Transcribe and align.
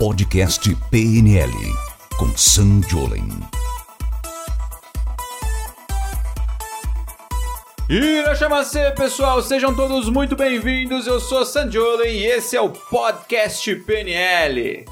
Podcast 0.00 0.74
PNL 0.90 1.52
com 2.16 2.34
Sam 2.34 2.80
Jolen. 2.88 3.28
Irachamacê, 7.86 8.92
pessoal, 8.92 9.42
sejam 9.42 9.76
todos 9.76 10.08
muito 10.08 10.34
bem-vindos. 10.34 11.06
Eu 11.06 11.20
sou 11.20 11.44
Sam 11.44 11.70
Jolen 11.70 12.16
e 12.16 12.24
esse 12.24 12.56
é 12.56 12.60
o 12.62 12.70
Podcast 12.70 13.76
PNL. 13.76 14.86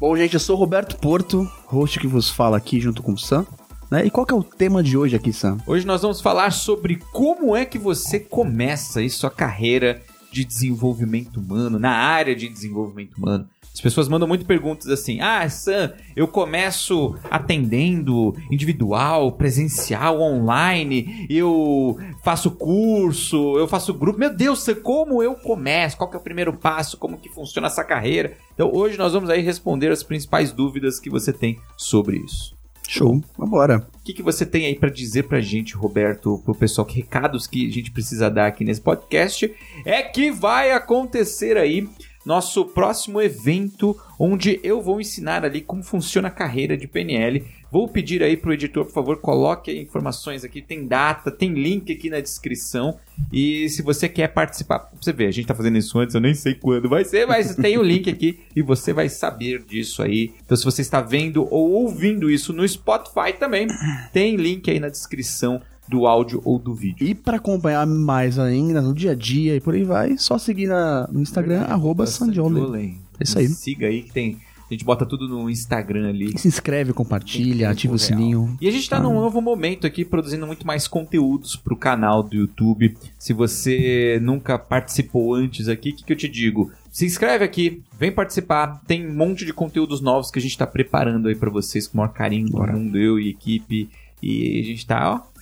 Bom, 0.00 0.16
gente, 0.16 0.34
eu 0.34 0.40
sou 0.40 0.56
o 0.56 0.58
Roberto 0.58 0.96
Porto, 0.96 1.48
host 1.66 2.00
que 2.00 2.08
vos 2.08 2.28
fala 2.28 2.56
aqui 2.56 2.80
junto 2.80 3.00
com 3.00 3.12
o 3.12 3.18
Sam. 3.18 3.46
Né? 3.88 4.06
E 4.06 4.10
qual 4.10 4.26
que 4.26 4.34
é 4.34 4.36
o 4.36 4.42
tema 4.42 4.82
de 4.82 4.98
hoje 4.98 5.14
aqui, 5.14 5.32
Sam? 5.32 5.58
Hoje 5.68 5.86
nós 5.86 6.02
vamos 6.02 6.20
falar 6.20 6.50
sobre 6.50 6.96
como 7.12 7.54
é 7.54 7.64
que 7.64 7.78
você 7.78 8.18
começa 8.18 8.98
aí 8.98 9.08
sua 9.08 9.30
carreira 9.30 10.02
de 10.32 10.44
desenvolvimento 10.44 11.38
humano, 11.38 11.78
na 11.78 11.92
área 11.92 12.34
de 12.34 12.48
desenvolvimento 12.48 13.16
humano. 13.16 13.48
As 13.74 13.80
pessoas 13.80 14.08
mandam 14.08 14.26
muito 14.26 14.44
perguntas 14.44 14.88
assim: 14.88 15.20
Ah, 15.20 15.48
Sam, 15.48 15.92
eu 16.16 16.26
começo 16.26 17.14
atendendo 17.30 18.34
individual, 18.50 19.32
presencial, 19.32 20.20
online, 20.20 21.26
eu 21.30 21.96
faço 22.24 22.50
curso, 22.50 23.56
eu 23.56 23.68
faço 23.68 23.94
grupo. 23.94 24.18
Meu 24.18 24.34
Deus, 24.34 24.62
Sam, 24.62 24.76
como 24.76 25.22
eu 25.22 25.34
começo? 25.34 25.96
Qual 25.96 26.10
que 26.10 26.16
é 26.16 26.20
o 26.20 26.22
primeiro 26.22 26.52
passo? 26.52 26.96
Como 26.96 27.18
que 27.18 27.28
funciona 27.28 27.68
essa 27.68 27.84
carreira? 27.84 28.36
Então 28.54 28.70
hoje 28.74 28.98
nós 28.98 29.12
vamos 29.12 29.30
aí 29.30 29.40
responder 29.40 29.92
as 29.92 30.02
principais 30.02 30.52
dúvidas 30.52 30.98
que 30.98 31.08
você 31.08 31.32
tem 31.32 31.58
sobre 31.76 32.18
isso. 32.18 32.58
Show, 32.90 33.22
vambora. 33.36 33.86
O 34.00 34.02
que, 34.02 34.14
que 34.14 34.22
você 34.22 34.46
tem 34.46 34.64
aí 34.64 34.74
para 34.74 34.88
dizer 34.88 35.24
pra 35.24 35.42
gente, 35.42 35.76
Roberto, 35.76 36.40
pro 36.42 36.54
pessoal, 36.54 36.86
que 36.86 36.96
recados 36.96 37.46
que 37.46 37.68
a 37.68 37.70
gente 37.70 37.90
precisa 37.90 38.30
dar 38.30 38.46
aqui 38.46 38.64
nesse 38.64 38.80
podcast? 38.80 39.54
É 39.84 40.02
que 40.02 40.30
vai 40.30 40.72
acontecer 40.72 41.58
aí 41.58 41.86
nosso 42.28 42.62
próximo 42.66 43.22
evento, 43.22 43.98
onde 44.18 44.60
eu 44.62 44.82
vou 44.82 45.00
ensinar 45.00 45.46
ali 45.46 45.62
como 45.62 45.82
funciona 45.82 46.28
a 46.28 46.30
carreira 46.30 46.76
de 46.76 46.86
PNL. 46.86 47.42
Vou 47.72 47.88
pedir 47.88 48.22
aí 48.22 48.36
pro 48.36 48.52
editor, 48.52 48.84
por 48.84 48.92
favor, 48.92 49.18
coloque 49.18 49.72
informações 49.72 50.44
aqui, 50.44 50.60
tem 50.60 50.86
data, 50.86 51.30
tem 51.30 51.54
link 51.54 51.90
aqui 51.90 52.10
na 52.10 52.20
descrição. 52.20 52.98
E 53.32 53.66
se 53.70 53.80
você 53.80 54.10
quer 54.10 54.28
participar, 54.28 54.90
você 55.00 55.10
vê, 55.10 55.26
a 55.26 55.30
gente 55.30 55.46
tá 55.46 55.54
fazendo 55.54 55.78
isso 55.78 55.98
antes, 55.98 56.14
eu 56.14 56.20
nem 56.20 56.34
sei 56.34 56.52
quando 56.54 56.86
vai 56.86 57.02
ser, 57.02 57.26
mas 57.26 57.54
tem 57.56 57.78
o 57.78 57.82
link 57.82 58.10
aqui 58.10 58.40
e 58.54 58.60
você 58.60 58.92
vai 58.92 59.08
saber 59.08 59.62
disso 59.62 60.02
aí. 60.02 60.34
Então, 60.44 60.56
se 60.56 60.66
você 60.66 60.82
está 60.82 61.00
vendo 61.00 61.48
ou 61.50 61.70
ouvindo 61.72 62.30
isso 62.30 62.52
no 62.52 62.68
Spotify 62.68 63.32
também, 63.38 63.66
tem 64.12 64.36
link 64.36 64.70
aí 64.70 64.78
na 64.78 64.90
descrição 64.90 65.62
do 65.88 66.06
áudio 66.06 66.40
ou 66.44 66.58
do 66.58 66.74
vídeo. 66.74 67.06
E 67.06 67.14
para 67.14 67.38
acompanhar 67.38 67.86
mais 67.86 68.38
ainda 68.38 68.80
no 68.80 68.94
dia 68.94 69.12
a 69.12 69.14
dia 69.14 69.56
e 69.56 69.60
por 69.60 69.74
aí 69.74 69.84
vai, 69.84 70.18
só 70.18 70.38
seguir 70.38 70.66
na, 70.66 71.08
no 71.10 71.20
Instagram, 71.20 71.62
arroba 71.62 72.06
Sandiolen. 72.06 72.98
É 73.18 73.22
isso 73.24 73.38
aí. 73.38 73.48
Siga 73.48 73.86
aí 73.86 74.02
que 74.02 74.12
tem. 74.12 74.38
A 74.70 74.74
gente 74.74 74.84
bota 74.84 75.06
tudo 75.06 75.26
no 75.26 75.48
Instagram 75.48 76.10
ali. 76.10 76.38
Se 76.38 76.46
inscreve, 76.46 76.92
compartilha, 76.92 77.70
ativa 77.70 77.94
o 77.94 77.98
sininho. 77.98 78.54
E 78.60 78.68
a 78.68 78.70
gente 78.70 78.88
tá 78.88 79.00
num 79.00 79.14
novo 79.14 79.40
momento 79.40 79.86
aqui, 79.86 80.04
produzindo 80.04 80.46
muito 80.46 80.66
mais 80.66 80.86
conteúdos 80.86 81.56
pro 81.56 81.74
canal 81.74 82.22
do 82.22 82.36
YouTube. 82.36 82.94
Se 83.18 83.32
você 83.32 84.20
nunca 84.22 84.58
participou 84.58 85.34
antes 85.34 85.68
aqui, 85.68 85.90
o 85.90 85.96
que, 85.96 86.04
que 86.04 86.12
eu 86.12 86.16
te 86.16 86.28
digo? 86.28 86.70
Se 86.92 87.06
inscreve 87.06 87.46
aqui, 87.46 87.82
vem 87.98 88.12
participar. 88.12 88.82
Tem 88.86 89.08
um 89.08 89.14
monte 89.14 89.46
de 89.46 89.54
conteúdos 89.54 90.02
novos 90.02 90.30
que 90.30 90.38
a 90.38 90.42
gente 90.42 90.58
tá 90.58 90.66
preparando 90.66 91.28
aí 91.28 91.34
para 91.34 91.50
vocês 91.50 91.86
com 91.86 91.94
o 91.94 91.96
maior 92.02 92.12
carinho 92.12 92.50
do 92.50 92.58
mundo, 92.58 92.98
eu 92.98 93.18
e 93.18 93.30
equipe. 93.30 93.88
E 94.22 94.60
a 94.60 94.64
gente 94.64 94.86
tá, 94.86 95.14
ó, 95.14 95.37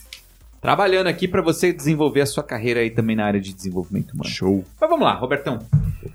trabalhando 0.61 1.07
aqui 1.07 1.27
para 1.29 1.43
você 1.43 1.73
desenvolver 1.73 2.21
a 2.23 2.27
sua 2.27 2.43
carreira 2.43 2.81
aí 2.81 2.91
também 2.91 3.17
na 3.17 3.25
área 3.25 3.41
de 3.41 3.53
desenvolvimento 3.53 4.13
humano. 4.13 4.29
Show. 4.31 4.65
Mas 4.81 4.91
vamos 4.91 5.05
lá, 5.05 5.15
Robertão. 5.15 5.59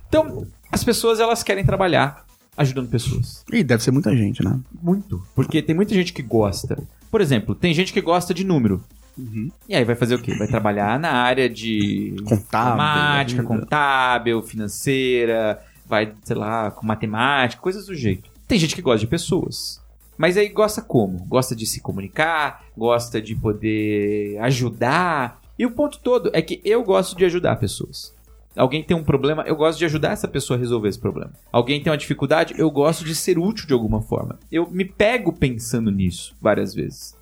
Então, 0.07 0.45
as 0.71 0.83
pessoas 0.83 1.19
elas 1.19 1.43
querem 1.43 1.65
trabalhar 1.65 2.25
ajudando 2.57 2.89
pessoas. 2.89 3.43
E 3.51 3.63
deve 3.63 3.81
ser 3.83 3.91
muita 3.91 4.15
gente, 4.15 4.43
né? 4.43 4.59
Muito. 4.81 5.21
Porque 5.33 5.61
tem 5.61 5.75
muita 5.75 5.93
gente 5.93 6.13
que 6.13 6.21
gosta. 6.21 6.77
Por 7.09 7.21
exemplo, 7.21 7.55
tem 7.55 7.73
gente 7.73 7.93
que 7.93 8.01
gosta 8.01 8.33
de 8.33 8.43
número. 8.43 8.83
Uhum. 9.17 9.51
E 9.67 9.75
aí 9.75 9.83
vai 9.83 9.95
fazer 9.95 10.15
o 10.15 10.19
quê? 10.21 10.33
Vai 10.35 10.47
trabalhar 10.47 10.99
na 10.99 11.11
área 11.11 11.49
de 11.49 12.15
Contábil, 12.25 12.81
ainda. 12.83 13.43
contábil, 13.43 14.41
financeira, 14.41 15.59
vai, 15.85 16.13
sei 16.23 16.35
lá, 16.35 16.71
com 16.71 16.85
matemática, 16.85 17.61
coisas 17.61 17.85
do 17.85 17.95
jeito. 17.95 18.29
Tem 18.47 18.57
gente 18.59 18.75
que 18.75 18.81
gosta 18.81 18.99
de 18.99 19.07
pessoas. 19.07 19.80
Mas 20.21 20.37
aí 20.37 20.49
gosta 20.49 20.83
como? 20.83 21.25
Gosta 21.25 21.55
de 21.55 21.65
se 21.65 21.81
comunicar, 21.81 22.67
gosta 22.77 23.19
de 23.19 23.33
poder 23.33 24.37
ajudar. 24.41 25.41
E 25.57 25.65
o 25.65 25.71
ponto 25.71 25.97
todo 25.97 26.29
é 26.31 26.43
que 26.43 26.61
eu 26.63 26.83
gosto 26.83 27.17
de 27.17 27.25
ajudar 27.25 27.55
pessoas. 27.55 28.15
Alguém 28.55 28.83
tem 28.83 28.95
um 28.95 29.03
problema, 29.03 29.41
eu 29.47 29.55
gosto 29.55 29.79
de 29.79 29.85
ajudar 29.85 30.11
essa 30.11 30.27
pessoa 30.27 30.57
a 30.57 30.59
resolver 30.59 30.89
esse 30.89 30.99
problema. 30.99 31.33
Alguém 31.51 31.81
tem 31.81 31.91
uma 31.91 31.97
dificuldade, 31.97 32.53
eu 32.55 32.69
gosto 32.69 33.03
de 33.03 33.15
ser 33.15 33.39
útil 33.39 33.65
de 33.65 33.73
alguma 33.73 33.99
forma. 33.99 34.37
Eu 34.51 34.69
me 34.69 34.85
pego 34.85 35.33
pensando 35.33 35.89
nisso 35.89 36.35
várias 36.39 36.75
vezes. 36.75 37.15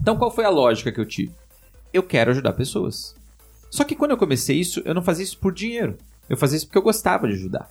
Então 0.00 0.16
qual 0.16 0.32
foi 0.32 0.44
a 0.44 0.50
lógica 0.50 0.90
que 0.90 1.00
eu 1.00 1.06
tive? 1.06 1.30
Eu 1.92 2.02
quero 2.02 2.32
ajudar 2.32 2.54
pessoas. 2.54 3.14
Só 3.70 3.84
que 3.84 3.94
quando 3.94 4.10
eu 4.10 4.16
comecei 4.16 4.58
isso, 4.58 4.82
eu 4.84 4.92
não 4.92 5.02
fazia 5.02 5.22
isso 5.22 5.38
por 5.38 5.52
dinheiro. 5.52 5.96
Eu 6.28 6.36
fazia 6.36 6.56
isso 6.56 6.66
porque 6.66 6.78
eu 6.78 6.82
gostava 6.82 7.28
de 7.28 7.34
ajudar. 7.34 7.70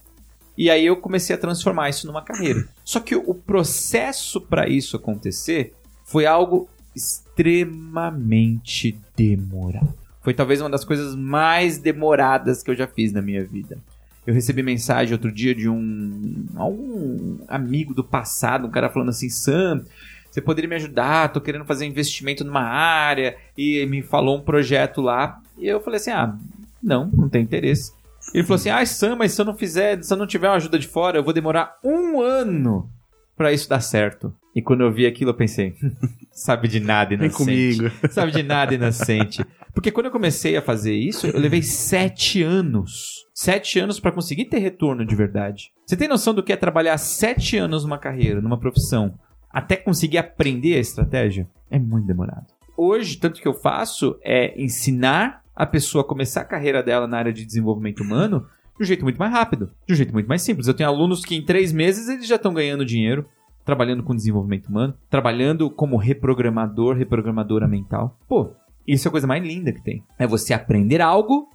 E 0.58 0.70
aí 0.70 0.86
eu 0.86 0.98
comecei 0.98 1.36
a 1.36 1.40
transformar 1.40 1.90
isso 1.90 2.06
numa 2.06 2.22
carreira. 2.22 2.68
Só 2.84 3.00
que 3.00 3.16
o 3.16 3.34
processo 3.34 4.40
para 4.40 4.70
isso 4.70 4.96
acontecer 4.96 5.74
foi 6.06 6.26
algo 6.26 6.70
extremamente 6.96 8.98
demorado. 9.16 9.94
Foi 10.22 10.34
talvez 10.34 10.62
uma 10.62 10.70
das 10.70 10.86
coisas 10.86 11.16
mais 11.16 11.78
demoradas 11.78 12.64
que 12.64 12.72
eu 12.72 12.76
já 12.76 12.88
fiz 12.88 13.12
na 13.12 13.22
minha 13.22 13.44
vida. 13.44 13.78
Eu 14.26 14.34
recebi 14.34 14.64
mensagem 14.64 15.14
outro 15.14 15.32
dia 15.32 15.54
de 15.54 15.68
um 15.68 16.46
algum 16.56 17.40
amigo 17.48 17.94
do 17.94 18.04
passado, 18.04 18.68
um 18.68 18.72
cara 18.72 18.90
falando 18.90 19.10
assim: 19.10 19.28
"Sam, 19.28 19.84
você 20.32 20.40
poderia 20.40 20.70
me 20.70 20.76
ajudar? 20.76 21.34
Tô 21.34 21.42
querendo 21.42 21.66
fazer 21.66 21.86
investimento 21.86 22.46
numa 22.46 22.62
área" 22.62 23.36
e 23.58 23.86
me 23.86 24.02
falou 24.02 24.38
um 24.38 24.42
projeto 24.42 25.02
lá. 25.02 25.42
E 25.58 25.68
eu 25.68 25.82
falei 25.82 26.00
assim: 26.00 26.12
"Ah, 26.12 26.38
não, 26.82 27.08
não 27.08 27.28
tem 27.28 27.44
interesse". 27.44 27.92
Ele 28.34 28.44
falou 28.44 28.56
assim: 28.56 28.70
"Ah, 28.70 28.86
Sam, 28.86 29.16
mas 29.16 29.32
se 29.34 29.42
eu 29.42 29.46
não 29.46 29.56
fizer, 29.56 30.02
se 30.04 30.14
eu 30.14 30.18
não 30.18 30.28
tiver 30.28 30.48
uma 30.50 30.56
ajuda 30.58 30.78
de 30.78 30.88
fora, 30.88 31.18
eu 31.18 31.24
vou 31.24 31.34
demorar 31.34 31.78
um 31.84 32.22
ano 32.22 32.90
pra 33.36 33.52
isso 33.52 33.68
dar 33.70 33.80
certo". 33.82 34.34
E 34.56 34.62
quando 34.62 34.82
eu 34.82 34.92
vi 34.92 35.06
aquilo, 35.08 35.32
eu 35.32 35.36
pensei: 35.36 35.74
sabe 36.32 36.68
de 36.68 36.80
nada, 36.80 37.16
Vem 37.18 37.28
inocente. 37.28 37.38
comigo. 37.78 37.92
Sabe 38.12 38.32
de 38.32 38.44
nada, 38.44 38.74
inocente. 38.76 39.44
Porque 39.74 39.90
quando 39.92 40.06
eu 40.06 40.12
comecei 40.12 40.56
a 40.56 40.62
fazer 40.62 40.94
isso, 40.94 41.26
eu 41.26 41.40
levei 41.40 41.64
sete 41.64 42.44
anos. 42.44 43.26
Sete 43.34 43.80
anos 43.80 44.00
pra 44.00 44.12
conseguir 44.12 44.46
ter 44.46 44.60
retorno 44.60 45.04
de 45.04 45.16
verdade. 45.16 45.72
Você 45.86 45.98
tem 45.98 46.08
noção 46.08 46.32
do 46.34 46.44
que 46.44 46.54
é 46.54 46.56
trabalhar 46.56 46.96
sete 47.00 47.58
anos 47.58 47.84
numa 47.84 47.98
carreira, 47.98 48.40
numa 48.40 48.60
profissão, 48.60 49.16
até 49.52 49.76
conseguir 49.76 50.20
aprender 50.20 50.76
a 50.76 50.80
estratégia? 50.80 51.48
É 51.72 51.80
muito 51.80 52.06
demorado. 52.06 52.46
Hoje, 52.78 53.18
tanto 53.18 53.42
que 53.42 53.48
eu 53.48 53.54
faço 53.56 54.16
é 54.24 54.54
ensinar 54.62 55.43
a 55.56 55.66
pessoa 55.66 56.04
começar 56.04 56.42
a 56.42 56.46
carreira 56.46 56.82
dela 56.82 57.08
na 57.08 57.18
área 57.18 57.34
de 57.34 57.46
desenvolvimento 57.46 58.02
humano 58.02 58.48
de 58.78 58.84
um 58.84 58.86
jeito 58.86 59.04
muito 59.04 59.18
mais 59.18 59.32
rápido, 59.32 59.72
de 59.88 59.94
um 59.94 59.96
jeito 59.96 60.14
muito 60.14 60.28
mais 60.28 60.42
simples. 60.42 60.68
Eu 60.68 60.74
tenho 60.74 60.90
alunos 60.90 61.24
que 61.24 61.36
em 61.36 61.46
três 61.46 61.72
meses 61.72 62.10
eles 62.10 62.28
já 62.28 62.36
estão 62.36 62.54
ganhando 62.54 62.86
dinheiro, 62.86 63.28
trabalhando 63.64 64.04
com 64.04 64.16
desenvolvimento 64.16 64.68
humano, 64.68 64.96
trabalhando 65.10 65.70
como 65.70 65.96
reprogramador, 65.96 66.96
reprogramadora 66.96 67.68
mental. 67.68 68.18
Pô, 68.28 68.52
isso 68.88 69.08
é 69.08 69.10
a 69.10 69.12
coisa 69.12 69.28
mais 69.28 69.44
linda 69.44 69.72
que 69.72 69.84
tem. 69.84 70.04
É 70.18 70.28
você 70.28 70.54
aprender 70.54 71.02
algo 71.02 71.48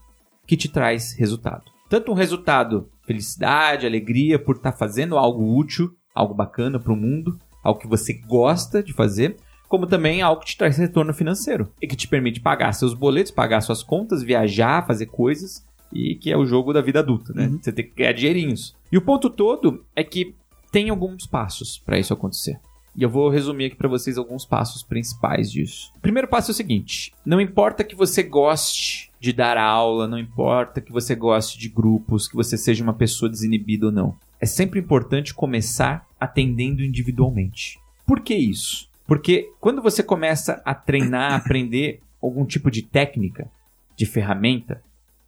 que 0.47 0.56
te 0.56 0.69
traz 0.69 1.12
resultado. 1.12 1.64
Tanto 1.88 2.12
um 2.12 2.14
resultado, 2.14 2.88
felicidade, 3.06 3.87
alegria 3.87 4.38
por 4.38 4.56
estar 4.56 4.72
fazendo 4.72 5.19
algo 5.19 5.58
útil, 5.58 5.91
algo 6.14 6.34
bacana 6.34 6.78
para 6.78 6.92
o 6.92 6.97
mundo, 6.97 7.38
algo 7.62 7.81
que 7.81 7.88
você 7.88 8.14
gosta 8.14 8.82
de 8.82 8.92
fazer, 8.92 9.37
como 9.68 9.86
também 9.86 10.22
algo 10.22 10.40
que 10.40 10.48
te 10.48 10.56
traz 10.56 10.76
retorno 10.78 11.12
financeiro 11.12 11.70
e 11.80 11.86
que 11.86 11.96
te 11.96 12.08
permite 12.08 12.40
pagar 12.40 12.72
seus 12.72 12.94
boletos, 12.94 13.30
pagar 13.30 13.60
suas 13.60 13.82
contas, 13.82 14.22
viajar, 14.22 14.86
fazer 14.86 15.06
coisas 15.06 15.64
e 15.92 16.14
que 16.14 16.30
é 16.30 16.36
o 16.36 16.46
jogo 16.46 16.72
da 16.72 16.80
vida 16.80 17.00
adulta, 17.00 17.32
né? 17.32 17.50
Você 17.60 17.72
tem 17.72 17.84
que 17.84 17.94
ganhar 17.94 18.12
dinheirinhos. 18.12 18.75
E 18.90 18.96
o 18.96 19.02
ponto 19.02 19.28
todo 19.28 19.84
é 19.94 20.02
que 20.02 20.34
tem 20.72 20.90
alguns 20.90 21.26
passos 21.26 21.78
para 21.78 21.98
isso 21.98 22.12
acontecer. 22.12 22.58
E 22.96 23.02
eu 23.02 23.08
vou 23.08 23.28
resumir 23.28 23.66
aqui 23.66 23.76
para 23.76 23.88
vocês 23.88 24.19
alguns 24.19 24.44
passos 24.44 24.82
principais 24.82 25.52
disso. 25.52 25.93
O 25.96 26.00
primeiro 26.00 26.26
passo 26.26 26.50
é 26.50 26.52
o 26.52 26.56
seguinte: 26.56 27.12
não 27.25 27.40
importa 27.40 27.84
que 27.84 27.94
você 27.94 28.22
goste 28.22 29.12
de 29.20 29.32
dar 29.32 29.56
aula, 29.56 30.08
não 30.08 30.19
importa 30.19 30.81
que 30.81 30.93
você 30.93 31.14
goste 31.14 31.58
de 31.58 31.69
grupos, 31.69 32.26
que 32.26 32.34
você 32.34 32.56
seja 32.56 32.82
uma 32.82 32.94
pessoa 32.94 33.31
desinibida 33.31 33.87
ou 33.87 33.93
não. 33.93 34.16
É 34.40 34.46
sempre 34.46 34.81
importante 34.81 35.34
começar 35.34 36.06
atendendo 36.19 36.82
individualmente. 36.82 37.78
Por 38.06 38.20
que 38.20 38.34
isso? 38.34 38.88
Porque 39.08 39.50
quando 39.58 39.81
você 39.81 40.02
começa 40.02 40.60
a 40.66 40.75
treinar, 40.75 41.32
aprender 41.32 42.00
algum 42.22 42.44
tipo 42.44 42.70
de 42.70 42.82
técnica, 42.82 43.50
de 43.96 44.05
ferramenta, 44.05 44.82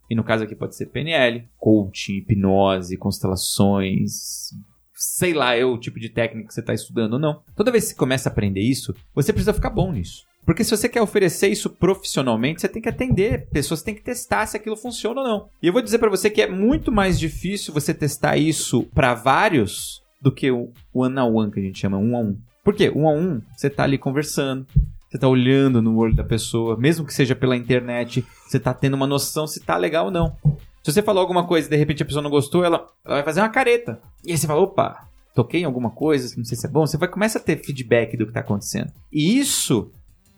e 0.08 0.14
no 0.14 0.22
caso 0.22 0.44
aqui 0.44 0.54
pode 0.54 0.76
ser 0.76 0.86
PNL, 0.86 1.48
coaching, 1.56 2.18
hipnose, 2.18 2.98
constelações, 2.98 4.50
sei 4.92 5.32
lá, 5.32 5.56
é 5.56 5.64
o 5.64 5.78
tipo 5.78 5.98
de 5.98 6.10
técnica 6.10 6.48
que 6.48 6.54
você 6.54 6.60
está 6.60 6.74
estudando 6.74 7.14
ou 7.14 7.18
não. 7.18 7.42
Toda 7.56 7.70
vez 7.70 7.84
que 7.84 7.90
você 7.90 7.96
começa 7.96 8.28
a 8.28 8.32
aprender 8.32 8.60
isso, 8.60 8.94
você 9.14 9.32
precisa 9.32 9.54
ficar 9.54 9.70
bom 9.70 9.90
nisso. 9.90 10.26
Porque 10.44 10.62
se 10.62 10.76
você 10.76 10.88
quer 10.88 11.00
oferecer 11.00 11.48
isso 11.48 11.70
profissionalmente, 11.70 12.60
você 12.60 12.68
tem 12.68 12.82
que 12.82 12.88
atender 12.88 13.46
pessoas, 13.48 13.82
tem 13.82 13.94
que 13.94 14.02
testar 14.02 14.46
se 14.46 14.58
aquilo 14.58 14.76
funciona 14.76 15.20
ou 15.22 15.26
não. 15.26 15.48
E 15.62 15.68
eu 15.68 15.72
vou 15.72 15.80
dizer 15.80 15.98
para 15.98 16.10
você 16.10 16.28
que 16.28 16.42
é 16.42 16.50
muito 16.50 16.92
mais 16.92 17.18
difícil 17.18 17.72
você 17.72 17.94
testar 17.94 18.36
isso 18.36 18.82
para 18.94 19.14
vários 19.14 20.02
do 20.20 20.30
que 20.30 20.50
o 20.50 20.70
one 20.92 21.18
on 21.18 21.34
one 21.34 21.50
que 21.50 21.60
a 21.60 21.62
gente 21.62 21.78
chama, 21.78 21.96
um 21.96 22.14
a 22.14 22.20
um. 22.20 22.36
Por 22.62 22.74
quê? 22.74 22.90
Um 22.94 23.08
a 23.08 23.12
um, 23.12 23.40
você 23.56 23.70
tá 23.70 23.84
ali 23.84 23.98
conversando, 23.98 24.66
você 25.08 25.18
tá 25.18 25.26
olhando 25.26 25.80
no 25.80 25.96
olho 25.96 26.14
da 26.14 26.24
pessoa, 26.24 26.76
mesmo 26.76 27.04
que 27.06 27.14
seja 27.14 27.34
pela 27.34 27.56
internet, 27.56 28.24
você 28.46 28.60
tá 28.60 28.72
tendo 28.72 28.94
uma 28.94 29.06
noção 29.06 29.46
se 29.46 29.60
tá 29.60 29.76
legal 29.76 30.06
ou 30.06 30.10
não. 30.10 30.36
Se 30.82 30.92
você 30.92 31.02
falou 31.02 31.20
alguma 31.20 31.46
coisa 31.46 31.66
e 31.66 31.70
de 31.70 31.76
repente 31.76 32.02
a 32.02 32.06
pessoa 32.06 32.22
não 32.22 32.30
gostou, 32.30 32.64
ela, 32.64 32.86
ela 33.04 33.16
vai 33.16 33.24
fazer 33.24 33.40
uma 33.40 33.48
careta. 33.48 34.00
E 34.24 34.32
aí 34.32 34.38
você 34.38 34.46
fala, 34.46 34.62
opa, 34.62 35.06
toquei 35.34 35.62
em 35.62 35.64
alguma 35.64 35.90
coisa, 35.90 36.34
não 36.36 36.44
sei 36.44 36.56
se 36.56 36.66
é 36.66 36.70
bom. 36.70 36.86
Você 36.86 36.96
vai 36.96 37.08
começa 37.08 37.38
a 37.38 37.42
ter 37.42 37.56
feedback 37.56 38.16
do 38.16 38.26
que 38.26 38.32
tá 38.32 38.40
acontecendo. 38.40 38.90
E 39.12 39.38
isso 39.38 39.90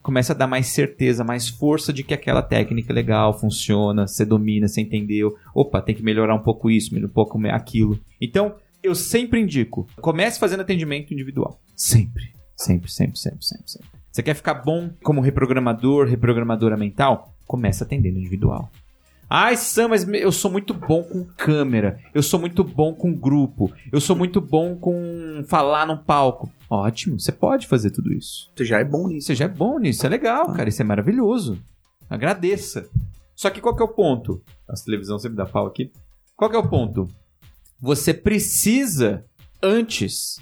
começa 0.02 0.32
a 0.32 0.36
dar 0.36 0.48
mais 0.48 0.66
certeza, 0.66 1.22
mais 1.22 1.48
força 1.48 1.92
de 1.92 2.02
que 2.02 2.12
aquela 2.12 2.42
técnica 2.42 2.92
é 2.92 2.94
legal, 2.94 3.38
funciona, 3.38 4.06
você 4.06 4.24
domina, 4.24 4.66
você 4.66 4.80
entendeu. 4.80 5.36
Opa, 5.54 5.80
tem 5.80 5.94
que 5.94 6.02
melhorar 6.02 6.34
um 6.34 6.42
pouco 6.42 6.70
isso, 6.70 6.94
um 6.96 7.08
pouco 7.08 7.38
aquilo. 7.48 7.98
Então, 8.20 8.56
eu 8.82 8.96
sempre 8.96 9.40
indico, 9.40 9.86
comece 10.00 10.40
fazendo 10.40 10.60
atendimento 10.60 11.12
individual. 11.14 11.60
Sempre. 11.74 12.32
Sempre, 12.56 12.90
sempre, 12.90 13.18
sempre, 13.18 13.44
sempre, 13.44 13.70
sempre. 13.70 13.88
Você 14.10 14.22
quer 14.22 14.34
ficar 14.34 14.54
bom 14.54 14.90
como 15.02 15.20
reprogramador, 15.20 16.06
reprogramadora 16.06 16.76
mental? 16.76 17.34
Comece 17.46 17.82
atendendo 17.82 18.18
individual. 18.18 18.70
Ai, 19.34 19.56
Sam, 19.56 19.88
mas 19.88 20.06
eu 20.06 20.30
sou 20.30 20.50
muito 20.50 20.74
bom 20.74 21.02
com 21.02 21.24
câmera. 21.24 21.98
Eu 22.12 22.22
sou 22.22 22.38
muito 22.38 22.62
bom 22.62 22.94
com 22.94 23.14
grupo. 23.14 23.72
Eu 23.90 23.98
sou 23.98 24.14
muito 24.14 24.42
bom 24.42 24.76
com 24.76 25.42
falar 25.48 25.86
num 25.86 25.96
palco. 25.96 26.52
Ótimo, 26.68 27.18
você 27.18 27.32
pode 27.32 27.66
fazer 27.66 27.90
tudo 27.90 28.12
isso. 28.12 28.50
Você 28.54 28.66
já 28.66 28.78
é 28.78 28.84
bom 28.84 29.08
nisso. 29.08 29.28
Você 29.28 29.34
já 29.34 29.46
é 29.46 29.48
bom 29.48 29.78
nisso, 29.78 30.04
é 30.04 30.10
legal, 30.10 30.52
cara. 30.52 30.68
Isso 30.68 30.82
é 30.82 30.84
maravilhoso. 30.84 31.58
Agradeça. 32.10 32.90
Só 33.34 33.48
que 33.48 33.62
qual 33.62 33.74
que 33.74 33.82
é 33.82 33.86
o 33.86 33.94
ponto? 33.94 34.42
A 34.68 34.74
televisão 34.74 35.18
sempre 35.18 35.38
dá 35.38 35.46
pau 35.46 35.66
aqui. 35.66 35.90
Qual 36.36 36.50
que 36.50 36.56
é 36.56 36.58
o 36.58 36.68
ponto? 36.68 37.08
Você 37.80 38.12
precisa, 38.12 39.24
antes 39.62 40.36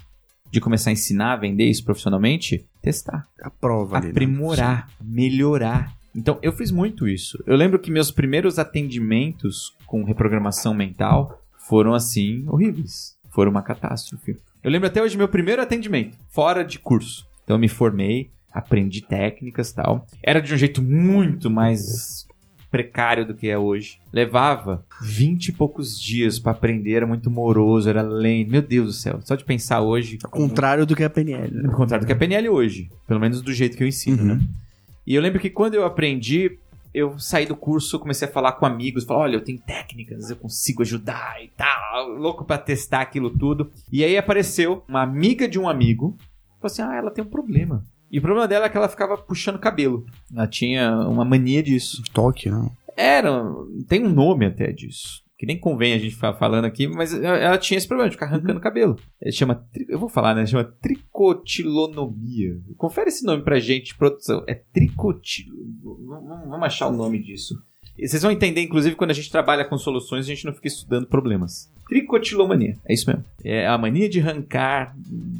de 0.51 0.59
começar 0.59 0.89
a 0.89 0.93
ensinar, 0.93 1.33
a 1.33 1.37
vender 1.37 1.63
isso 1.63 1.83
profissionalmente, 1.83 2.67
testar. 2.81 3.25
A 3.41 3.49
prova 3.49 3.97
ali, 3.97 4.07
né? 4.07 4.11
Aprimorar, 4.11 4.89
melhorar. 5.01 5.95
Então, 6.13 6.37
eu 6.41 6.51
fiz 6.51 6.71
muito 6.71 7.07
isso. 7.07 7.41
Eu 7.47 7.55
lembro 7.55 7.79
que 7.79 7.89
meus 7.89 8.11
primeiros 8.11 8.59
atendimentos 8.59 9.73
com 9.87 10.03
reprogramação 10.03 10.73
mental 10.73 11.41
foram 11.57 11.93
assim, 11.93 12.45
horríveis. 12.49 13.15
Foram 13.29 13.51
uma 13.51 13.61
catástrofe. 13.61 14.37
Eu 14.61 14.69
lembro 14.69 14.87
até 14.87 15.01
hoje 15.01 15.17
meu 15.17 15.29
primeiro 15.29 15.61
atendimento, 15.61 16.17
fora 16.29 16.65
de 16.65 16.77
curso. 16.77 17.25
Então, 17.45 17.55
eu 17.55 17.59
me 17.59 17.69
formei, 17.69 18.29
aprendi 18.51 19.01
técnicas 19.01 19.71
tal. 19.71 20.05
Era 20.21 20.41
de 20.41 20.53
um 20.53 20.57
jeito 20.57 20.81
muito 20.81 21.49
mais 21.49 22.27
precário 22.71 23.25
do 23.25 23.33
que 23.35 23.49
é 23.49 23.57
hoje. 23.57 23.99
Levava 24.13 24.83
20 25.01 25.49
e 25.49 25.51
poucos 25.51 25.99
dias 25.99 26.39
para 26.39 26.53
aprender, 26.53 26.93
era 26.93 27.05
muito 27.05 27.29
moroso, 27.29 27.89
era 27.89 28.01
lento. 28.01 28.49
Meu 28.49 28.61
Deus 28.61 28.87
do 28.87 28.93
céu, 28.93 29.19
só 29.23 29.35
de 29.35 29.43
pensar 29.43 29.81
hoje. 29.81 30.17
Ao 30.23 30.29
contrário 30.31 30.85
do 30.85 30.95
que 30.95 31.03
é 31.03 31.05
a 31.05 31.09
PNL. 31.09 31.53
Né? 31.53 31.69
Ao 31.69 31.75
contrário 31.75 32.05
do 32.05 32.07
que 32.07 32.13
é 32.13 32.15
a 32.15 32.19
PNL 32.19 32.47
hoje. 32.49 32.89
Pelo 33.07 33.19
menos 33.19 33.41
do 33.41 33.53
jeito 33.53 33.75
que 33.75 33.83
eu 33.83 33.87
ensino, 33.87 34.21
Uhum. 34.21 34.35
né? 34.35 34.41
E 35.05 35.13
eu 35.15 35.21
lembro 35.21 35.39
que 35.39 35.49
quando 35.49 35.73
eu 35.73 35.83
aprendi, 35.83 36.57
eu 36.93 37.17
saí 37.19 37.45
do 37.45 37.55
curso, 37.55 37.99
comecei 37.99 38.27
a 38.27 38.31
falar 38.31 38.53
com 38.53 38.65
amigos, 38.65 39.03
falar, 39.03 39.21
olha, 39.21 39.35
eu 39.35 39.41
tenho 39.43 39.59
técnicas, 39.59 40.29
eu 40.29 40.35
consigo 40.35 40.81
ajudar 40.83 41.43
e 41.43 41.49
tal, 41.57 42.07
louco 42.09 42.45
pra 42.45 42.57
testar 42.57 43.01
aquilo 43.01 43.29
tudo. 43.31 43.69
E 43.91 44.03
aí 44.03 44.15
apareceu 44.17 44.83
uma 44.87 45.01
amiga 45.01 45.47
de 45.47 45.59
um 45.59 45.67
amigo, 45.67 46.15
falou 46.61 46.71
assim, 46.71 46.81
ah, 46.83 46.95
ela 46.95 47.11
tem 47.11 47.23
um 47.23 47.27
problema. 47.27 47.83
E 48.11 48.19
o 48.19 48.21
problema 48.21 48.47
dela 48.47 48.65
é 48.65 48.69
que 48.69 48.75
ela 48.75 48.89
ficava 48.89 49.17
puxando 49.17 49.57
cabelo. 49.57 50.05
Ela 50.35 50.47
tinha 50.47 50.91
uma 51.07 51.23
mania 51.23 51.63
disso. 51.63 52.03
Toque, 52.13 52.49
né? 52.49 52.69
Era, 52.97 53.43
tem 53.87 54.05
um 54.05 54.09
nome 54.09 54.45
até 54.45 54.71
disso. 54.71 55.21
Que 55.37 55.45
nem 55.45 55.57
convém 55.57 55.93
a 55.93 55.97
gente 55.97 56.13
ficar 56.13 56.33
falando 56.33 56.65
aqui, 56.65 56.87
mas 56.87 57.13
ela 57.13 57.57
tinha 57.57 57.77
esse 57.77 57.87
problema 57.87 58.09
de 58.09 58.15
ficar 58.15 58.27
arrancando 58.27 58.59
cabelo. 58.59 58.95
Ele 59.19 59.31
chama, 59.31 59.65
eu 59.87 59.97
vou 59.97 60.09
falar, 60.09 60.35
né? 60.35 60.45
Chama 60.45 60.65
tricotilonomia. 60.65 62.59
Confere 62.77 63.07
esse 63.07 63.25
nome 63.25 63.43
pra 63.43 63.59
gente, 63.59 63.97
produção. 63.97 64.43
É 64.47 64.53
tricotilo. 64.53 65.57
Vamos 65.81 66.63
achar 66.63 66.89
o 66.89 66.95
nome 66.95 67.17
disso. 67.17 67.55
E 67.97 68.07
Vocês 68.07 68.21
vão 68.23 68.31
entender, 68.31 68.61
inclusive, 68.61 68.95
quando 68.95 69.11
a 69.11 69.13
gente 69.13 69.29
trabalha 69.31 69.63
com 69.65 69.77
soluções, 69.77 70.25
a 70.25 70.27
gente 70.27 70.45
não 70.45 70.53
fica 70.53 70.67
estudando 70.67 71.05
problemas. 71.07 71.69
Tricotilomania. 71.87 72.77
É 72.87 72.93
isso 72.93 73.07
mesmo. 73.07 73.23
É 73.43 73.67
a 73.67 73.77
mania 73.77 74.09
de 74.09 74.19
arrancar 74.19 74.95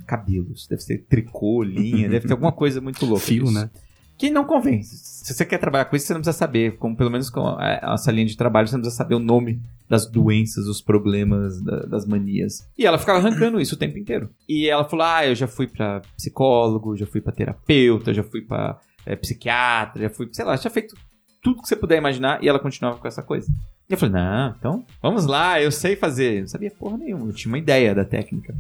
cabelos. 0.06 0.68
Deve 0.68 0.82
ser 0.82 1.00
tricô, 1.10 1.64
linha, 1.64 2.10
deve 2.10 2.28
ter 2.28 2.34
alguma 2.34 2.52
coisa 2.52 2.80
muito 2.82 3.06
louca. 3.06 3.26
Fio, 3.26 3.46
disso 3.46 3.56
né? 3.56 3.70
que 4.18 4.30
não 4.30 4.44
convém. 4.46 4.84
Se 4.84 5.34
você 5.34 5.44
quer 5.44 5.58
trabalhar 5.58 5.86
com 5.86 5.96
isso, 5.96 6.06
você 6.06 6.14
não 6.14 6.22
precisa 6.22 6.38
saber. 6.38 6.78
Como 6.78 6.96
pelo 6.96 7.10
menos 7.10 7.30
com 7.30 7.42
a 7.48 7.80
nossa 7.88 8.12
linha 8.12 8.28
de 8.28 8.38
trabalho, 8.38 8.68
você 8.68 8.76
não 8.76 8.82
precisa 8.82 8.98
saber 8.98 9.16
o 9.16 9.20
nome 9.20 9.60
das 9.90 10.06
doenças, 10.06 10.68
os 10.68 10.80
problemas, 10.80 11.60
da- 11.62 11.80
das 11.88 12.06
manias. 12.06 12.68
E 12.78 12.86
ela 12.86 13.00
ficava 13.00 13.18
arrancando 13.18 13.60
isso 13.60 13.74
o 13.74 13.78
tempo 13.80 13.98
inteiro. 13.98 14.30
E 14.48 14.68
ela 14.70 14.88
falou: 14.88 15.06
Ah, 15.06 15.26
eu 15.26 15.34
já 15.34 15.48
fui 15.48 15.66
pra 15.66 16.02
psicólogo, 16.16 16.96
já 16.96 17.08
fui 17.08 17.20
pra 17.20 17.32
terapeuta, 17.34 18.14
já 18.14 18.22
fui 18.24 18.42
pra 18.42 18.80
eh, 19.08 19.16
psiquiatra, 19.16 20.04
já 20.04 20.10
fui, 20.12 20.30
sei 20.32 20.46
lá, 20.46 20.56
já 20.56 20.70
feito 20.70 20.96
tudo 21.42 21.62
que 21.62 21.68
você 21.68 21.76
puder 21.76 21.98
imaginar. 21.98 22.44
E 22.44 22.48
ela 22.48 22.60
continuava 22.60 22.98
com 22.98 23.08
essa 23.08 23.22
coisa. 23.22 23.52
E 23.90 23.94
eu 23.94 23.98
falei: 23.98 24.16
Não, 24.16 24.56
então 24.58 24.86
vamos 25.02 25.26
lá, 25.26 25.62
eu 25.62 25.72
sei 25.72 25.96
fazer. 25.96 26.36
Eu 26.36 26.42
não 26.42 26.48
sabia 26.48 26.72
porra 26.72 26.98
nenhuma, 26.98 27.28
eu 27.28 27.34
tinha 27.34 27.52
uma 27.52 27.58
ideia 27.58 27.94
da 27.94 28.06
técnica. 28.06 28.56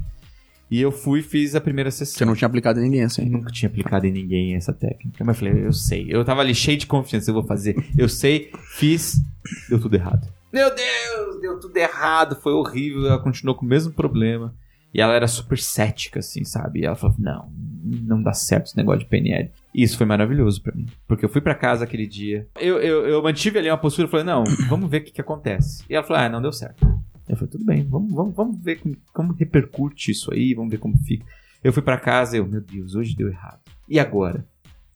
E 0.72 0.80
eu 0.80 0.89
fui 0.89 1.19
e 1.19 1.24
fiz 1.24 1.54
a 1.54 1.60
primeira 1.60 1.92
sessão. 1.92 2.18
Você 2.18 2.24
não 2.24 2.33
tinha 2.33 2.48
aplicado 2.48 2.80
em 2.80 2.83
ninguém 2.83 3.04
assim. 3.04 3.25
Eu 3.25 3.30
nunca 3.30 3.51
tinha 3.51 3.68
aplicado 3.68 4.07
em 4.07 4.12
ninguém 4.12 4.56
essa 4.56 4.72
técnica. 4.72 5.22
Mas 5.22 5.36
eu 5.36 5.39
falei, 5.45 5.66
eu 5.66 5.74
sei. 5.74 6.06
Eu 6.07 6.24
tava 6.24 6.39
ali 6.39 6.56
cheio 6.56 6.78
de 6.78 6.88
confiança, 6.88 7.30
eu 7.30 7.33
vou 7.33 7.44
fazer. 7.44 7.75
Eu 7.98 8.07
sei, 8.07 8.50
fiz, 8.78 9.22
deu 9.68 9.81
tudo 9.81 9.95
errado. 9.95 10.25
Meu 10.51 10.74
Deus, 10.74 11.42
deu 11.42 11.60
tudo 11.60 11.75
errado, 11.75 12.38
foi 12.38 12.54
horrível. 12.54 13.06
Ela 13.06 13.19
continuou 13.19 13.54
com 13.54 13.66
o 13.66 13.69
mesmo 13.69 13.92
problema. 13.92 14.56
E 14.93 14.99
ela 14.99 15.13
era 15.13 15.27
super 15.27 15.57
cética, 15.57 16.19
assim, 16.19 16.43
sabe? 16.43 16.81
E 16.81 16.85
ela 16.85 16.95
falou, 16.95 17.15
não, 17.17 17.49
não 17.83 18.21
dá 18.21 18.33
certo 18.33 18.67
esse 18.67 18.77
negócio 18.77 18.99
de 19.01 19.05
PNL. 19.05 19.49
E 19.73 19.83
isso 19.83 19.97
foi 19.97 20.05
maravilhoso 20.05 20.61
pra 20.61 20.75
mim. 20.75 20.85
Porque 21.07 21.23
eu 21.23 21.29
fui 21.29 21.39
pra 21.39 21.55
casa 21.55 21.85
aquele 21.85 22.05
dia. 22.05 22.47
Eu, 22.59 22.77
eu, 22.79 23.07
eu 23.07 23.23
mantive 23.23 23.57
ali 23.57 23.69
uma 23.69 23.77
postura 23.77 24.07
e 24.07 24.11
falei, 24.11 24.25
não, 24.25 24.43
vamos 24.67 24.89
ver 24.89 24.97
o 25.01 25.03
que, 25.05 25.11
que 25.11 25.21
acontece. 25.21 25.83
E 25.89 25.95
ela 25.95 26.05
falou, 26.05 26.21
ah, 26.21 26.29
não 26.29 26.41
deu 26.41 26.51
certo. 26.51 26.85
Eu 27.29 27.38
falei, 27.38 27.49
tudo 27.51 27.63
bem, 27.63 27.88
vamos, 27.88 28.13
vamos, 28.13 28.35
vamos 28.35 28.61
ver 28.61 28.77
como, 28.81 28.97
como 29.13 29.33
repercute 29.33 30.11
isso 30.11 30.33
aí, 30.33 30.53
vamos 30.53 30.71
ver 30.71 30.77
como 30.79 30.97
fica. 30.97 31.25
Eu 31.63 31.71
fui 31.71 31.81
pra 31.81 31.97
casa 31.97 32.35
e 32.35 32.39
eu, 32.39 32.45
meu 32.45 32.59
Deus, 32.59 32.93
hoje 32.95 33.15
deu 33.15 33.29
errado. 33.29 33.59
E 33.88 33.97
agora? 33.99 34.45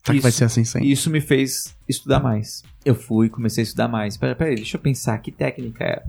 Será 0.03 0.15
que 0.15 0.21
vai 0.21 0.29
Isso- 0.29 0.37
ser 0.39 0.45
assim 0.45 0.63
sempre? 0.65 0.87
E 0.87 0.91
isso 0.91 1.09
me 1.09 1.21
fez 1.21 1.75
estudar 1.87 2.19
mais. 2.19 2.63
Eu 2.83 2.95
fui, 2.95 3.29
comecei 3.29 3.61
a 3.61 3.65
estudar 3.65 3.87
mais. 3.87 4.17
Peraí, 4.17 4.35
peraí, 4.35 4.55
deixa 4.55 4.75
eu 4.77 4.81
pensar 4.81 5.17
que 5.19 5.31
técnica 5.31 5.83
era. 5.83 6.05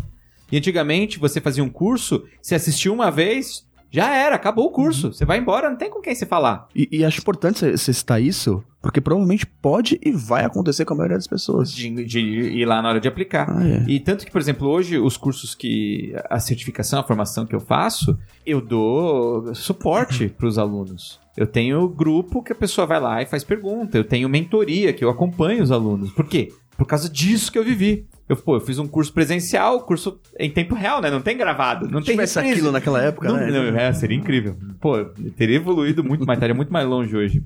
E 0.51 0.57
antigamente 0.57 1.19
você 1.19 1.41
fazia 1.41 1.63
um 1.65 1.69
curso, 1.69 2.25
você 2.41 2.55
assistiu 2.55 2.93
uma 2.93 3.11
vez, 3.11 3.66
já 3.91 4.15
era, 4.15 4.37
acabou 4.37 4.67
o 4.67 4.71
curso. 4.71 5.13
Você 5.13 5.25
vai 5.25 5.39
embora, 5.39 5.69
não 5.71 5.77
tem 5.77 5.91
com 5.91 6.01
quem 6.01 6.15
você 6.15 6.27
falar. 6.27 6.69
E, 6.75 6.89
e 6.91 7.05
acho 7.05 7.21
importante 7.21 7.59
você- 7.61 7.77
você 7.77 7.93
citar 7.93 8.21
isso, 8.23 8.63
porque 8.83 9.01
provavelmente 9.01 9.47
pode 9.47 9.99
e 10.05 10.11
vai 10.13 10.45
acontecer 10.45 10.85
com 10.85 10.95
a 10.95 10.97
maioria 10.97 11.17
das 11.17 11.27
pessoas. 11.27 11.73
De, 11.73 12.05
de 12.05 12.21
ir 12.21 12.65
lá 12.67 12.81
na 12.83 12.91
hora 12.91 13.01
de 13.01 13.09
aplicar. 13.09 13.47
Ah, 13.51 13.67
é. 13.67 13.85
E 13.89 13.99
tanto 14.01 14.25
que, 14.25 14.31
por 14.31 14.41
exemplo, 14.41 14.69
hoje 14.69 14.99
os 14.99 15.17
cursos 15.17 15.55
que. 15.55 16.15
a 16.31 16.39
certificação, 16.39 17.01
a 17.01 17.03
formação 17.05 17.47
que 17.47 17.55
eu 17.55 17.61
faço, 17.61 18.19
eu 18.45 18.61
dou 18.61 19.55
suporte 19.55 20.29
para 20.29 20.47
os 20.47 20.59
alunos. 20.59 21.19
Eu 21.37 21.47
tenho 21.47 21.87
grupo 21.89 22.43
que 22.43 22.53
a 22.53 22.57
pessoa 22.57 22.87
vai 22.87 22.99
lá 23.01 23.21
e 23.23 23.27
faz 23.27 23.45
pergunta. 23.45 23.99
Eu 23.99 24.05
tenho 24.05 24.29
mentoria 24.29 24.93
que 24.93 25.05
eu 25.05 25.11
acompanho 25.11 25.63
os 25.63 25.71
alunos. 25.71 26.11
Por 26.13 26.25
quê? 26.27 26.49
Por 26.77 26.87
causa 26.87 27.09
disso 27.09 27.51
que 27.51 27.59
eu 27.59 27.65
vivi. 27.65 28.07
Eu, 28.29 28.37
pô, 28.37 28.57
eu 28.57 28.61
fiz 28.61 28.79
um 28.79 28.87
curso 28.89 29.13
presencial, 29.13 29.81
curso 29.87 30.21
em 30.39 30.51
tempo 30.51 30.75
real, 30.75 31.01
né? 31.01 31.11
Não 31.11 31.23
tem 31.23 31.37
gravado. 31.37 31.89
Não 31.89 32.01
Se 32.01 32.07
tem 32.07 32.15
tivesse 32.17 32.35
reprise. 32.37 32.55
aquilo 32.59 32.73
naquela 32.73 33.03
época, 33.03 33.29
Não, 33.29 33.37
né? 33.37 33.51
não, 33.51 33.79
é, 33.79 33.93
seria 33.93 34.17
incrível. 34.17 34.57
Pô, 34.81 34.99
eu 34.99 35.15
teria 35.37 35.57
evoluído 35.57 36.03
muito 36.03 36.27
mais, 36.27 36.37
estaria 36.37 36.55
muito 36.55 36.73
mais 36.73 36.87
longe 36.87 37.17
hoje. 37.17 37.43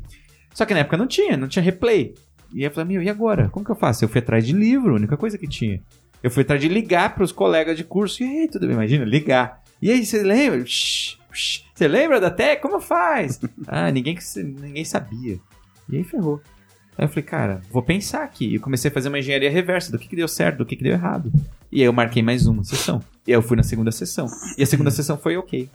Só 0.55 0.65
que 0.65 0.73
na 0.75 0.81
época 0.81 0.97
não 0.97 1.07
tinha, 1.07 1.37
não 1.37 1.49
tinha 1.49 1.63
replay. 1.63 2.15
E 2.53 2.59
aí 2.61 2.65
eu 2.65 2.71
falei, 2.71 2.95
meu, 2.97 3.03
e 3.03 3.09
agora? 3.09 3.49
Como 3.51 3.65
que 3.65 3.71
eu 3.71 3.77
faço? 3.77 4.05
Eu 4.05 4.09
fui 4.09 4.19
atrás 4.21 4.45
de 4.45 4.53
livro, 4.53 4.93
a 4.93 4.97
única 4.97 5.17
coisa 5.17 5.39
que 5.39 5.47
tinha. 5.47 5.81
Eu 6.23 6.31
fui 6.31 6.43
atrás 6.43 6.61
de 6.61 6.69
ligar 6.69 7.15
pros 7.15 7.31
colegas 7.31 7.77
de 7.77 7.85
curso. 7.85 8.23
E 8.23 8.27
aí, 8.27 8.49
tudo 8.49 8.67
bem? 8.67 8.75
Imagina, 8.75 9.05
ligar. 9.05 9.63
E 9.81 9.91
aí, 9.91 10.05
você 10.05 10.23
lembra? 10.23 10.65
Você 10.67 11.89
lembra 11.89 12.21
da 12.21 12.31
Tec? 12.31 12.61
Como 12.61 12.81
faz? 12.81 13.39
ah, 13.69 13.91
ninguém, 13.91 14.19
ninguém 14.37 14.85
sabia. 14.85 15.39
E 15.89 15.97
aí 15.99 16.05
ferrou. 16.05 16.41
Aí 17.01 17.07
eu 17.07 17.09
falei, 17.09 17.23
cara, 17.23 17.63
vou 17.73 17.83
pensar 17.83 18.23
aqui. 18.23 18.47
E 18.49 18.55
eu 18.57 18.61
comecei 18.61 18.91
a 18.91 18.93
fazer 18.93 19.09
uma 19.09 19.19
engenharia 19.19 19.51
reversa 19.51 19.91
do 19.91 19.99
que, 19.99 20.07
que 20.07 20.15
deu 20.15 20.29
certo, 20.29 20.59
do 20.59 20.67
que, 20.67 20.77
que 20.77 20.83
deu 20.85 20.93
errado. 20.93 21.33
E 21.73 21.81
aí 21.81 21.87
eu 21.87 21.93
marquei 21.95 22.23
mais 22.23 22.47
uma 22.47 22.63
sessão. 22.63 23.01
E 23.27 23.31
aí 23.33 23.39
eu 23.39 23.41
fui 23.41 23.57
na 23.57 23.63
segunda 23.63 23.91
sessão. 23.91 24.27
E 24.59 24.63
a 24.63 24.67
segunda 24.67 24.91
sessão 24.91 25.17
foi 25.17 25.35
ok. 25.39 25.67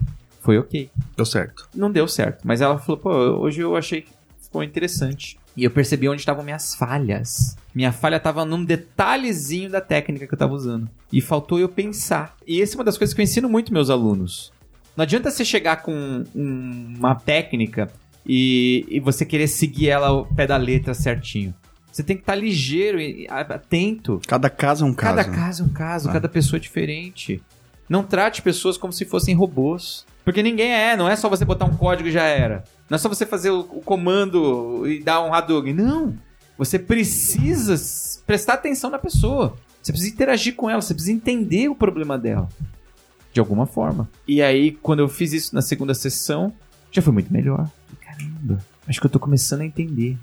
Foi 0.41 0.59
ok. 0.59 0.87
Deu 1.17 1.25
certo. 1.25 1.67
Não 1.73 1.91
deu 1.91 2.07
certo. 2.07 2.41
Mas 2.45 2.61
ela 2.61 2.77
falou, 2.77 3.01
pô, 3.01 3.09
hoje 3.09 3.59
eu 3.61 3.75
achei 3.75 4.01
que 4.01 4.09
ficou 4.39 4.61
interessante. 4.63 5.39
E 5.57 5.63
eu 5.63 5.71
percebi 5.71 6.07
onde 6.07 6.21
estavam 6.21 6.43
minhas 6.43 6.75
falhas. 6.75 7.55
Minha 7.73 7.91
falha 7.91 8.17
estava 8.17 8.45
num 8.45 8.63
detalhezinho 8.63 9.71
da 9.71 9.81
técnica 9.81 10.27
que 10.27 10.33
eu 10.33 10.35
estava 10.35 10.53
usando. 10.53 10.87
E 11.11 11.21
faltou 11.21 11.57
eu 11.57 11.67
pensar. 11.69 12.35
E 12.45 12.61
essa 12.61 12.75
é 12.75 12.77
uma 12.77 12.83
das 12.83 12.99
coisas 12.99 13.15
que 13.15 13.19
eu 13.21 13.23
ensino 13.23 13.49
muito 13.49 13.73
meus 13.73 13.89
alunos. 13.89 14.53
Não 14.95 15.01
adianta 15.03 15.31
você 15.31 15.43
chegar 15.43 15.81
com 15.81 16.23
um- 16.35 16.93
uma 16.99 17.15
técnica 17.15 17.89
e, 18.25 18.85
e 18.89 18.99
você 18.99 19.25
querer 19.25 19.47
seguir 19.47 19.89
ela 19.89 20.07
ao 20.07 20.25
pé 20.25 20.47
da 20.47 20.57
letra 20.57 20.93
certinho. 20.93 21.53
Você 21.91 22.03
tem 22.03 22.15
que 22.17 22.23
estar 22.23 22.35
ligeiro 22.35 22.99
e 22.99 23.25
atento. 23.29 24.19
Cada 24.27 24.49
caso 24.49 24.83
é 24.83 24.87
um 24.87 24.93
caso. 24.93 25.15
Cada 25.15 25.29
caso 25.35 25.63
é 25.63 25.65
um 25.65 25.69
caso, 25.69 26.09
Ah. 26.09 26.13
cada 26.13 26.27
pessoa 26.27 26.57
é 26.57 26.59
diferente. 26.59 27.41
Não 27.87 28.03
trate 28.03 28.41
pessoas 28.41 28.77
como 28.77 28.91
se 28.91 29.05
fossem 29.05 29.33
robôs. 29.35 30.05
Porque 30.25 30.41
ninguém 30.41 30.73
é, 30.73 30.97
não 30.97 31.07
é 31.07 31.15
só 31.15 31.29
você 31.29 31.45
botar 31.45 31.65
um 31.65 31.77
código 31.77 32.09
e 32.09 32.11
já 32.11 32.23
era. 32.23 32.63
Não 32.89 32.95
é 32.95 32.97
só 32.97 33.07
você 33.07 33.25
fazer 33.25 33.51
o, 33.51 33.59
o 33.59 33.81
comando 33.81 34.85
e 34.87 35.01
dar 35.03 35.21
um 35.23 35.33
Hadouken. 35.33 35.73
Não. 35.73 36.17
Você 36.57 36.79
precisa 36.79 37.75
prestar 38.25 38.55
atenção 38.55 38.89
na 38.89 38.97
pessoa. 38.97 39.55
Você 39.81 39.91
precisa 39.91 40.13
interagir 40.13 40.55
com 40.55 40.67
ela, 40.69 40.81
você 40.81 40.93
precisa 40.95 41.15
entender 41.15 41.69
o 41.69 41.75
problema 41.75 42.17
dela. 42.17 42.49
De 43.31 43.39
alguma 43.39 43.67
forma. 43.67 44.09
E 44.27 44.41
aí, 44.41 44.71
quando 44.71 44.99
eu 44.99 45.07
fiz 45.07 45.31
isso 45.31 45.53
na 45.53 45.61
segunda 45.61 45.93
sessão, 45.93 46.51
já 46.91 47.01
foi 47.01 47.13
muito 47.13 47.31
melhor. 47.31 47.69
Caramba, 48.47 48.63
acho 48.87 48.99
que 48.99 49.05
eu 49.05 49.09
tô 49.11 49.19
começando 49.19 49.61
a 49.61 49.65
entender. 49.65 50.17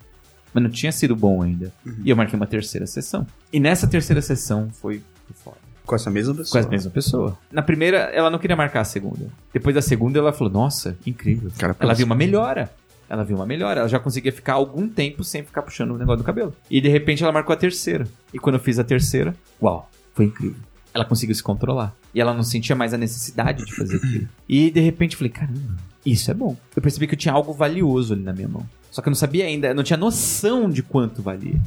Mas 0.55 0.62
não 0.62 0.71
tinha 0.71 0.93
sido 0.93 1.17
bom 1.17 1.43
ainda. 1.43 1.73
E 2.05 2.11
eu 2.11 2.17
marquei 2.17 2.37
uma 2.37 2.47
terceira 2.47 2.87
sessão. 2.87 3.26
E 3.50 3.59
nessa 3.59 3.87
terceira 3.87 4.21
sessão 4.21 4.69
foi, 4.71 5.02
foda. 5.43 5.57
Com 5.87 5.95
essa 5.97 6.11
mesma 6.11 6.35
Com 6.35 6.38
pessoa. 6.41 6.62
a 6.64 6.69
mesma 6.69 6.91
pessoa. 6.91 7.38
Na 7.50 7.62
primeira, 7.62 7.99
ela 8.14 8.29
não 8.31 8.38
queria 8.38 8.55
marcar 8.55 8.83
a 8.83 8.85
segunda. 8.85 9.26
Depois 9.52 9.75
da 9.75 9.81
segunda, 9.83 10.19
ela 10.19 10.33
falou: 10.33 10.52
Nossa, 10.52 10.97
incrível. 11.07 11.50
Cara, 11.59 11.75
ela 11.81 11.95
viu 11.95 12.05
uma 12.07 12.14
melhora. 12.14 12.71
Ela 13.09 13.25
viu 13.25 13.37
uma 13.37 13.47
melhora. 13.47 13.81
Ela 13.81 13.88
já 13.88 13.99
conseguia 13.99 14.31
ficar 14.33 14.52
algum 14.55 14.88
tempo 14.88 15.25
sem 15.25 15.43
ficar 15.43 15.62
puxando 15.62 15.91
o 15.93 15.99
negócio 15.99 16.19
do 16.19 16.25
cabelo. 16.25 16.55
E 16.71 16.81
de 16.81 16.88
repente 16.88 17.23
ela 17.23 17.33
marcou 17.33 17.52
a 17.52 17.57
terceira. 17.57 18.07
E 18.33 18.38
quando 18.38 18.57
eu 18.57 18.61
fiz 18.61 18.79
a 18.79 18.85
terceira, 18.85 19.35
uau, 19.61 19.91
foi 20.14 20.26
incrível. 20.26 20.61
Ela 20.94 21.04
conseguiu 21.04 21.34
se 21.34 21.42
controlar. 21.42 21.94
E 22.14 22.20
ela 22.20 22.34
não 22.34 22.42
sentia 22.42 22.76
mais 22.76 22.92
a 22.92 22.99
necessidade 22.99 23.64
de 23.64 23.75
fazer 23.75 23.96
aquilo. 23.96 24.28
E 24.49 24.70
de 24.70 24.80
repente 24.80 25.12
eu 25.12 25.18
falei: 25.18 25.32
Caramba, 25.32 25.76
isso 26.04 26.30
é 26.30 26.34
bom. 26.34 26.56
Eu 26.75 26.82
percebi 26.82 27.06
que 27.06 27.14
eu 27.14 27.18
tinha 27.18 27.32
algo 27.32 27.52
valioso 27.52 28.12
ali 28.12 28.22
na 28.22 28.32
minha 28.32 28.49
mão. 28.49 28.66
Só 28.90 29.00
que 29.00 29.08
eu 29.08 29.11
não 29.11 29.16
sabia 29.16 29.46
ainda, 29.46 29.68
eu 29.68 29.75
não 29.75 29.82
tinha 29.82 29.96
noção 29.96 30.68
de 30.68 30.82
quanto 30.82 31.22
valia. 31.22 31.61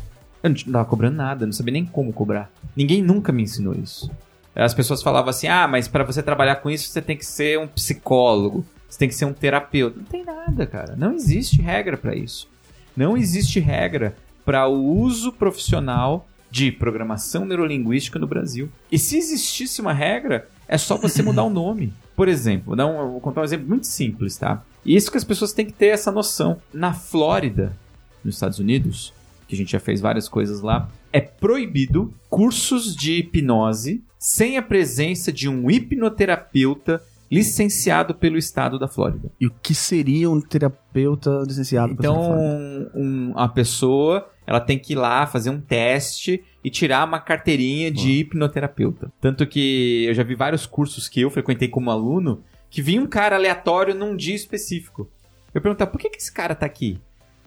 Eu 0.43 0.51
não 0.51 0.55
tava 0.55 0.85
cobrando 0.85 1.17
nada, 1.17 1.43
eu 1.43 1.47
não 1.47 1.53
sabia 1.53 1.73
nem 1.73 1.85
como 1.85 2.13
cobrar. 2.13 2.51
Ninguém 2.75 3.01
nunca 3.01 3.31
me 3.31 3.41
ensinou 3.41 3.73
isso. 3.73 4.11
As 4.53 4.73
pessoas 4.73 5.01
falavam 5.01 5.31
assim: 5.31 5.47
ah, 5.47 5.67
mas 5.67 5.87
para 5.87 6.03
você 6.03 6.21
trabalhar 6.21 6.57
com 6.57 6.69
isso, 6.69 6.89
você 6.89 7.01
tem 7.01 7.17
que 7.17 7.25
ser 7.25 7.59
um 7.59 7.67
psicólogo, 7.67 8.63
você 8.87 8.99
tem 8.99 9.09
que 9.09 9.15
ser 9.15 9.25
um 9.25 9.33
terapeuta. 9.33 9.97
Não 9.97 10.05
tem 10.05 10.23
nada, 10.23 10.67
cara. 10.67 10.95
Não 10.95 11.13
existe 11.13 11.61
regra 11.61 11.97
para 11.97 12.15
isso. 12.15 12.47
Não 12.95 13.17
existe 13.17 13.59
regra 13.59 14.15
para 14.45 14.67
o 14.67 14.85
uso 14.99 15.33
profissional 15.33 16.27
de 16.55 16.71
programação 16.71 17.43
neurolinguística 17.43 18.17
no 18.17 18.25
Brasil. 18.25 18.69
E 18.89 18.97
se 18.97 19.17
existisse 19.17 19.81
uma 19.81 19.91
regra, 19.91 20.47
é 20.69 20.77
só 20.77 20.95
você 20.95 21.21
mudar 21.21 21.43
o 21.43 21.49
nome. 21.49 21.91
Por 22.15 22.29
exemplo, 22.29 22.67
vou, 22.67 22.75
dar 22.77 22.87
um- 22.87 23.11
vou 23.11 23.19
contar 23.19 23.41
um 23.41 23.43
exemplo 23.43 23.67
muito 23.67 23.85
simples, 23.85 24.37
tá? 24.37 24.63
E 24.85 24.95
isso 24.95 25.11
que 25.11 25.17
as 25.17 25.25
pessoas 25.25 25.51
têm 25.51 25.65
que 25.65 25.73
ter 25.73 25.87
essa 25.87 26.13
noção. 26.13 26.61
Na 26.73 26.93
Flórida, 26.93 27.75
nos 28.23 28.35
Estados 28.35 28.57
Unidos, 28.57 29.11
que 29.49 29.53
a 29.53 29.57
gente 29.57 29.73
já 29.73 29.81
fez 29.81 29.99
várias 29.99 30.29
coisas 30.29 30.61
lá, 30.61 30.87
é 31.11 31.19
proibido 31.19 32.13
cursos 32.29 32.95
de 32.95 33.15
hipnose 33.19 34.01
sem 34.17 34.55
a 34.57 34.61
presença 34.61 35.33
de 35.33 35.49
um 35.49 35.69
hipnoterapeuta 35.69 37.01
licenciado 37.29 38.15
pelo 38.15 38.37
estado 38.37 38.79
da 38.79 38.87
Flórida. 38.87 39.29
E 39.41 39.47
o 39.47 39.51
que 39.61 39.75
seria 39.75 40.29
um 40.29 40.39
terapeuta 40.39 41.43
licenciado? 41.45 41.91
Então, 41.91 42.87
um- 42.95 43.33
a 43.35 43.49
pessoa 43.49 44.29
ela 44.47 44.59
tem 44.59 44.77
que 44.77 44.93
ir 44.93 44.95
lá 44.95 45.25
fazer 45.25 45.49
um 45.49 45.59
teste 45.59 46.43
e 46.63 46.69
tirar 46.69 47.05
uma 47.07 47.19
carteirinha 47.19 47.91
de 47.91 48.11
hipnoterapeuta. 48.19 49.11
Tanto 49.19 49.45
que 49.45 50.05
eu 50.07 50.13
já 50.13 50.23
vi 50.23 50.35
vários 50.35 50.65
cursos 50.65 51.07
que 51.09 51.21
eu 51.21 51.29
frequentei 51.29 51.67
como 51.67 51.89
aluno 51.91 52.43
que 52.69 52.81
vinha 52.81 53.01
um 53.01 53.07
cara 53.07 53.35
aleatório 53.35 53.95
num 53.95 54.15
dia 54.15 54.35
específico. 54.35 55.09
Eu 55.53 55.61
perguntava, 55.61 55.89
por 55.91 55.99
que, 55.99 56.09
que 56.09 56.17
esse 56.17 56.31
cara 56.33 56.53
tá 56.53 56.65
aqui? 56.65 56.99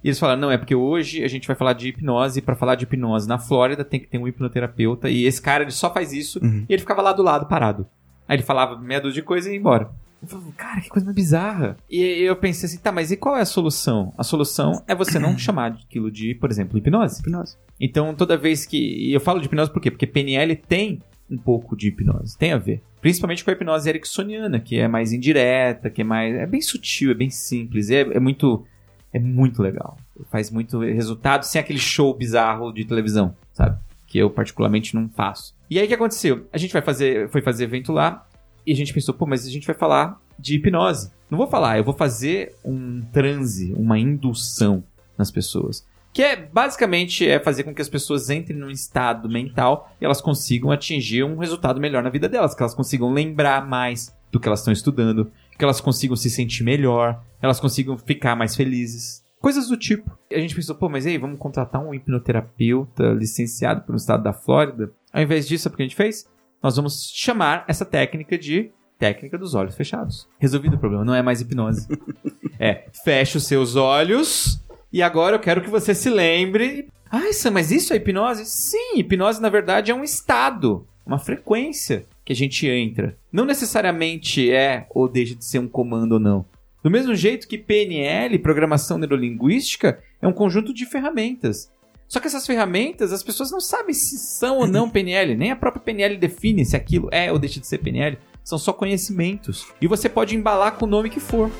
E 0.02 0.08
eles 0.08 0.18
falaram, 0.18 0.40
não, 0.40 0.50
é 0.50 0.56
porque 0.56 0.74
hoje 0.74 1.22
a 1.24 1.28
gente 1.28 1.46
vai 1.46 1.56
falar 1.56 1.72
de 1.72 1.88
hipnose 1.88 2.38
e 2.38 2.42
para 2.42 2.54
falar 2.54 2.76
de 2.76 2.84
hipnose 2.84 3.28
na 3.28 3.38
Flórida 3.38 3.84
tem 3.84 3.98
que 4.00 4.06
ter 4.06 4.16
um 4.16 4.26
hipnoterapeuta 4.28 5.10
e 5.10 5.24
esse 5.24 5.42
cara 5.42 5.64
ele 5.64 5.72
só 5.72 5.92
faz 5.92 6.12
isso 6.12 6.38
Uhum. 6.42 6.64
e 6.68 6.72
ele 6.72 6.80
ficava 6.80 7.02
lá 7.02 7.12
do 7.12 7.22
lado 7.22 7.46
parado. 7.46 7.86
Aí 8.26 8.36
ele 8.36 8.42
falava 8.44 8.78
meia 8.80 9.00
dúzia 9.00 9.20
de 9.20 9.26
coisa 9.26 9.48
e 9.48 9.52
ia 9.52 9.58
embora. 9.58 9.90
Eu 10.20 10.52
cara, 10.56 10.80
que 10.80 10.88
coisa 10.88 11.04
mais 11.04 11.14
bizarra. 11.14 11.76
E 11.88 12.00
eu 12.00 12.34
pensei 12.36 12.66
assim, 12.66 12.78
tá, 12.78 12.90
mas 12.90 13.12
e 13.12 13.16
qual 13.16 13.36
é 13.36 13.42
a 13.42 13.46
solução? 13.46 14.12
A 14.18 14.24
solução 14.24 14.82
é 14.86 14.94
você 14.94 15.18
não 15.18 15.38
chamar 15.38 15.72
aquilo 15.72 16.10
de, 16.10 16.34
por 16.34 16.50
exemplo, 16.50 16.76
hipnose. 16.76 17.20
Hipnose. 17.20 17.56
Então, 17.80 18.14
toda 18.14 18.36
vez 18.36 18.66
que. 18.66 18.76
E 18.76 19.12
eu 19.12 19.20
falo 19.20 19.40
de 19.40 19.46
hipnose 19.46 19.70
por 19.70 19.80
quê? 19.80 19.90
Porque 19.90 20.06
PNL 20.06 20.56
tem 20.56 21.00
um 21.30 21.36
pouco 21.36 21.76
de 21.76 21.88
hipnose. 21.88 22.36
Tem 22.36 22.52
a 22.52 22.58
ver. 22.58 22.82
Principalmente 23.00 23.44
com 23.44 23.50
a 23.50 23.52
hipnose 23.52 23.88
ericksoniana, 23.88 24.58
que 24.58 24.78
é 24.78 24.88
mais 24.88 25.12
indireta, 25.12 25.88
que 25.88 26.00
é 26.00 26.04
mais. 26.04 26.34
É 26.34 26.46
bem 26.46 26.60
sutil, 26.60 27.12
é 27.12 27.14
bem 27.14 27.30
simples. 27.30 27.90
É, 27.90 28.00
é 28.00 28.20
muito. 28.20 28.66
É 29.12 29.18
muito 29.18 29.62
legal. 29.62 29.96
Faz 30.30 30.50
muito 30.50 30.80
resultado 30.80 31.44
sem 31.44 31.60
aquele 31.60 31.78
show 31.78 32.12
bizarro 32.12 32.72
de 32.72 32.84
televisão, 32.84 33.34
sabe? 33.54 33.78
Que 34.06 34.18
eu 34.18 34.28
particularmente 34.28 34.94
não 34.94 35.08
faço. 35.08 35.56
E 35.70 35.78
aí 35.78 35.84
o 35.84 35.88
que 35.88 35.94
aconteceu? 35.94 36.46
A 36.52 36.58
gente 36.58 36.72
vai 36.72 36.82
fazer, 36.82 37.28
foi 37.30 37.40
fazer 37.40 37.64
evento 37.64 37.92
lá 37.92 38.27
e 38.68 38.72
a 38.72 38.76
gente 38.76 38.92
pensou, 38.92 39.14
pô, 39.14 39.24
mas 39.24 39.46
a 39.46 39.50
gente 39.50 39.66
vai 39.66 39.74
falar 39.74 40.20
de 40.38 40.56
hipnose. 40.56 41.10
Não 41.30 41.38
vou 41.38 41.46
falar, 41.46 41.78
eu 41.78 41.84
vou 41.84 41.94
fazer 41.94 42.54
um 42.62 43.00
transe, 43.10 43.72
uma 43.72 43.98
indução 43.98 44.84
nas 45.16 45.30
pessoas. 45.30 45.86
Que 46.12 46.20
é 46.20 46.36
basicamente 46.36 47.26
é 47.26 47.40
fazer 47.40 47.64
com 47.64 47.74
que 47.74 47.80
as 47.80 47.88
pessoas 47.88 48.28
entrem 48.28 48.58
num 48.58 48.70
estado 48.70 49.26
mental 49.26 49.90
e 49.98 50.04
elas 50.04 50.20
consigam 50.20 50.70
atingir 50.70 51.24
um 51.24 51.38
resultado 51.38 51.80
melhor 51.80 52.02
na 52.02 52.10
vida 52.10 52.28
delas, 52.28 52.54
que 52.54 52.62
elas 52.62 52.74
consigam 52.74 53.10
lembrar 53.10 53.66
mais 53.66 54.14
do 54.30 54.38
que 54.38 54.46
elas 54.46 54.60
estão 54.60 54.72
estudando, 54.72 55.32
que 55.56 55.64
elas 55.64 55.80
consigam 55.80 56.14
se 56.14 56.28
sentir 56.28 56.62
melhor, 56.62 57.24
elas 57.40 57.58
consigam 57.58 57.96
ficar 57.96 58.36
mais 58.36 58.54
felizes. 58.54 59.24
Coisas 59.40 59.68
do 59.68 59.78
tipo. 59.78 60.10
E 60.30 60.34
a 60.34 60.40
gente 60.40 60.54
pensou, 60.54 60.74
pô, 60.74 60.90
mas 60.90 61.06
aí, 61.06 61.16
vamos 61.16 61.38
contratar 61.38 61.82
um 61.82 61.94
hipnoterapeuta 61.94 63.14
licenciado 63.14 63.80
pelo 63.80 63.96
estado 63.96 64.22
da 64.22 64.34
Flórida? 64.34 64.92
Ao 65.10 65.22
invés 65.22 65.48
disso, 65.48 65.64
sabe 65.64 65.74
o 65.74 65.76
que 65.78 65.82
a 65.84 65.86
gente 65.86 65.96
fez? 65.96 66.28
Nós 66.62 66.76
vamos 66.76 67.10
chamar 67.14 67.64
essa 67.68 67.84
técnica 67.84 68.36
de 68.36 68.70
técnica 68.98 69.38
dos 69.38 69.54
olhos 69.54 69.76
fechados. 69.76 70.28
Resolvido 70.38 70.74
o 70.74 70.78
problema, 70.78 71.04
não 71.04 71.14
é 71.14 71.22
mais 71.22 71.40
hipnose. 71.40 71.86
é, 72.58 72.86
fecha 73.04 73.38
os 73.38 73.46
seus 73.46 73.76
olhos 73.76 74.60
e 74.92 75.02
agora 75.02 75.36
eu 75.36 75.40
quero 75.40 75.62
que 75.62 75.70
você 75.70 75.94
se 75.94 76.10
lembre. 76.10 76.88
Ai, 77.10 77.32
Sam, 77.32 77.52
mas 77.52 77.70
isso 77.70 77.92
é 77.92 77.96
hipnose? 77.96 78.44
Sim, 78.44 78.98
hipnose 78.98 79.40
na 79.40 79.48
verdade 79.48 79.90
é 79.90 79.94
um 79.94 80.02
estado, 80.02 80.86
uma 81.06 81.18
frequência 81.18 82.06
que 82.24 82.32
a 82.32 82.36
gente 82.36 82.66
entra. 82.66 83.16
Não 83.32 83.44
necessariamente 83.44 84.50
é 84.50 84.86
ou 84.90 85.08
deixa 85.08 85.34
de 85.34 85.44
ser 85.44 85.60
um 85.60 85.68
comando 85.68 86.12
ou 86.12 86.20
não. 86.20 86.44
Do 86.82 86.90
mesmo 86.90 87.14
jeito 87.14 87.48
que 87.48 87.58
PNL, 87.58 88.38
programação 88.38 88.98
neurolinguística, 88.98 90.00
é 90.20 90.28
um 90.28 90.32
conjunto 90.32 90.74
de 90.74 90.86
ferramentas. 90.86 91.70
Só 92.08 92.20
que 92.20 92.26
essas 92.26 92.46
ferramentas, 92.46 93.12
as 93.12 93.22
pessoas 93.22 93.50
não 93.50 93.60
sabem 93.60 93.92
se 93.92 94.16
são 94.18 94.56
ou 94.58 94.66
não 94.66 94.88
PNL, 94.90 95.36
nem 95.36 95.50
a 95.50 95.56
própria 95.56 95.82
PNL 95.82 96.16
define 96.16 96.64
se 96.64 96.74
aquilo 96.74 97.08
é 97.12 97.30
ou 97.30 97.38
deixa 97.38 97.60
de 97.60 97.66
ser 97.66 97.78
PNL. 97.78 98.18
São 98.42 98.56
só 98.56 98.72
conhecimentos. 98.72 99.66
E 99.78 99.86
você 99.86 100.08
pode 100.08 100.34
embalar 100.34 100.72
com 100.76 100.86
o 100.86 100.88
nome 100.88 101.10
que 101.10 101.20
for. 101.20 101.50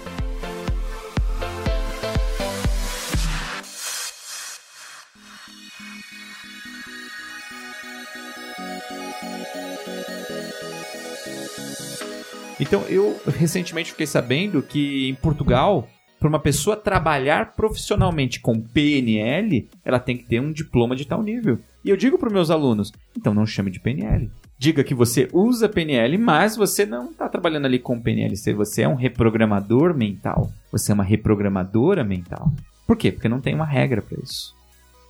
Então, 12.59 12.83
eu 12.89 13.21
recentemente 13.27 13.93
fiquei 13.93 14.07
sabendo 14.07 14.63
que 14.63 15.09
em 15.09 15.15
Portugal, 15.15 15.89
para 16.19 16.29
uma 16.29 16.39
pessoa 16.41 16.77
trabalhar 16.77 17.53
profissionalmente 17.55 18.41
com 18.41 18.61
PNL, 18.61 19.69
ela 19.85 20.01
tem 20.01 20.17
que 20.17 20.25
ter 20.25 20.41
um 20.41 20.53
diploma 20.53 20.97
de 20.97 21.07
tal 21.07 21.23
nível. 21.23 21.59
E 21.85 21.91
eu 21.91 21.97
digo 21.97 22.19
para 22.19 22.31
meus 22.31 22.51
alunos: 22.51 22.93
então 23.17 23.33
não 23.33 23.47
chame 23.47 23.71
de 23.71 23.81
PNL. 23.81 24.31
Diga 24.59 24.83
que 24.83 24.95
você 24.95 25.29
usa 25.33 25.69
PNL, 25.69 26.19
mas 26.19 26.57
você 26.57 26.85
não 26.85 27.11
está 27.11 27.29
trabalhando 27.29 27.67
ali 27.67 27.79
com 27.79 28.01
PNL. 28.01 28.37
Se 28.37 28.53
Você 28.53 28.83
é 28.83 28.89
um 28.89 28.97
reprogramador 28.97 29.95
mental. 29.95 30.51
Você 30.73 30.91
é 30.91 30.95
uma 30.95 31.05
reprogramadora 31.05 32.03
mental. 32.03 32.53
Por 32.87 32.97
quê? 32.97 33.13
Porque 33.13 33.29
não 33.29 33.41
tem 33.41 33.55
uma 33.55 33.65
regra 33.65 34.03
para 34.03 34.19
isso. 34.21 34.57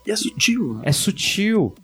E 0.07 0.11
é 0.11 0.17
sutil. 0.17 0.75
né? 0.75 0.83
É 0.85 0.93
sutil. 0.93 1.75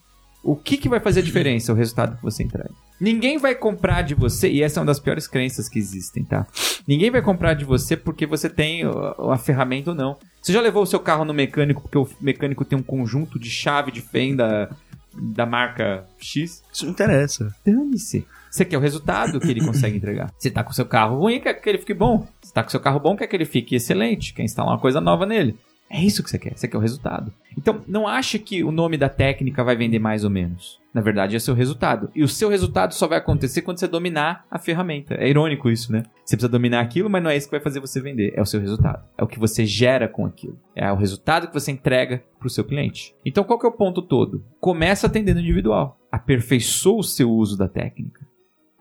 O 0.43 0.55
que, 0.55 0.77
que 0.77 0.91
vai 0.91 1.01
fazer 1.01 1.21
a 1.21 1.23
diferença? 1.23 1.73
O 1.73 1.77
resultado 1.77 2.17
que 2.17 2.23
você 2.23 2.43
entrega. 2.43 2.71
Ninguém 3.01 3.39
vai 3.39 3.55
comprar 3.55 4.03
de 4.03 4.15
você, 4.15 4.49
e 4.49 4.63
essa 4.63 4.79
é 4.79 4.81
uma 4.81 4.87
das 4.87 5.01
piores 5.01 5.27
crenças 5.27 5.69
que 5.69 5.79
existem, 5.79 6.25
tá? 6.25 6.47
Ninguém 6.87 7.11
vai 7.11 7.21
comprar 7.21 7.55
de 7.55 7.65
você 7.65 7.97
porque 7.97 8.25
você 8.27 8.49
tem 8.49 8.83
a 9.31 9.37
ferramenta 9.37 9.91
ou 9.91 9.97
não. 9.97 10.17
Você 10.41 10.53
já 10.53 10.61
levou 10.61 10.83
o 10.83 10.87
seu 10.87 11.01
carro 11.01 11.25
no 11.25 11.35
mecânico 11.35 11.83
porque 11.83 11.99
o 11.99 12.09
mecânico 12.21 12.65
tem 12.65 12.79
um 12.79 12.83
conjunto 12.83 13.39
de 13.39 13.51
chave 13.51 13.91
de 13.91 14.01
fenda 14.01 14.71
da 15.13 15.47
marca 15.47 16.07
X? 16.19 16.63
Isso 16.73 16.85
não 16.85 16.93
interessa. 16.93 17.55
Dane-se. 17.65 18.27
Você 18.51 18.65
quer 18.65 18.79
o 18.79 18.81
resultado 18.81 19.41
que 19.41 19.51
ele 19.51 19.65
consegue 19.65 19.97
entregar. 19.97 20.33
Você 20.39 20.51
tá 20.51 20.63
com 20.63 20.73
seu 20.73 20.87
carro 20.87 21.19
ruim, 21.19 21.41
quer 21.41 21.55
que 21.55 21.69
ele 21.69 21.79
fique 21.79 21.95
bom. 21.95 22.27
Você 22.41 22.53
tá 22.53 22.63
com 22.63 22.71
seu 22.71 22.79
carro 22.79 23.01
bom, 23.01 23.17
quer 23.17 23.27
que 23.27 23.35
ele 23.35 23.45
fique 23.45 23.75
excelente. 23.75 24.33
Quer 24.33 24.45
instalar 24.45 24.73
uma 24.73 24.81
coisa 24.81 25.01
nova 25.01 25.27
nele. 25.27 25.59
É 25.91 26.03
isso 26.03 26.23
que 26.23 26.31
você 26.31 26.39
quer. 26.39 26.57
Você 26.57 26.67
quer 26.67 26.77
o 26.77 26.81
resultado. 26.81 27.33
Então, 27.57 27.81
não 27.87 28.09
ache 28.09 28.39
que 28.39 28.65
o 28.65 28.73
nome 28.73 28.97
da 28.97 29.09
técnica 29.09 29.63
vai 29.63 29.77
vender 29.77 29.99
mais 29.99 30.25
ou 30.25 30.31
menos. 30.31 30.81
Na 30.93 31.01
verdade, 31.01 31.37
é 31.37 31.39
seu 31.39 31.55
resultado. 31.55 32.11
E 32.15 32.23
o 32.23 32.29
seu 32.29 32.49
resultado 32.49 32.95
só 32.95 33.07
vai 33.07 33.19
acontecer 33.19 33.63
quando 33.63 33.79
você 33.79 33.87
dominar 33.87 34.47
a 34.51 34.59
ferramenta. 34.59 35.15
É 35.15 35.29
irônico 35.29 35.71
isso, 35.71 35.93
né? 35.93 36.05
Você 36.25 36.37
precisa 36.37 36.49
dominar 36.49 36.81
aquilo, 36.81 37.11
mas 37.11 37.23
não 37.23 37.31
é 37.31 37.37
isso 37.37 37.47
que 37.47 37.57
vai 37.57 37.61
fazer 37.61 37.81
você 37.81 38.01
vender. 38.01 38.33
É 38.37 38.41
o 38.41 38.47
seu 38.47 38.61
resultado. 38.61 39.05
É 39.19 39.23
o 39.23 39.27
que 39.27 39.39
você 39.39 39.67
gera 39.67 40.09
com 40.09 40.25
aquilo. 40.25 40.59
É 40.75 40.91
o 40.91 40.97
resultado 40.97 41.49
que 41.49 41.55
você 41.55 41.71
entrega 41.71 42.23
para 42.39 42.47
o 42.47 42.51
seu 42.51 42.65
cliente. 42.65 43.15
Então, 43.25 43.45
qual 43.45 43.59
que 43.59 43.67
é 43.67 43.69
o 43.69 43.73
ponto 43.73 44.03
todo? 44.03 44.45
Começa 44.61 45.07
atendendo 45.07 45.41
individual. 45.41 45.99
Aperfeiçoa 46.11 47.01
o 47.01 47.05
seu 47.05 47.31
uso 47.31 47.57
da 47.57 47.69
técnica. 47.69 48.25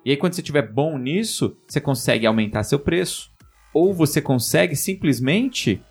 E 0.05 0.11
aí, 0.11 0.17
quando 0.17 0.33
você 0.33 0.41
estiver 0.41 0.71
bom 0.71 0.97
nisso, 0.97 1.57
você 1.67 1.79
consegue 1.79 2.25
aumentar 2.25 2.63
seu 2.63 2.79
preço. 2.79 3.31
Ou 3.73 3.93
você 3.93 4.21
consegue 4.21 4.75
simplesmente 4.75 5.81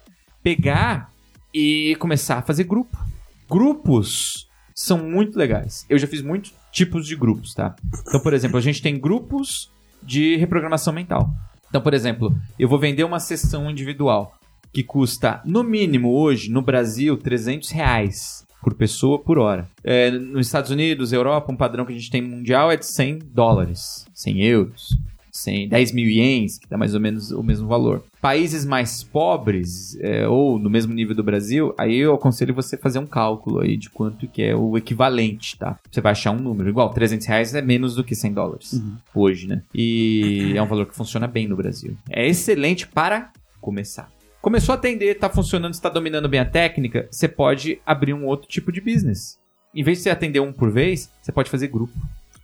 pegar 0.43 1.11
e 1.53 1.97
começar 1.97 2.39
a 2.39 2.43
fazer 2.43 2.65
grupo. 2.65 2.97
Grupos 3.49 4.49
são 4.75 4.99
muito 4.99 5.39
legais. 5.39 5.85
Eu 5.89 5.99
já 5.99 6.07
fiz 6.07 6.23
muitos 6.23 6.53
tipos 6.71 7.07
de 7.07 7.15
grupos, 7.15 7.55
tá? 7.55 7.77
Então, 8.09 8.21
por 8.21 8.33
exemplo, 8.33 8.57
a 8.57 8.61
gente 8.61 8.83
tem 8.83 8.99
grupos 8.99 9.71
de 10.03 10.37
reprogramação 10.37 10.93
mental. 10.93 11.31
Então, 11.69 11.81
por 11.81 11.95
exemplo, 11.95 12.37
eu 12.59 12.69
vou 12.69 12.79
vender 12.79 13.05
uma 13.05 13.21
sessão 13.21 13.71
individual 13.71 14.35
que 14.73 14.83
custa, 14.83 15.43
no 15.45 15.63
mínimo 15.63 16.13
hoje, 16.13 16.51
no 16.51 16.63
Brasil, 16.63 17.17
300 17.17 17.71
reais 17.71 18.47
por 18.63 18.75
pessoa 18.75 19.19
por 19.19 19.39
hora. 19.39 19.69
É, 19.85 20.11
nos 20.11 20.47
Estados 20.47 20.71
Unidos, 20.71 21.13
Europa, 21.13 21.53
um 21.53 21.57
padrão 21.57 21.85
que 21.85 21.93
a 21.93 21.97
gente 21.97 22.11
tem 22.11 22.23
mundial 22.23 22.71
é 22.71 22.77
de 22.77 22.87
100 22.87 23.19
dólares, 23.27 24.07
100 24.15 24.45
euros. 24.45 24.97
100, 25.43 25.69
10 25.69 25.93
mil 25.93 26.09
ienes, 26.09 26.59
que 26.59 26.69
dá 26.69 26.77
mais 26.79 26.95
ou 26.95 27.01
menos 27.01 27.31
o 27.31 27.43
mesmo 27.43 27.67
valor. 27.69 28.05
Países 28.21 28.65
mais 28.65 29.03
pobres, 29.03 29.97
é, 30.01 30.27
ou 30.29 30.59
no 30.59 30.71
mesmo 30.71 30.95
nível 30.95 31.15
do 31.15 31.23
Brasil, 31.25 31.75
aí 31.79 31.97
eu 31.97 32.15
aconselho 32.15 32.55
você 32.55 32.77
fazer 32.77 32.99
um 32.99 33.07
cálculo 33.07 33.61
aí 33.61 33.77
de 33.77 33.91
quanto 33.91 34.29
que 34.29 34.43
é 34.43 34.55
o 34.55 34.77
equivalente, 34.79 35.59
tá? 35.59 35.79
Você 35.91 36.01
vai 36.01 36.13
achar 36.13 36.31
um 36.31 36.39
número. 36.39 36.69
Igual, 36.69 36.91
300 36.91 37.27
reais 37.27 37.55
é 37.55 37.63
menos 37.63 37.95
do 37.97 38.05
que 38.05 38.15
100 38.15 38.33
dólares 38.33 38.73
Uhum. 38.75 38.97
hoje, 39.15 39.47
né? 39.49 39.63
E 39.75 40.53
é 40.55 40.63
um 40.63 40.67
valor 40.67 40.87
que 40.87 40.95
funciona 40.97 41.27
bem 41.27 41.49
no 41.49 41.57
Brasil. 41.57 41.97
É 42.11 42.27
excelente 42.27 42.87
para 42.87 43.31
começar. 43.61 44.11
Começou 44.41 44.73
a 44.73 44.77
atender, 44.77 45.19
tá 45.19 45.29
funcionando, 45.29 45.73
está 45.75 45.89
dominando 45.89 46.29
bem 46.29 46.41
a 46.41 46.45
técnica, 46.45 47.07
você 47.11 47.29
pode 47.29 47.79
abrir 47.87 48.13
um 48.13 48.27
outro 48.27 48.49
tipo 48.49 48.73
de 48.73 48.81
business. 48.81 49.39
Em 49.75 49.83
vez 49.83 49.99
de 49.99 50.05
você 50.05 50.11
atender 50.11 50.41
um 50.41 50.53
por 50.53 50.71
vez, 50.71 51.11
você 51.23 51.31
pode 51.33 51.49
fazer 51.49 51.69
grupo. 51.69 51.93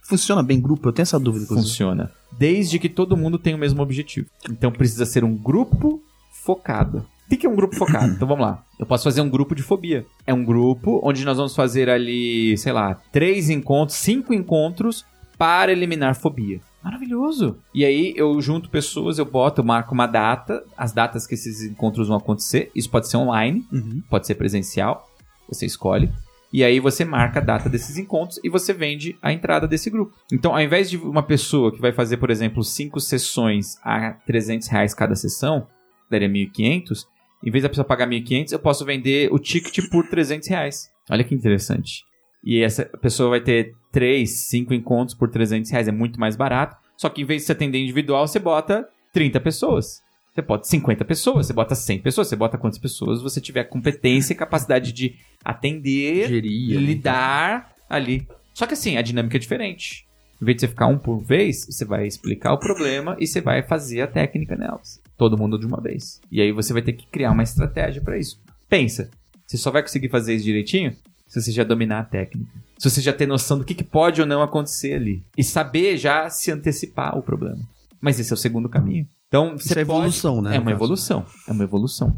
Funciona 0.08 0.42
bem 0.42 0.60
grupo? 0.60 0.88
Eu 0.88 0.92
tenho 0.92 1.02
essa 1.04 1.20
dúvida, 1.20 1.44
inclusive. 1.44 1.68
Funciona. 1.68 2.10
Desde 2.38 2.78
que 2.78 2.88
todo 2.88 3.16
mundo 3.16 3.38
tenha 3.38 3.56
o 3.56 3.58
mesmo 3.58 3.82
objetivo. 3.82 4.26
Então 4.50 4.72
precisa 4.72 5.04
ser 5.04 5.22
um 5.22 5.34
grupo 5.36 6.02
focado. 6.32 7.06
O 7.26 7.28
que 7.28 7.36
que 7.36 7.46
é 7.46 7.50
um 7.50 7.54
grupo 7.56 7.76
focado? 7.76 8.12
Então 8.16 8.26
vamos 8.26 8.44
lá. 8.46 8.64
Eu 8.78 8.86
posso 8.86 9.04
fazer 9.04 9.20
um 9.20 9.28
grupo 9.28 9.54
de 9.54 9.62
fobia. 9.62 10.06
É 10.26 10.32
um 10.32 10.42
grupo 10.44 11.00
onde 11.04 11.24
nós 11.24 11.36
vamos 11.36 11.54
fazer 11.54 11.90
ali, 11.90 12.56
sei 12.56 12.72
lá, 12.72 12.94
três 13.12 13.50
encontros, 13.50 13.98
cinco 13.98 14.32
encontros 14.32 15.04
para 15.36 15.70
eliminar 15.72 16.14
fobia. 16.14 16.60
Maravilhoso! 16.82 17.58
E 17.74 17.84
aí 17.84 18.14
eu 18.16 18.40
junto 18.40 18.70
pessoas, 18.70 19.18
eu 19.18 19.24
boto, 19.26 19.60
eu 19.60 19.64
marco 19.64 19.92
uma 19.92 20.06
data, 20.06 20.64
as 20.76 20.92
datas 20.92 21.26
que 21.26 21.34
esses 21.34 21.62
encontros 21.62 22.08
vão 22.08 22.16
acontecer. 22.16 22.70
Isso 22.74 22.88
pode 22.88 23.08
ser 23.08 23.18
online, 23.18 23.62
Uhum. 23.70 24.00
pode 24.08 24.26
ser 24.26 24.36
presencial, 24.36 25.06
você 25.48 25.66
escolhe. 25.66 26.10
E 26.52 26.64
aí 26.64 26.80
você 26.80 27.04
marca 27.04 27.40
a 27.40 27.42
data 27.42 27.68
desses 27.68 27.98
encontros 27.98 28.40
e 28.42 28.48
você 28.48 28.72
vende 28.72 29.18
a 29.20 29.32
entrada 29.32 29.68
desse 29.68 29.90
grupo. 29.90 30.16
Então, 30.32 30.52
ao 30.52 30.60
invés 30.60 30.88
de 30.88 30.96
uma 30.96 31.22
pessoa 31.22 31.72
que 31.72 31.80
vai 31.80 31.92
fazer, 31.92 32.16
por 32.16 32.30
exemplo, 32.30 32.64
cinco 32.64 33.00
sessões 33.00 33.78
a 33.82 34.12
300 34.26 34.68
reais 34.68 34.94
cada 34.94 35.14
sessão, 35.14 35.66
daria 36.10 36.28
1.500, 36.28 37.06
em 37.44 37.50
vez 37.50 37.62
da 37.62 37.68
pessoa 37.68 37.84
pagar 37.84 38.08
1.500, 38.08 38.52
eu 38.52 38.58
posso 38.58 38.84
vender 38.84 39.32
o 39.32 39.38
ticket 39.38 39.88
por 39.90 40.08
300 40.08 40.48
reais. 40.48 40.90
Olha 41.10 41.22
que 41.22 41.34
interessante. 41.34 42.02
E 42.42 42.62
essa 42.62 42.84
pessoa 42.84 43.30
vai 43.30 43.40
ter 43.40 43.74
3, 43.92 44.28
5 44.48 44.72
encontros 44.72 45.16
por 45.16 45.28
300 45.28 45.70
reais, 45.70 45.88
é 45.88 45.92
muito 45.92 46.18
mais 46.18 46.34
barato. 46.34 46.76
Só 46.96 47.08
que 47.08 47.22
em 47.22 47.24
vez 47.24 47.42
de 47.42 47.46
você 47.46 47.52
atender 47.52 47.78
individual, 47.78 48.26
você 48.26 48.38
bota 48.38 48.88
30 49.12 49.40
pessoas. 49.40 50.02
Você 50.38 50.42
bota 50.42 50.68
50 50.68 51.04
pessoas, 51.04 51.47
você 51.47 51.52
bota 51.52 51.75
100 51.75 51.99
pessoas, 51.99 52.28
você 52.28 52.37
bota 52.37 52.57
quantas 52.57 52.78
pessoas 52.78 53.21
você 53.21 53.40
tiver 53.40 53.64
competência 53.64 54.33
e 54.33 54.37
capacidade 54.37 54.92
de 54.92 55.16
atender 55.45 56.28
Geria. 56.28 56.76
e 56.76 56.78
lidar 56.78 57.75
ali. 57.90 58.28
Só 58.54 58.64
que 58.64 58.75
assim, 58.75 58.97
a 58.97 59.02
dinâmica 59.02 59.37
é 59.37 59.40
diferente. 59.40 60.07
Em 60.40 60.45
vez 60.45 60.57
de 60.57 60.61
você 60.61 60.68
ficar 60.68 60.87
um 60.87 60.97
por 60.97 61.18
vez, 61.18 61.66
você 61.66 61.85
vai 61.85 62.07
explicar 62.07 62.52
o 62.52 62.59
problema 62.59 63.16
e 63.18 63.26
você 63.26 63.40
vai 63.40 63.64
fazer 63.64 64.00
a 64.00 64.07
técnica 64.07 64.54
nelas. 64.54 65.00
Todo 65.16 65.37
mundo 65.37 65.59
de 65.59 65.66
uma 65.66 65.80
vez. 65.80 66.20
E 66.31 66.40
aí 66.40 66.53
você 66.53 66.72
vai 66.72 66.83
ter 66.83 66.92
que 66.92 67.09
criar 67.09 67.33
uma 67.33 67.42
estratégia 67.42 68.01
para 68.01 68.16
isso. 68.16 68.40
Pensa, 68.68 69.11
você 69.44 69.57
só 69.57 69.72
vai 69.72 69.83
conseguir 69.83 70.09
fazer 70.09 70.37
isso 70.37 70.44
direitinho 70.44 70.94
se 71.27 71.42
você 71.42 71.51
já 71.51 71.64
dominar 71.64 71.98
a 71.98 72.05
técnica. 72.05 72.53
Se 72.79 72.88
você 72.88 73.01
já 73.01 73.12
ter 73.12 73.27
noção 73.27 73.59
do 73.59 73.64
que, 73.64 73.74
que 73.74 73.83
pode 73.83 74.20
ou 74.20 74.27
não 74.27 74.40
acontecer 74.40 74.94
ali. 74.94 75.20
E 75.37 75.42
saber 75.42 75.96
já 75.96 76.31
se 76.31 76.53
antecipar 76.53 77.18
o 77.18 77.22
problema. 77.22 77.59
Mas 78.01 78.20
esse 78.20 78.33
é 78.33 78.35
o 78.35 78.38
segundo 78.38 78.68
caminho. 78.68 79.09
Então, 79.28 79.54
Isso 79.54 79.68
você 79.68 79.80
é 79.80 79.84
pode- 79.84 79.98
evolução, 79.98 80.42
né, 80.42 80.56
É 80.56 80.58
uma 80.58 80.70
evolução. 80.70 81.24
É 81.46 81.52
uma 81.52 81.62
evolução. 81.64 82.16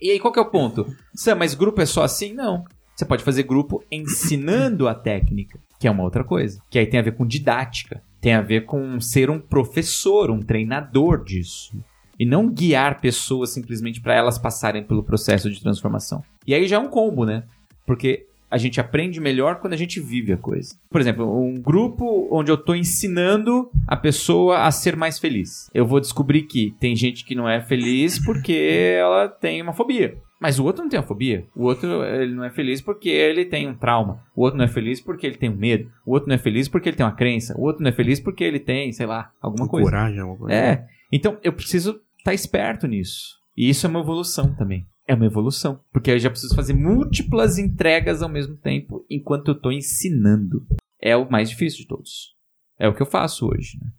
E 0.00 0.10
aí, 0.10 0.20
qual 0.20 0.32
que 0.32 0.38
é 0.38 0.42
o 0.42 0.50
ponto? 0.50 0.86
Sam, 1.14 1.36
mas 1.36 1.54
grupo 1.54 1.80
é 1.80 1.86
só 1.86 2.02
assim? 2.04 2.32
Não. 2.34 2.64
Você 2.94 3.04
pode 3.04 3.22
fazer 3.24 3.42
grupo 3.42 3.82
ensinando 3.90 4.88
a 4.88 4.94
técnica, 4.94 5.58
que 5.80 5.88
é 5.88 5.90
uma 5.90 6.02
outra 6.02 6.22
coisa. 6.24 6.60
Que 6.70 6.78
aí 6.78 6.86
tem 6.86 7.00
a 7.00 7.02
ver 7.02 7.12
com 7.16 7.26
didática. 7.26 8.02
Tem 8.20 8.34
a 8.34 8.42
ver 8.42 8.66
com 8.66 9.00
ser 9.00 9.30
um 9.30 9.38
professor, 9.38 10.30
um 10.30 10.40
treinador 10.40 11.22
disso. 11.24 11.72
E 12.18 12.24
não 12.26 12.50
guiar 12.50 13.00
pessoas 13.00 13.50
simplesmente 13.50 14.00
para 14.00 14.14
elas 14.14 14.38
passarem 14.38 14.82
pelo 14.82 15.02
processo 15.02 15.50
de 15.50 15.60
transformação. 15.60 16.22
E 16.46 16.54
aí 16.54 16.66
já 16.66 16.76
é 16.76 16.78
um 16.78 16.88
combo, 16.88 17.24
né? 17.26 17.44
Porque 17.86 18.26
a 18.50 18.58
gente 18.58 18.80
aprende 18.80 19.20
melhor 19.20 19.56
quando 19.60 19.72
a 19.72 19.76
gente 19.76 20.00
vive 20.00 20.32
a 20.32 20.36
coisa. 20.36 20.74
Por 20.90 21.00
exemplo, 21.00 21.40
um 21.40 21.60
grupo 21.60 22.28
onde 22.30 22.50
eu 22.50 22.54
estou 22.54 22.76
ensinando 22.76 23.70
a 23.86 23.96
pessoa 23.96 24.62
a 24.62 24.70
ser 24.70 24.96
mais 24.96 25.18
feliz. 25.18 25.70
Eu 25.74 25.86
vou 25.86 26.00
descobrir 26.00 26.42
que 26.42 26.74
tem 26.78 26.94
gente 26.94 27.24
que 27.24 27.34
não 27.34 27.48
é 27.48 27.60
feliz 27.60 28.18
porque 28.24 28.96
ela 28.98 29.28
tem 29.28 29.60
uma 29.60 29.72
fobia. 29.72 30.16
Mas 30.40 30.58
o 30.58 30.64
outro 30.64 30.82
não 30.82 30.90
tem 30.90 31.00
uma 31.00 31.06
fobia. 31.06 31.46
O 31.56 31.64
outro 31.64 32.04
ele 32.04 32.34
não 32.34 32.44
é 32.44 32.50
feliz 32.50 32.80
porque 32.80 33.08
ele 33.08 33.46
tem 33.46 33.68
um 33.68 33.74
trauma. 33.74 34.22
O 34.34 34.42
outro 34.42 34.58
não 34.58 34.64
é 34.66 34.68
feliz 34.68 35.00
porque 35.00 35.26
ele 35.26 35.36
tem 35.36 35.48
um 35.48 35.56
medo. 35.56 35.90
O 36.04 36.12
outro 36.12 36.28
não 36.28 36.34
é 36.34 36.38
feliz 36.38 36.68
porque 36.68 36.90
ele 36.90 36.96
tem 36.96 37.06
uma 37.06 37.14
crença. 37.14 37.54
O 37.56 37.62
outro 37.62 37.82
não 37.82 37.88
é 37.88 37.92
feliz 37.92 38.20
porque 38.20 38.44
ele 38.44 38.60
tem, 38.60 38.92
sei 38.92 39.06
lá, 39.06 39.30
alguma 39.40 39.66
coisa. 39.66 39.90
Coragem, 39.90 40.20
alguma 40.20 40.38
coisa. 40.38 40.54
É. 40.54 40.86
Então 41.10 41.38
eu 41.42 41.52
preciso 41.52 42.00
estar 42.18 42.34
esperto 42.34 42.86
nisso. 42.86 43.36
E 43.56 43.70
isso 43.70 43.86
é 43.86 43.90
uma 43.90 44.00
evolução 44.00 44.54
também. 44.54 44.86
É 45.06 45.14
uma 45.14 45.26
evolução. 45.26 45.80
Porque 45.92 46.10
eu 46.10 46.18
já 46.18 46.28
preciso 46.28 46.54
fazer 46.54 46.74
múltiplas 46.74 47.58
entregas 47.58 48.22
ao 48.22 48.28
mesmo 48.28 48.56
tempo 48.56 49.06
enquanto 49.08 49.48
eu 49.48 49.54
estou 49.54 49.70
ensinando. 49.70 50.66
É 51.00 51.16
o 51.16 51.30
mais 51.30 51.48
difícil 51.48 51.80
de 51.80 51.86
todos. 51.86 52.34
É 52.78 52.88
o 52.88 52.94
que 52.94 53.02
eu 53.02 53.06
faço 53.06 53.46
hoje. 53.46 53.78
Né? 53.80 53.90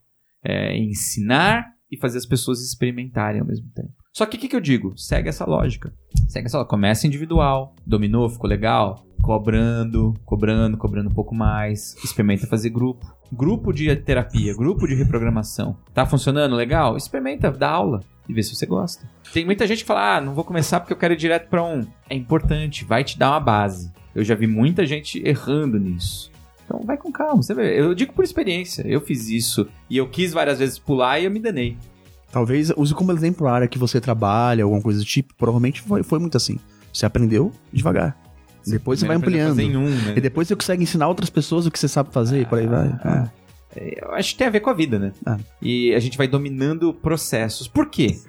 É 0.43 0.77
ensinar 0.77 1.65
e 1.89 1.97
fazer 1.97 2.17
as 2.17 2.25
pessoas 2.25 2.61
experimentarem 2.61 3.39
ao 3.39 3.47
mesmo 3.47 3.69
tempo. 3.69 3.93
Só 4.11 4.25
que 4.25 4.35
o 4.35 4.39
que, 4.39 4.49
que 4.49 4.55
eu 4.55 4.61
digo? 4.61 4.97
Segue 4.97 5.29
essa 5.29 5.45
lógica. 5.45 5.93
Segue 6.27 6.47
essa 6.47 6.57
lógica. 6.57 6.71
Começa 6.71 7.07
individual. 7.07 7.73
Dominou, 7.85 8.29
ficou 8.29 8.49
legal. 8.49 9.05
Cobrando, 9.21 10.13
cobrando, 10.25 10.77
cobrando 10.77 11.09
um 11.09 11.13
pouco 11.13 11.33
mais. 11.33 11.95
Experimenta 12.03 12.47
fazer 12.47 12.69
grupo. 12.69 13.05
Grupo 13.31 13.71
de 13.71 13.93
terapia, 13.95 14.55
grupo 14.55 14.87
de 14.87 14.95
reprogramação. 14.95 15.77
Tá 15.93 16.05
funcionando 16.05 16.55
legal? 16.55 16.97
Experimenta, 16.97 17.51
dá 17.51 17.69
aula 17.69 18.01
e 18.27 18.33
vê 18.33 18.43
se 18.43 18.55
você 18.55 18.65
gosta. 18.65 19.09
Tem 19.33 19.45
muita 19.45 19.65
gente 19.67 19.79
que 19.79 19.85
fala: 19.85 20.17
ah, 20.17 20.21
não 20.21 20.33
vou 20.33 20.43
começar 20.43 20.79
porque 20.79 20.93
eu 20.93 20.97
quero 20.97 21.13
ir 21.13 21.17
direto 21.17 21.49
pra 21.49 21.63
um. 21.63 21.85
É 22.09 22.15
importante, 22.15 22.85
vai 22.85 23.03
te 23.03 23.17
dar 23.17 23.31
uma 23.31 23.39
base. 23.39 23.91
Eu 24.13 24.23
já 24.23 24.35
vi 24.35 24.47
muita 24.47 24.85
gente 24.85 25.21
errando 25.25 25.79
nisso. 25.79 26.31
Então 26.65 26.81
vai 26.83 26.97
com 26.97 27.11
calma, 27.11 27.41
você 27.41 27.53
vê. 27.53 27.79
Eu 27.79 27.95
digo 27.95 28.13
por 28.13 28.23
experiência. 28.23 28.85
Eu 28.85 28.99
fiz 28.99 29.29
isso 29.29 29.67
e 29.89 29.97
eu 29.97 30.09
quis 30.09 30.33
várias 30.33 30.59
vezes 30.59 30.77
pular 30.77 31.19
e 31.19 31.25
eu 31.25 31.31
me 31.31 31.39
danei. 31.39 31.77
Talvez 32.31 32.71
use 32.75 32.93
como 32.93 33.11
exemplo 33.11 33.47
a 33.47 33.53
área 33.53 33.67
que 33.67 33.77
você 33.77 34.01
trabalha, 34.01 34.63
alguma 34.63 34.81
coisa 34.81 34.99
do 34.99 35.05
tipo. 35.05 35.33
Provavelmente 35.35 35.81
foi, 35.81 36.03
foi 36.03 36.19
muito 36.19 36.35
assim. 36.35 36.59
Você 36.91 37.05
aprendeu 37.05 37.51
devagar. 37.71 38.17
Depois 38.65 38.99
você 38.99 39.07
vai 39.07 39.15
ampliando. 39.15 39.59
um, 39.59 39.89
né? 39.89 40.13
E 40.17 40.21
depois 40.21 40.47
você 40.47 40.55
consegue 40.55 40.83
ensinar 40.83 41.07
outras 41.07 41.29
pessoas 41.29 41.65
o 41.65 41.71
que 41.71 41.79
você 41.79 41.87
sabe 41.87 42.11
fazer 42.11 42.41
e 42.41 42.45
por 42.45 42.59
aí 42.59 42.67
vai. 42.67 42.87
Ah. 43.01 43.29
Eu 44.01 44.11
acho 44.11 44.31
que 44.31 44.37
tem 44.37 44.47
a 44.47 44.51
ver 44.51 44.59
com 44.59 44.69
a 44.69 44.73
vida, 44.73 44.97
né? 44.99 45.11
Ah. 45.25 45.37
E 45.61 45.93
a 45.93 45.99
gente 45.99 46.17
vai 46.17 46.27
dominando 46.27 46.93
processos. 46.93 47.67
Por 47.67 47.89
quê? 47.89 48.19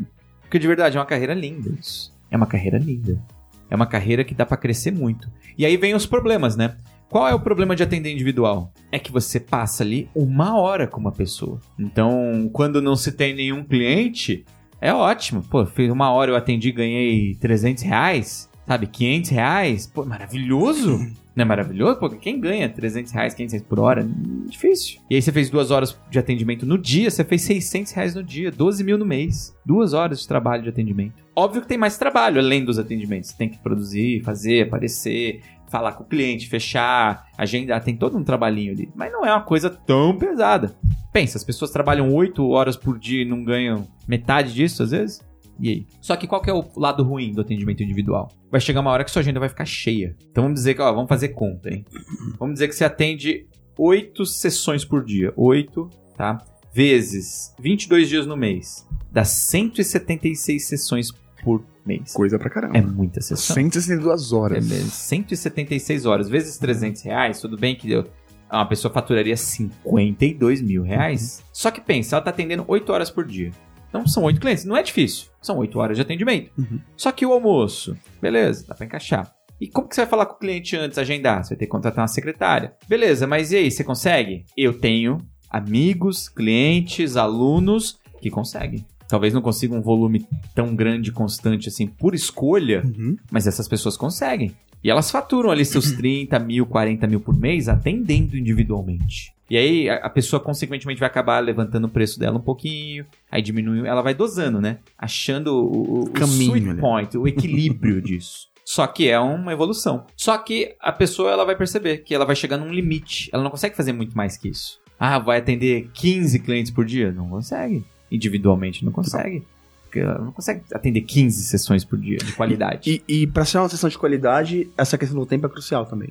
Porque 0.42 0.58
de 0.58 0.66
verdade 0.66 0.96
é 0.96 1.00
uma 1.00 1.06
carreira 1.06 1.34
linda 1.34 1.70
isso. 1.78 2.14
É 2.30 2.36
uma 2.36 2.46
carreira 2.46 2.78
linda. 2.78 3.22
É 3.70 3.76
uma 3.76 3.86
carreira 3.86 4.24
que 4.24 4.34
dá 4.34 4.46
pra 4.46 4.56
crescer 4.56 4.90
muito. 4.90 5.30
E 5.56 5.66
aí 5.66 5.76
vem 5.76 5.94
os 5.94 6.06
problemas, 6.06 6.56
né? 6.56 6.76
Qual 7.08 7.26
é 7.26 7.34
o 7.34 7.40
problema 7.40 7.74
de 7.74 7.82
atender 7.82 8.12
individual? 8.12 8.72
É 8.92 8.98
que 8.98 9.10
você 9.10 9.40
passa 9.40 9.82
ali 9.82 10.08
uma 10.14 10.58
hora 10.58 10.86
com 10.86 11.00
uma 11.00 11.12
pessoa. 11.12 11.60
Então, 11.78 12.50
quando 12.52 12.82
não 12.82 12.94
se 12.94 13.12
tem 13.12 13.34
nenhum 13.34 13.64
cliente, 13.64 14.44
é 14.80 14.92
ótimo. 14.92 15.42
Pô, 15.42 15.64
fiz 15.64 15.90
uma 15.90 16.10
hora 16.12 16.30
eu 16.30 16.36
atendi 16.36 16.68
e 16.68 16.72
ganhei 16.72 17.34
300 17.36 17.82
reais, 17.82 18.47
sabe? 18.68 18.86
500 18.86 19.30
reais. 19.30 19.86
Pô, 19.86 20.04
maravilhoso. 20.04 20.98
Não 21.34 21.42
é 21.42 21.44
maravilhoso? 21.44 21.98
Pô, 21.98 22.10
quem 22.10 22.38
ganha 22.38 22.68
300 22.68 23.12
reais, 23.12 23.32
500 23.32 23.52
reais 23.54 23.66
por 23.66 23.80
hora? 23.80 24.06
Difícil. 24.46 25.00
E 25.08 25.14
aí 25.14 25.22
você 25.22 25.32
fez 25.32 25.48
duas 25.48 25.70
horas 25.70 25.98
de 26.10 26.18
atendimento 26.18 26.66
no 26.66 26.76
dia, 26.76 27.10
você 27.10 27.24
fez 27.24 27.42
600 27.42 27.92
reais 27.92 28.14
no 28.14 28.22
dia, 28.22 28.50
12 28.50 28.84
mil 28.84 28.98
no 28.98 29.06
mês. 29.06 29.56
Duas 29.64 29.94
horas 29.94 30.20
de 30.20 30.28
trabalho 30.28 30.62
de 30.62 30.68
atendimento. 30.68 31.24
Óbvio 31.34 31.62
que 31.62 31.68
tem 31.68 31.78
mais 31.78 31.96
trabalho 31.96 32.40
além 32.40 32.64
dos 32.64 32.78
atendimentos. 32.78 33.30
Você 33.30 33.36
tem 33.36 33.48
que 33.48 33.58
produzir, 33.58 34.22
fazer, 34.22 34.66
aparecer, 34.66 35.40
falar 35.68 35.92
com 35.92 36.02
o 36.02 36.06
cliente, 36.06 36.48
fechar, 36.48 37.26
agendar. 37.38 37.82
Tem 37.82 37.96
todo 37.96 38.18
um 38.18 38.24
trabalhinho 38.24 38.72
ali. 38.72 38.90
Mas 38.94 39.12
não 39.12 39.24
é 39.24 39.32
uma 39.32 39.42
coisa 39.42 39.70
tão 39.70 40.18
pesada. 40.18 40.76
Pensa, 41.12 41.38
as 41.38 41.44
pessoas 41.44 41.70
trabalham 41.70 42.12
8 42.12 42.46
horas 42.48 42.76
por 42.76 42.98
dia 42.98 43.22
e 43.22 43.24
não 43.24 43.42
ganham 43.42 43.86
metade 44.06 44.52
disso 44.52 44.82
às 44.82 44.90
vezes? 44.90 45.27
E 45.60 45.68
aí? 45.70 45.86
Só 46.00 46.14
que 46.16 46.26
qual 46.26 46.40
que 46.40 46.48
é 46.50 46.52
o 46.54 46.64
lado 46.76 47.02
ruim 47.02 47.32
do 47.32 47.40
atendimento 47.40 47.82
individual? 47.82 48.30
Vai 48.50 48.60
chegar 48.60 48.80
uma 48.80 48.90
hora 48.90 49.02
que 49.04 49.10
sua 49.10 49.20
agenda 49.20 49.40
vai 49.40 49.48
ficar 49.48 49.64
cheia. 49.64 50.14
Então 50.30 50.44
vamos 50.44 50.60
dizer 50.60 50.74
que, 50.74 50.80
ó, 50.82 50.92
vamos 50.92 51.08
fazer 51.08 51.28
conta, 51.30 51.68
hein? 51.72 51.84
Vamos 52.38 52.54
dizer 52.54 52.68
que 52.68 52.74
você 52.74 52.84
atende 52.84 53.46
8 53.76 54.24
sessões 54.26 54.84
por 54.84 55.04
dia. 55.04 55.32
8, 55.36 55.88
tá? 56.16 56.38
Vezes 56.72 57.54
22 57.60 58.08
dias 58.08 58.26
no 58.26 58.36
mês. 58.36 58.86
dá 59.10 59.24
176 59.24 60.66
sessões 60.66 61.10
por 61.42 61.64
mês. 61.84 62.12
Coisa 62.12 62.38
pra 62.38 62.50
caramba. 62.50 62.76
É 62.78 62.82
muita 62.82 63.20
sessão. 63.20 63.54
162 63.54 64.30
É 64.32 64.34
horas. 64.36 64.66
mesmo, 64.68 64.90
176 64.90 66.06
horas, 66.06 66.28
vezes 66.28 66.56
300 66.58 67.02
reais, 67.02 67.40
tudo 67.40 67.56
bem 67.56 67.74
que 67.74 67.90
eu- 67.90 68.04
uma 68.50 68.66
pessoa 68.66 68.92
faturaria 68.92 69.36
52 69.36 70.60
mil 70.62 70.82
reais. 70.82 71.42
Só 71.52 71.70
que 71.70 71.80
pensa, 71.80 72.16
ela 72.16 72.24
tá 72.24 72.30
atendendo 72.30 72.64
8 72.68 72.90
horas 72.92 73.10
por 73.10 73.24
dia. 73.26 73.50
Então 73.88 74.06
são 74.06 74.24
8 74.24 74.40
clientes, 74.40 74.64
não 74.64 74.76
é 74.76 74.82
difícil. 74.82 75.26
São 75.40 75.56
8 75.58 75.78
horas 75.78 75.96
de 75.96 76.02
atendimento. 76.02 76.50
Uhum. 76.58 76.78
Só 76.96 77.10
que 77.12 77.24
o 77.24 77.32
almoço, 77.32 77.96
beleza, 78.20 78.66
dá 78.68 78.74
pra 78.74 78.84
encaixar. 78.86 79.32
E 79.60 79.66
como 79.66 79.88
que 79.88 79.94
você 79.94 80.02
vai 80.02 80.10
falar 80.10 80.26
com 80.26 80.34
o 80.34 80.38
cliente 80.38 80.76
antes, 80.76 80.98
agendar? 80.98 81.42
Você 81.42 81.50
vai 81.50 81.58
ter 81.58 81.64
que 81.66 81.70
contratar 81.72 82.02
uma 82.02 82.08
secretária. 82.08 82.74
Beleza, 82.88 83.26
mas 83.26 83.50
e 83.50 83.56
aí, 83.56 83.70
você 83.70 83.82
consegue? 83.82 84.44
Eu 84.56 84.78
tenho 84.78 85.18
amigos, 85.50 86.28
clientes, 86.28 87.16
alunos 87.16 87.98
que 88.20 88.30
conseguem. 88.30 88.86
Talvez 89.08 89.32
não 89.32 89.40
consiga 89.40 89.74
um 89.74 89.80
volume 89.80 90.26
tão 90.54 90.76
grande, 90.76 91.10
constante 91.10 91.68
assim, 91.68 91.86
por 91.86 92.14
escolha, 92.14 92.82
Uhum. 92.84 93.16
mas 93.30 93.46
essas 93.46 93.66
pessoas 93.66 93.96
conseguem. 93.96 94.54
E 94.84 94.90
elas 94.90 95.10
faturam 95.10 95.50
ali 95.50 95.64
seus 95.64 95.90
30 95.96 96.38
mil, 96.38 96.66
40 96.66 97.06
mil 97.06 97.18
por 97.20 97.36
mês 97.36 97.68
atendendo 97.68 98.36
individualmente. 98.36 99.32
E 99.50 99.56
aí 99.56 99.88
a, 99.88 99.96
a 99.96 100.10
pessoa, 100.10 100.40
consequentemente, 100.40 101.00
vai 101.00 101.08
acabar 101.08 101.38
levantando 101.40 101.86
o 101.86 101.90
preço 101.90 102.18
dela 102.18 102.36
um 102.36 102.42
pouquinho, 102.42 103.06
aí 103.30 103.40
diminui, 103.40 103.86
ela 103.86 104.02
vai 104.02 104.14
dosando, 104.14 104.60
né? 104.60 104.78
Achando 104.96 105.54
o, 105.54 105.72
o, 105.72 106.00
o 106.04 106.10
Caminho, 106.10 106.56
sweet 106.56 106.66
né? 106.66 106.80
point, 106.80 107.16
o 107.16 107.26
equilíbrio 107.26 108.00
disso. 108.02 108.48
Só 108.64 108.86
que 108.86 109.08
é 109.08 109.18
uma 109.18 109.50
evolução. 109.50 110.04
Só 110.14 110.36
que 110.36 110.76
a 110.78 110.92
pessoa 110.92 111.30
ela 111.30 111.44
vai 111.46 111.56
perceber 111.56 111.98
que 111.98 112.14
ela 112.14 112.26
vai 112.26 112.36
chegar 112.36 112.58
num 112.58 112.70
limite. 112.70 113.30
Ela 113.32 113.42
não 113.42 113.50
consegue 113.50 113.74
fazer 113.74 113.94
muito 113.94 114.14
mais 114.14 114.36
que 114.36 114.48
isso. 114.48 114.78
Ah, 115.00 115.18
vai 115.18 115.38
atender 115.38 115.88
15 115.94 116.40
clientes 116.40 116.70
por 116.70 116.84
dia? 116.84 117.10
Não 117.10 117.30
consegue. 117.30 117.82
Individualmente 118.12 118.84
não 118.84 118.92
consegue. 118.92 119.42
Porque 119.84 120.00
ela 120.00 120.18
não 120.18 120.32
consegue 120.32 120.62
atender 120.74 121.00
15 121.00 121.44
sessões 121.44 121.82
por 121.82 121.98
dia 121.98 122.18
de 122.18 122.32
qualidade. 122.32 123.02
E, 123.08 123.22
e 123.22 123.26
pra 123.26 123.46
ser 123.46 123.56
uma 123.56 123.70
sessão 123.70 123.88
de 123.88 123.96
qualidade, 123.96 124.68
essa 124.76 124.98
questão 124.98 125.18
do 125.18 125.24
tempo 125.24 125.46
é 125.46 125.48
crucial 125.48 125.86
também. 125.86 126.10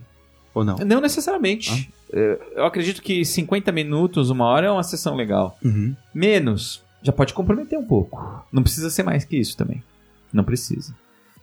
Ou 0.51 0.65
não? 0.65 0.77
Não 0.77 0.99
necessariamente. 0.99 1.93
É, 2.11 2.39
Eu 2.55 2.65
acredito 2.65 3.01
que 3.01 3.23
50 3.25 3.71
minutos, 3.71 4.29
uma 4.29 4.45
hora 4.45 4.67
é 4.67 4.71
uma 4.71 4.83
sessão 4.83 5.15
legal. 5.15 5.57
Uhum. 5.63 5.95
Menos, 6.13 6.83
já 7.01 7.11
pode 7.11 7.33
comprometer 7.33 7.77
um 7.77 7.85
pouco. 7.85 8.45
Não 8.51 8.63
precisa 8.63 8.89
ser 8.89 9.03
mais 9.03 9.23
que 9.25 9.37
isso 9.37 9.55
também. 9.57 9.83
Não 10.31 10.43
precisa. 10.43 10.95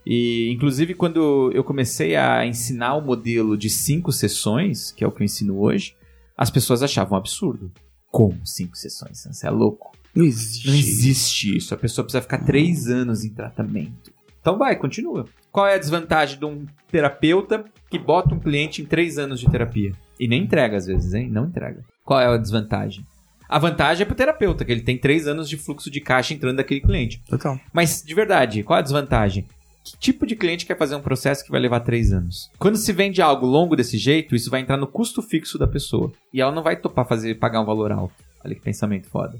E, 0.07 0.51
inclusive, 0.53 0.95
quando 0.95 1.51
eu 1.55 1.65
comecei 1.65 2.15
a 2.15 2.45
ensinar 2.47 2.95
o 2.95 3.01
modelo 3.01 3.57
de 3.57 3.71
cinco 3.71 4.13
sessões, 4.13 4.93
que 4.93 5.03
é 5.03 5.07
o 5.07 5.11
que 5.11 5.23
eu 5.23 5.25
ensino 5.25 5.59
hoje, 5.59 5.95
as 6.37 6.51
pessoas 6.51 6.83
achavam 6.83 7.15
um 7.15 7.19
absurdo. 7.21 7.73
Como 8.11 8.47
cinco 8.47 8.77
sessões? 8.77 9.27
Você 9.31 9.47
é 9.47 9.51
louco? 9.51 9.93
Não 10.15 10.25
existe. 10.25 10.69
Não 10.69 10.75
existe 10.75 11.57
isso. 11.57 11.75
A 11.75 11.77
pessoa 11.77 12.05
precisa 12.05 12.23
ficar 12.23 12.45
três 12.45 12.87
anos 12.87 13.25
em 13.25 13.31
tratamento. 13.31 14.13
Então 14.41 14.59
vai, 14.59 14.77
continua. 14.77 15.27
Qual 15.51 15.67
é 15.67 15.75
a 15.75 15.79
desvantagem 15.79 16.39
de 16.39 16.45
um 16.45 16.67
terapeuta 16.91 17.65
que 17.91 17.99
bota 17.99 18.35
um 18.35 18.39
cliente 18.39 18.83
em 18.83 18.85
três 18.85 19.19
anos 19.19 19.41
de 19.41 19.51
terapia? 19.51 19.93
E 20.19 20.29
nem 20.29 20.43
entrega 20.43 20.77
às 20.77 20.87
vezes, 20.87 21.13
hein? 21.15 21.29
Não 21.31 21.47
entrega. 21.47 21.83
Qual 22.05 22.21
é 22.21 22.27
a 22.27 22.37
desvantagem? 22.37 23.05
A 23.49 23.59
vantagem 23.59 24.03
é 24.03 24.07
pro 24.07 24.15
terapeuta, 24.15 24.65
que 24.65 24.73
ele 24.73 24.81
tem 24.81 24.99
três 24.99 25.27
anos 25.27 25.49
de 25.49 25.57
fluxo 25.57 25.91
de 25.91 26.01
caixa 26.01 26.35
entrando 26.35 26.57
daquele 26.57 26.81
cliente. 26.81 27.23
Total. 27.29 27.59
Mas, 27.73 28.03
de 28.03 28.15
verdade, 28.15 28.63
qual 28.63 28.79
a 28.79 28.83
desvantagem? 28.83 29.47
Que 29.85 29.99
tipo 29.99 30.27
de 30.27 30.35
cliente 30.35 30.65
quer 30.65 30.79
fazer 30.79 30.97
um 30.97 31.03
processo 31.03 31.45
que 31.45 31.51
vai 31.51 31.61
levar 31.61 31.81
três 31.81 32.11
anos? 32.11 32.51
Quando 32.59 32.77
se 32.79 32.91
vende 32.93 33.21
algo 33.21 33.47
longo 33.47 33.77
desse 33.77 33.99
jeito, 33.99 34.35
isso 34.35 34.51
vai 34.51 34.61
entrar 34.61 34.79
no 34.79 34.87
custo 34.87 35.21
fixo 35.21 35.59
da 35.59 35.67
pessoa. 35.67 36.11
E 36.33 36.41
ela 36.41 36.53
não 36.53 36.63
vai 36.63 36.75
topar 36.77 37.07
fazer, 37.07 37.35
pagar 37.35 37.61
um 37.61 37.67
valor 37.67 37.93
alto. 37.93 38.15
Olha 38.43 38.55
que 38.55 38.63
pensamento 38.63 39.09
foda. 39.09 39.39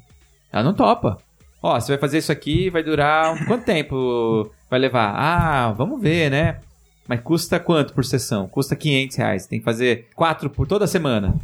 Ela 0.53 0.63
não 0.63 0.75
topa. 0.75 1.17
Ó, 1.63 1.81
você 1.81 1.93
vai 1.93 1.99
fazer 1.99 2.19
isso 2.19 2.31
aqui, 2.31 2.69
vai 2.69 2.83
durar. 2.83 3.47
Quanto 3.47 3.65
tempo 3.65 4.51
vai 4.69 4.79
levar? 4.79 5.15
Ah, 5.17 5.73
vamos 5.73 6.01
ver, 6.01 6.31
né? 6.31 6.61
Mas 7.07 7.21
custa 7.21 7.61
quanto 7.61 7.93
por 7.93 8.05
sessão? 8.05 8.49
Custa 8.49 8.75
500 8.75 9.17
reais. 9.17 9.47
Tem 9.47 9.59
que 9.59 9.65
fazer 9.65 10.09
quatro 10.15 10.49
por 10.49 10.67
toda 10.67 10.87
semana. 10.87 11.35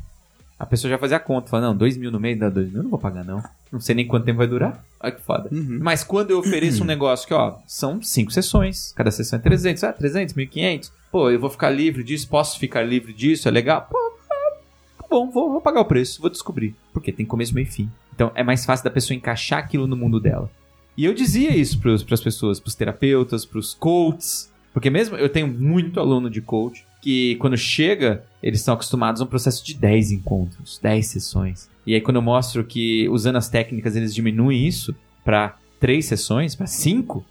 A 0.58 0.66
pessoa 0.66 0.90
já 0.90 0.98
fazer 0.98 1.14
a 1.14 1.20
conta. 1.20 1.48
Fala, 1.48 1.68
não, 1.68 1.76
2 1.76 1.96
mil 1.96 2.10
no 2.10 2.20
mês 2.20 2.38
dá 2.38 2.50
2 2.50 2.68
mil, 2.68 2.76
eu 2.78 2.82
não 2.82 2.90
vou 2.90 2.98
pagar, 2.98 3.24
não. 3.24 3.42
Não 3.72 3.80
sei 3.80 3.94
nem 3.94 4.06
quanto 4.06 4.24
tempo 4.24 4.38
vai 4.38 4.46
durar. 4.46 4.84
Olha 5.00 5.12
que 5.12 5.22
foda. 5.22 5.48
Uhum. 5.50 5.78
Mas 5.80 6.04
quando 6.04 6.32
eu 6.32 6.38
ofereço 6.38 6.82
um 6.82 6.86
negócio 6.86 7.26
que, 7.26 7.32
ó, 7.32 7.56
são 7.66 8.02
cinco 8.02 8.30
sessões, 8.30 8.92
cada 8.94 9.10
sessão 9.10 9.38
é 9.38 9.42
300, 9.42 9.84
ah, 9.84 9.92
300, 9.92 10.34
1500. 10.34 10.92
Pô, 11.10 11.30
eu 11.30 11.40
vou 11.40 11.48
ficar 11.48 11.70
livre 11.70 12.04
disso, 12.04 12.28
posso 12.28 12.58
ficar 12.58 12.82
livre 12.82 13.12
disso, 13.14 13.48
é 13.48 13.50
legal? 13.50 13.86
Pô, 13.90 13.98
tá 14.98 15.06
bom, 15.08 15.30
vou, 15.30 15.50
vou 15.50 15.60
pagar 15.62 15.80
o 15.80 15.86
preço, 15.86 16.20
vou 16.20 16.30
descobrir. 16.30 16.74
Porque 16.92 17.10
tem 17.10 17.24
começo, 17.24 17.54
meio 17.54 17.66
e 17.66 17.70
fim. 17.70 17.90
Então 18.14 18.30
é 18.34 18.42
mais 18.42 18.66
fácil 18.66 18.84
da 18.84 18.90
pessoa 18.90 19.16
encaixar 19.16 19.60
aquilo 19.60 19.86
no 19.86 19.96
mundo 19.96 20.20
dela. 20.20 20.50
E 20.94 21.06
eu 21.06 21.14
dizia 21.14 21.56
isso 21.56 21.80
pros, 21.80 22.02
pras 22.02 22.20
pessoas, 22.20 22.60
pros 22.60 22.74
terapeutas, 22.74 23.46
pros 23.46 23.72
coaches. 23.72 24.49
Porque 24.72 24.90
mesmo 24.90 25.16
eu 25.16 25.28
tenho 25.28 25.48
muito 25.48 25.98
aluno 25.98 26.30
de 26.30 26.40
coach 26.40 26.86
que 27.00 27.36
quando 27.36 27.56
chega, 27.56 28.24
eles 28.42 28.60
estão 28.60 28.74
acostumados 28.74 29.20
a 29.20 29.24
um 29.24 29.26
processo 29.26 29.64
de 29.64 29.74
10 29.74 30.12
encontros, 30.12 30.78
10 30.82 31.06
sessões. 31.06 31.68
E 31.86 31.94
aí 31.94 32.00
quando 32.00 32.16
eu 32.16 32.22
mostro 32.22 32.62
que 32.64 33.08
usando 33.08 33.36
as 33.36 33.48
técnicas 33.48 33.96
eles 33.96 34.14
diminuem 34.14 34.66
isso 34.66 34.94
pra 35.24 35.56
3 35.80 36.04
sessões, 36.04 36.54
pra 36.54 36.66
5, 36.66 37.24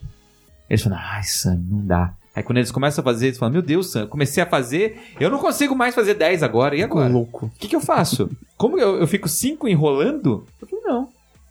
eles 0.70 0.82
falam: 0.82 1.00
"Ai, 1.00 1.24
Sam, 1.24 1.64
não 1.70 1.86
dá". 1.86 2.14
Aí 2.36 2.44
quando 2.44 2.58
eles 2.58 2.72
começam 2.72 3.02
a 3.02 3.06
fazer, 3.06 3.28
eles 3.28 3.38
falam: 3.38 3.54
"Meu 3.54 3.62
Deus, 3.62 3.92
Sam, 3.92 4.02
eu 4.02 4.08
comecei 4.08 4.42
a 4.42 4.46
fazer, 4.46 5.00
eu 5.20 5.30
não 5.30 5.40
consigo 5.40 5.76
mais 5.76 5.94
fazer 5.96 6.16
10 6.16 6.44
agora. 6.44 6.76
E 6.76 6.84
agora?" 6.84 7.08
louco. 7.10 7.46
O 7.46 7.60
que, 7.60 7.68
que 7.68 7.76
eu 7.76 7.82
faço? 7.82 8.30
Como 8.58 8.78
eu, 8.78 8.98
eu 8.98 9.08
fico 9.08 9.30
cinco 9.30 9.68
enrolando? 9.68 10.46
Eu 10.62 10.68
falei, 10.68 10.86
não. 10.86 11.10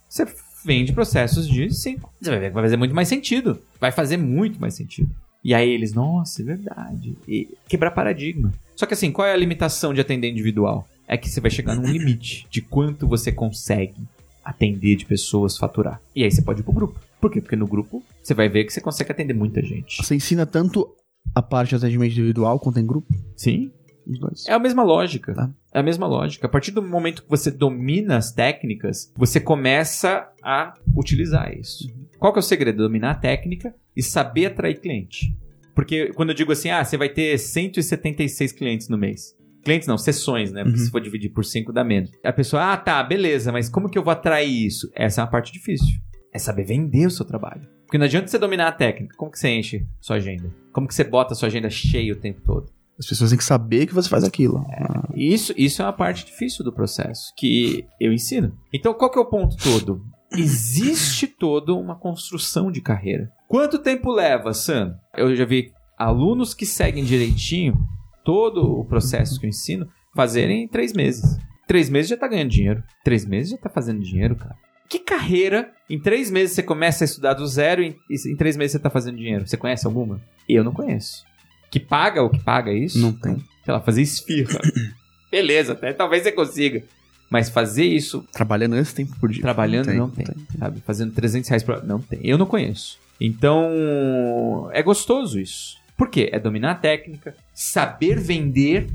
Você 0.08 0.26
vende 0.64 0.92
processos 0.92 1.48
de 1.48 1.72
cinco. 1.72 2.12
Você 2.20 2.30
vai 2.30 2.38
ver 2.40 2.48
que 2.48 2.54
vai 2.54 2.64
fazer 2.64 2.76
muito 2.76 2.94
mais 2.94 3.08
sentido. 3.08 3.58
Vai 3.80 3.92
fazer 3.92 4.16
muito 4.16 4.60
mais 4.60 4.74
sentido. 4.74 5.10
E 5.42 5.54
aí 5.54 5.70
eles, 5.70 5.92
nossa, 5.92 6.42
é 6.42 6.44
verdade. 6.44 7.16
E 7.26 7.48
quebrar 7.68 7.90
paradigma. 7.90 8.52
Só 8.74 8.86
que 8.86 8.94
assim, 8.94 9.10
qual 9.10 9.26
é 9.26 9.32
a 9.32 9.36
limitação 9.36 9.94
de 9.94 10.00
atender 10.00 10.30
individual? 10.30 10.88
É 11.06 11.16
que 11.16 11.28
você 11.28 11.40
vai 11.40 11.50
chegar 11.50 11.74
num 11.74 11.90
limite 11.90 12.46
de 12.50 12.60
quanto 12.60 13.06
você 13.06 13.32
consegue 13.32 14.02
atender 14.44 14.96
de 14.96 15.04
pessoas, 15.04 15.56
faturar. 15.56 16.00
E 16.14 16.24
aí 16.24 16.30
você 16.30 16.42
pode 16.42 16.60
ir 16.60 16.62
pro 16.64 16.72
grupo. 16.72 17.00
Por 17.20 17.30
quê? 17.30 17.40
Porque 17.40 17.56
no 17.56 17.66
grupo 17.66 18.02
você 18.22 18.34
vai 18.34 18.48
ver 18.48 18.64
que 18.64 18.72
você 18.72 18.80
consegue 18.80 19.10
atender 19.10 19.34
muita 19.34 19.62
gente. 19.62 20.02
Você 20.02 20.14
ensina 20.14 20.46
tanto 20.46 20.88
a 21.34 21.42
parte 21.42 21.70
de 21.70 21.76
atendimento 21.76 22.12
individual 22.12 22.58
quanto 22.58 22.78
em 22.78 22.86
grupo? 22.86 23.12
Sim. 23.36 23.70
Os 24.08 24.18
dois. 24.18 24.46
É 24.48 24.52
a 24.54 24.58
mesma 24.58 24.82
lógica. 24.82 25.34
Tá. 25.34 25.50
É 25.72 25.80
a 25.80 25.82
mesma 25.82 26.06
lógica. 26.06 26.46
A 26.46 26.50
partir 26.50 26.70
do 26.70 26.82
momento 26.82 27.22
que 27.22 27.28
você 27.28 27.50
domina 27.50 28.16
as 28.16 28.32
técnicas, 28.32 29.12
você 29.16 29.38
começa 29.38 30.26
a 30.42 30.72
utilizar 30.96 31.54
isso. 31.54 31.86
Qual 32.18 32.32
que 32.32 32.38
é 32.38 32.40
o 32.40 32.42
segredo? 32.42 32.78
Dominar 32.82 33.10
a 33.10 33.14
técnica 33.14 33.74
e 33.96 34.02
saber 34.02 34.46
atrair 34.46 34.80
cliente. 34.80 35.36
Porque 35.74 36.12
quando 36.14 36.30
eu 36.30 36.34
digo 36.34 36.50
assim, 36.50 36.70
ah, 36.70 36.84
você 36.84 36.96
vai 36.96 37.08
ter 37.08 37.38
176 37.38 38.52
clientes 38.52 38.88
no 38.88 38.96
mês. 38.98 39.36
Clientes 39.62 39.86
não, 39.86 39.98
sessões, 39.98 40.50
né? 40.52 40.62
Porque 40.64 40.78
Uhum. 40.78 40.84
se 40.84 40.90
for 40.90 41.00
dividir 41.00 41.30
por 41.30 41.44
5 41.44 41.72
dá 41.72 41.84
menos. 41.84 42.10
A 42.24 42.32
pessoa, 42.32 42.72
ah, 42.72 42.76
tá, 42.76 43.02
beleza, 43.02 43.52
mas 43.52 43.68
como 43.68 43.88
que 43.88 43.98
eu 43.98 44.02
vou 44.02 44.12
atrair 44.12 44.66
isso? 44.66 44.90
Essa 44.94 45.20
é 45.20 45.24
uma 45.24 45.30
parte 45.30 45.52
difícil. 45.52 45.98
É 46.32 46.38
saber 46.38 46.64
vender 46.64 47.06
o 47.06 47.10
seu 47.10 47.24
trabalho. 47.26 47.68
Porque 47.84 47.98
não 47.98 48.04
adianta 48.06 48.28
você 48.28 48.38
dominar 48.38 48.68
a 48.68 48.72
técnica. 48.72 49.16
Como 49.16 49.30
que 49.30 49.38
você 49.38 49.48
enche 49.50 49.86
sua 50.00 50.16
agenda? 50.16 50.50
Como 50.72 50.86
que 50.86 50.94
você 50.94 51.04
bota 51.04 51.32
a 51.32 51.36
sua 51.36 51.48
agenda 51.48 51.70
cheia 51.70 52.12
o 52.12 52.16
tempo 52.16 52.40
todo? 52.42 52.70
As 52.98 53.06
pessoas 53.06 53.30
têm 53.30 53.38
que 53.38 53.44
saber 53.44 53.86
que 53.86 53.94
você 53.94 54.08
faz 54.08 54.24
aquilo. 54.24 54.58
Ah, 54.70 55.08
Isso, 55.14 55.54
isso 55.56 55.80
é 55.80 55.84
uma 55.84 55.92
parte 55.92 56.24
difícil 56.26 56.64
do 56.64 56.72
processo 56.72 57.32
que 57.36 57.86
eu 58.00 58.12
ensino. 58.12 58.56
Então, 58.72 58.92
qual 58.92 59.10
que 59.10 59.18
é 59.18 59.22
o 59.22 59.26
ponto 59.30 59.56
todo? 59.56 60.04
Existe 60.32 61.26
toda 61.26 61.72
uma 61.74 61.94
construção 61.94 62.70
de 62.70 62.80
carreira. 62.80 63.30
Quanto 63.46 63.78
tempo 63.78 64.10
leva, 64.12 64.52
Sam? 64.52 64.96
Eu 65.16 65.34
já 65.34 65.44
vi 65.44 65.72
alunos 65.96 66.54
que 66.54 66.66
seguem 66.66 67.04
direitinho 67.04 67.78
todo 68.24 68.62
o 68.62 68.84
processo 68.84 69.38
que 69.38 69.46
eu 69.46 69.50
ensino 69.50 69.88
fazerem 70.14 70.64
em 70.64 70.68
três 70.68 70.92
meses. 70.92 71.38
Três 71.66 71.88
meses 71.88 72.10
já 72.10 72.16
tá 72.16 72.26
ganhando 72.28 72.50
dinheiro. 72.50 72.82
Três 73.04 73.24
meses 73.24 73.52
já 73.52 73.58
tá 73.58 73.70
fazendo 73.70 74.00
dinheiro, 74.00 74.36
cara. 74.36 74.56
Que 74.88 74.98
carreira? 74.98 75.70
Em 75.88 76.00
três 76.00 76.30
meses 76.30 76.54
você 76.56 76.62
começa 76.62 77.04
a 77.04 77.06
estudar 77.06 77.34
do 77.34 77.46
zero 77.46 77.82
e 77.82 77.94
em 78.26 78.36
três 78.36 78.56
meses 78.56 78.72
você 78.72 78.78
tá 78.78 78.90
fazendo 78.90 79.18
dinheiro. 79.18 79.46
Você 79.46 79.56
conhece 79.56 79.86
alguma? 79.86 80.20
Eu 80.48 80.64
não 80.64 80.72
conheço. 80.72 81.24
Que 81.70 81.78
paga 81.80 82.22
o 82.22 82.30
que 82.30 82.38
paga 82.40 82.72
isso? 82.72 82.98
Não 82.98 83.12
tem. 83.12 83.36
sei 83.64 83.74
lá, 83.74 83.80
fazer 83.80 84.02
esfirra. 84.02 84.60
Beleza, 85.30 85.72
até 85.72 85.92
talvez 85.92 86.22
você 86.22 86.32
consiga. 86.32 86.82
Mas 87.30 87.50
fazer 87.50 87.84
isso 87.84 88.26
Trabalhando 88.32 88.76
esse 88.78 88.94
tempo 88.94 89.14
por 89.20 89.30
dia. 89.30 89.42
trabalhando 89.42 89.92
não 89.92 90.08
tem, 90.08 90.26
sabe? 90.58 90.80
Fazendo 90.80 91.12
300 91.12 91.48
reais 91.50 91.62
por... 91.62 91.84
Não 91.84 92.00
tem. 92.00 92.20
Eu 92.22 92.38
não 92.38 92.46
conheço. 92.46 92.98
Então, 93.20 94.70
é 94.72 94.82
gostoso 94.82 95.38
isso. 95.38 95.76
Por 95.96 96.08
quê? 96.08 96.30
É 96.32 96.38
dominar 96.38 96.70
a 96.70 96.74
técnica, 96.76 97.34
saber 97.52 98.18
vender 98.18 98.86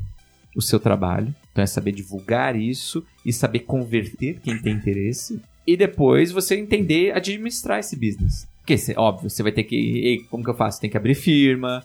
o 0.55 0.61
seu 0.61 0.79
trabalho. 0.79 1.33
Então, 1.51 1.63
é 1.63 1.67
saber 1.67 1.91
divulgar 1.91 2.55
isso 2.55 3.05
e 3.23 3.31
saber 3.31 3.59
converter 3.59 4.39
quem 4.41 4.57
tem 4.59 4.73
interesse. 4.73 5.39
E 5.67 5.77
depois 5.77 6.31
você 6.31 6.55
entender 6.55 7.11
administrar 7.15 7.79
esse 7.79 7.95
business. 7.95 8.47
Porque, 8.65 8.75
óbvio, 8.95 9.29
você 9.29 9.43
vai 9.43 9.51
ter 9.51 9.63
que... 9.63 9.75
Ei, 9.75 10.19
como 10.29 10.43
que 10.43 10.49
eu 10.49 10.55
faço? 10.55 10.81
Tem 10.81 10.89
que 10.89 10.97
abrir 10.97 11.15
firma, 11.15 11.83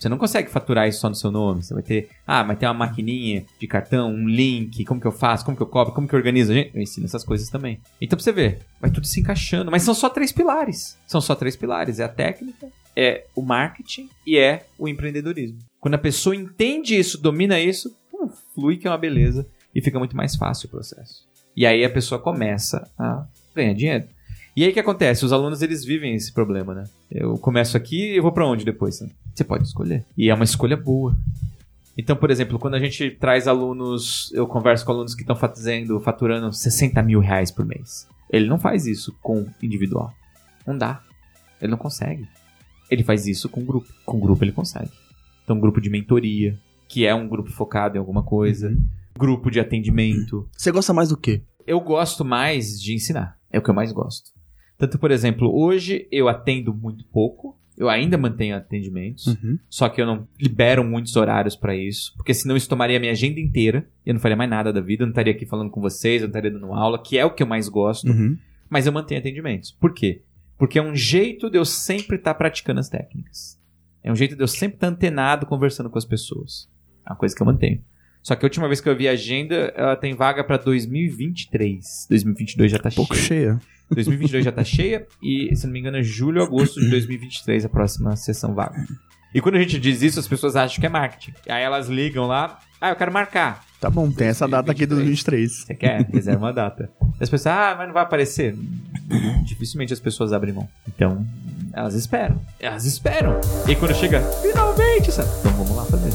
Você 0.00 0.08
não 0.08 0.16
consegue 0.16 0.50
faturar 0.50 0.88
isso 0.88 1.00
só 1.00 1.10
no 1.10 1.14
seu 1.14 1.30
nome. 1.30 1.62
Você 1.62 1.74
vai 1.74 1.82
ter, 1.82 2.08
ah, 2.26 2.42
mas 2.42 2.58
tem 2.58 2.66
uma 2.66 2.74
maquininha 2.74 3.44
de 3.58 3.66
cartão, 3.66 4.10
um 4.10 4.26
link, 4.26 4.82
como 4.86 4.98
que 4.98 5.06
eu 5.06 5.12
faço, 5.12 5.44
como 5.44 5.54
que 5.54 5.62
eu 5.62 5.66
cobro, 5.66 5.92
como 5.92 6.08
que 6.08 6.14
eu 6.14 6.18
organizo. 6.18 6.54
Gente, 6.54 6.74
eu 6.74 6.80
ensino 6.80 7.04
essas 7.04 7.22
coisas 7.22 7.50
também. 7.50 7.78
Então 8.00 8.16
pra 8.16 8.24
você 8.24 8.32
ver, 8.32 8.60
vai 8.80 8.90
tudo 8.90 9.06
se 9.06 9.20
encaixando. 9.20 9.70
Mas 9.70 9.82
são 9.82 9.92
só 9.92 10.08
três 10.08 10.32
pilares. 10.32 10.98
São 11.06 11.20
só 11.20 11.34
três 11.34 11.54
pilares. 11.54 12.00
É 12.00 12.04
a 12.04 12.08
técnica, 12.08 12.68
é 12.96 13.26
o 13.36 13.42
marketing 13.42 14.08
e 14.26 14.38
é 14.38 14.64
o 14.78 14.88
empreendedorismo. 14.88 15.58
Quando 15.78 15.94
a 15.94 15.98
pessoa 15.98 16.34
entende 16.34 16.98
isso, 16.98 17.20
domina 17.20 17.60
isso, 17.60 17.94
pum, 18.10 18.30
flui 18.54 18.78
que 18.78 18.86
é 18.86 18.90
uma 18.90 18.96
beleza 18.96 19.46
e 19.74 19.82
fica 19.82 19.98
muito 19.98 20.16
mais 20.16 20.34
fácil 20.34 20.66
o 20.66 20.70
processo. 20.70 21.28
E 21.54 21.66
aí 21.66 21.84
a 21.84 21.90
pessoa 21.90 22.18
começa 22.18 22.90
a 22.98 23.26
ganhar 23.54 23.74
dinheiro. 23.74 24.08
E 24.56 24.64
aí 24.64 24.70
o 24.70 24.72
que 24.72 24.80
acontece? 24.80 25.24
Os 25.24 25.32
alunos 25.32 25.62
eles 25.62 25.84
vivem 25.84 26.14
esse 26.14 26.32
problema, 26.32 26.74
né? 26.74 26.84
Eu 27.10 27.38
começo 27.38 27.76
aqui 27.76 28.14
e 28.14 28.20
vou 28.20 28.32
para 28.32 28.46
onde 28.46 28.64
depois? 28.64 29.00
Né? 29.00 29.08
Você 29.34 29.44
pode 29.44 29.64
escolher. 29.64 30.04
E 30.16 30.28
é 30.28 30.34
uma 30.34 30.44
escolha 30.44 30.76
boa. 30.76 31.16
Então, 31.96 32.16
por 32.16 32.30
exemplo, 32.30 32.58
quando 32.58 32.74
a 32.74 32.78
gente 32.78 33.10
traz 33.10 33.46
alunos, 33.46 34.30
eu 34.32 34.46
converso 34.46 34.84
com 34.84 34.92
alunos 34.92 35.14
que 35.14 35.22
estão 35.22 35.36
fazendo, 35.36 36.00
faturando 36.00 36.52
60 36.52 37.02
mil 37.02 37.20
reais 37.20 37.50
por 37.50 37.64
mês. 37.64 38.08
Ele 38.30 38.46
não 38.46 38.58
faz 38.58 38.86
isso 38.86 39.14
com 39.20 39.46
individual. 39.62 40.12
Não 40.66 40.76
dá. 40.76 41.02
Ele 41.60 41.70
não 41.70 41.78
consegue. 41.78 42.26
Ele 42.90 43.02
faz 43.02 43.26
isso 43.26 43.48
com 43.48 43.64
grupo. 43.64 43.88
Com 44.04 44.18
grupo 44.18 44.42
ele 44.42 44.52
consegue. 44.52 44.90
Então, 45.44 45.60
grupo 45.60 45.80
de 45.80 45.90
mentoria, 45.90 46.58
que 46.88 47.06
é 47.06 47.14
um 47.14 47.28
grupo 47.28 47.50
focado 47.50 47.96
em 47.96 47.98
alguma 47.98 48.22
coisa. 48.22 48.68
Uhum. 48.68 48.84
Grupo 49.18 49.50
de 49.50 49.60
atendimento. 49.60 50.48
Você 50.56 50.72
gosta 50.72 50.92
mais 50.92 51.10
do 51.10 51.16
quê? 51.16 51.42
Eu 51.66 51.80
gosto 51.80 52.24
mais 52.24 52.80
de 52.80 52.94
ensinar. 52.94 53.36
É 53.50 53.58
o 53.58 53.62
que 53.62 53.68
eu 53.68 53.74
mais 53.74 53.92
gosto. 53.92 54.30
Tanto, 54.80 54.98
por 54.98 55.10
exemplo, 55.10 55.54
hoje 55.54 56.08
eu 56.10 56.26
atendo 56.26 56.72
muito 56.72 57.04
pouco. 57.04 57.54
Eu 57.76 57.90
ainda 57.90 58.16
mantenho 58.16 58.56
atendimentos. 58.56 59.26
Uhum. 59.26 59.58
Só 59.68 59.90
que 59.90 60.00
eu 60.00 60.06
não 60.06 60.26
libero 60.40 60.82
muitos 60.82 61.14
horários 61.16 61.54
pra 61.54 61.76
isso. 61.76 62.14
Porque 62.16 62.32
senão 62.32 62.56
isso 62.56 62.68
tomaria 62.68 62.96
a 62.96 63.00
minha 63.00 63.12
agenda 63.12 63.38
inteira. 63.38 63.86
E 64.06 64.08
eu 64.08 64.14
não 64.14 64.20
faria 64.20 64.38
mais 64.38 64.48
nada 64.48 64.72
da 64.72 64.80
vida. 64.80 65.02
Eu 65.02 65.06
não 65.06 65.12
estaria 65.12 65.34
aqui 65.34 65.44
falando 65.44 65.70
com 65.70 65.82
vocês. 65.82 66.22
Eu 66.22 66.28
não 66.28 66.30
estaria 66.30 66.50
dando 66.50 66.72
aula. 66.72 66.98
Que 66.98 67.18
é 67.18 67.26
o 67.26 67.34
que 67.34 67.42
eu 67.42 67.46
mais 67.46 67.68
gosto. 67.68 68.08
Uhum. 68.08 68.38
Mas 68.70 68.86
eu 68.86 68.92
mantenho 68.92 69.20
atendimentos. 69.20 69.70
Por 69.70 69.92
quê? 69.92 70.22
Porque 70.56 70.78
é 70.78 70.82
um 70.82 70.96
jeito 70.96 71.50
de 71.50 71.58
eu 71.58 71.64
sempre 71.66 72.16
estar 72.16 72.32
praticando 72.32 72.80
as 72.80 72.88
técnicas. 72.88 73.60
É 74.02 74.10
um 74.10 74.16
jeito 74.16 74.34
de 74.34 74.42
eu 74.42 74.48
sempre 74.48 74.76
estar 74.76 74.88
antenado 74.88 75.44
conversando 75.44 75.90
com 75.90 75.98
as 75.98 76.06
pessoas. 76.06 76.70
É 77.04 77.10
uma 77.10 77.16
coisa 77.16 77.36
que 77.36 77.42
eu 77.42 77.46
mantenho. 77.46 77.84
Só 78.22 78.34
que 78.34 78.44
a 78.44 78.46
última 78.46 78.66
vez 78.68 78.80
que 78.80 78.88
eu 78.88 78.96
vi 78.96 79.08
a 79.08 79.12
agenda, 79.12 79.72
ela 79.76 79.96
tem 79.96 80.14
vaga 80.14 80.44
pra 80.44 80.56
2023. 80.56 82.06
2022 82.08 82.70
já 82.70 82.78
tá 82.78 82.90
Pouco 82.90 83.14
cheia. 83.14 83.26
cheia. 83.26 83.60
2022 83.90 84.44
já 84.44 84.52
tá 84.52 84.62
cheia 84.62 85.06
e, 85.20 85.54
se 85.56 85.66
não 85.66 85.72
me 85.72 85.80
engano, 85.80 85.96
é 85.96 86.02
julho 86.02 86.40
ou 86.40 86.46
agosto 86.46 86.80
de 86.80 86.88
2023 86.90 87.64
a 87.64 87.68
próxima 87.68 88.14
sessão 88.14 88.54
vaga. 88.54 88.84
E 89.34 89.40
quando 89.40 89.56
a 89.56 89.60
gente 89.60 89.78
diz 89.80 90.02
isso, 90.02 90.18
as 90.20 90.28
pessoas 90.28 90.54
acham 90.54 90.78
que 90.80 90.86
é 90.86 90.88
marketing. 90.88 91.32
Aí 91.48 91.62
elas 91.62 91.88
ligam 91.88 92.26
lá, 92.26 92.58
ah, 92.80 92.90
eu 92.90 92.96
quero 92.96 93.12
marcar. 93.12 93.64
Tá 93.80 93.88
bom, 93.88 94.10
tem 94.10 94.28
essa 94.28 94.46
data 94.46 94.70
aqui 94.72 94.86
do 94.86 94.96
23. 94.96 95.50
Você 95.50 95.74
quer? 95.74 96.06
Reserva 96.12 96.46
uma 96.46 96.52
data. 96.52 96.90
As 97.18 97.28
pessoas, 97.30 97.46
ah, 97.54 97.74
mas 97.78 97.86
não 97.86 97.94
vai 97.94 98.02
aparecer. 98.02 98.54
Dificilmente 99.44 99.92
as 99.92 100.00
pessoas 100.00 100.32
abrem 100.32 100.52
mão. 100.52 100.68
Então, 100.86 101.26
elas 101.72 101.94
esperam. 101.94 102.40
Elas 102.60 102.84
esperam. 102.84 103.40
E 103.68 103.74
quando 103.74 103.94
chega, 103.94 104.20
finalmente, 104.42 105.10
sabe? 105.10 105.30
Então 105.40 105.52
vamos 105.52 105.74
lá 105.76 105.84
fazer. 105.86 106.10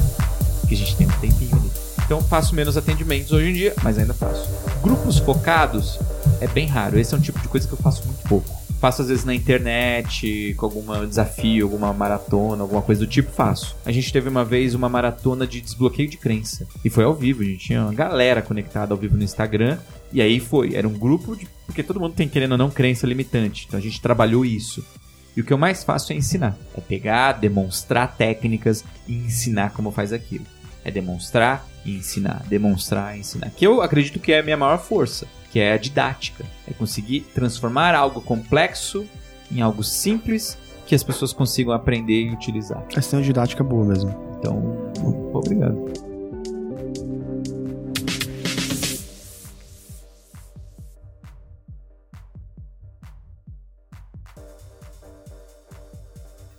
Porque 0.61 0.75
a 0.75 0.77
gente 0.77 0.95
tem 0.95 1.07
um 1.07 1.19
tempinho 1.19 1.55
ali. 1.55 1.71
Então 2.05 2.21
faço 2.21 2.53
menos 2.53 2.77
atendimentos 2.77 3.31
hoje 3.31 3.49
em 3.49 3.53
dia, 3.53 3.73
mas 3.83 3.97
ainda 3.97 4.13
faço. 4.13 4.47
Grupos 4.81 5.17
focados 5.17 5.99
é 6.39 6.47
bem 6.47 6.67
raro. 6.67 6.99
Esse 6.99 7.15
é 7.15 7.17
um 7.17 7.21
tipo 7.21 7.39
de 7.39 7.47
coisa 7.47 7.67
que 7.67 7.73
eu 7.73 7.79
faço 7.79 8.05
muito 8.05 8.21
pouco. 8.29 8.47
Faço 8.79 9.01
às 9.01 9.07
vezes 9.07 9.25
na 9.25 9.33
internet, 9.33 10.53
com 10.57 10.65
algum 10.67 11.07
desafio, 11.07 11.65
alguma 11.65 11.91
maratona, 11.91 12.61
alguma 12.61 12.83
coisa 12.83 13.03
do 13.03 13.07
tipo, 13.09 13.31
faço. 13.31 13.75
A 13.83 13.91
gente 13.91 14.13
teve 14.13 14.29
uma 14.29 14.45
vez 14.45 14.75
uma 14.75 14.87
maratona 14.87 15.47
de 15.47 15.59
desbloqueio 15.59 16.07
de 16.07 16.17
crença. 16.17 16.67
E 16.83 16.89
foi 16.91 17.03
ao 17.03 17.15
vivo, 17.15 17.41
a 17.41 17.45
gente 17.45 17.65
tinha 17.65 17.81
uma 17.81 17.93
galera 17.93 18.41
conectada 18.41 18.93
ao 18.93 18.99
vivo 18.99 19.17
no 19.17 19.23
Instagram. 19.23 19.79
E 20.13 20.21
aí 20.21 20.39
foi, 20.39 20.75
era 20.75 20.87
um 20.87 20.93
grupo 20.93 21.35
de. 21.35 21.47
Porque 21.65 21.81
todo 21.81 21.99
mundo 21.99 22.13
tem, 22.13 22.29
querendo 22.29 22.51
ou 22.51 22.57
não, 22.59 22.69
crença 22.69 23.07
limitante. 23.07 23.65
Então 23.67 23.79
a 23.79 23.81
gente 23.81 23.99
trabalhou 23.99 24.45
isso. 24.45 24.85
E 25.35 25.41
o 25.41 25.43
que 25.43 25.51
eu 25.51 25.57
mais 25.57 25.83
faço 25.83 26.13
é 26.13 26.15
ensinar. 26.15 26.55
É 26.77 26.81
pegar, 26.81 27.33
demonstrar 27.33 28.15
técnicas 28.15 28.85
e 29.07 29.15
ensinar 29.15 29.71
como 29.71 29.89
faz 29.89 30.13
aquilo. 30.13 30.45
É 30.85 30.91
demonstrar 30.91 31.67
e 31.83 31.97
ensinar, 31.97 32.43
demonstrar 32.47 33.17
e 33.17 33.19
ensinar. 33.19 33.49
Que 33.49 33.65
eu 33.65 33.81
acredito 33.81 34.19
que 34.19 34.31
é 34.31 34.39
a 34.39 34.43
minha 34.43 34.55
maior 34.55 34.77
força, 34.77 35.27
que 35.51 35.59
é 35.59 35.73
a 35.73 35.77
didática. 35.77 36.45
É 36.67 36.73
conseguir 36.73 37.21
transformar 37.33 37.95
algo 37.95 38.21
complexo 38.21 39.05
em 39.51 39.61
algo 39.61 39.83
simples 39.83 40.57
que 40.85 40.93
as 40.93 41.03
pessoas 41.03 41.33
consigam 41.33 41.73
aprender 41.73 42.21
e 42.21 42.31
utilizar. 42.31 42.85
Essa 42.95 43.09
tem 43.09 43.19
uma 43.19 43.25
didática 43.25 43.63
boa 43.63 43.83
mesmo. 43.83 44.15
Então, 44.37 44.91
obrigado. 45.33 45.91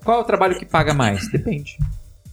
Qual 0.04 0.18
é 0.18 0.20
o 0.20 0.24
trabalho 0.24 0.56
que 0.56 0.64
paga 0.64 0.94
mais? 0.94 1.28
Depende. 1.30 1.78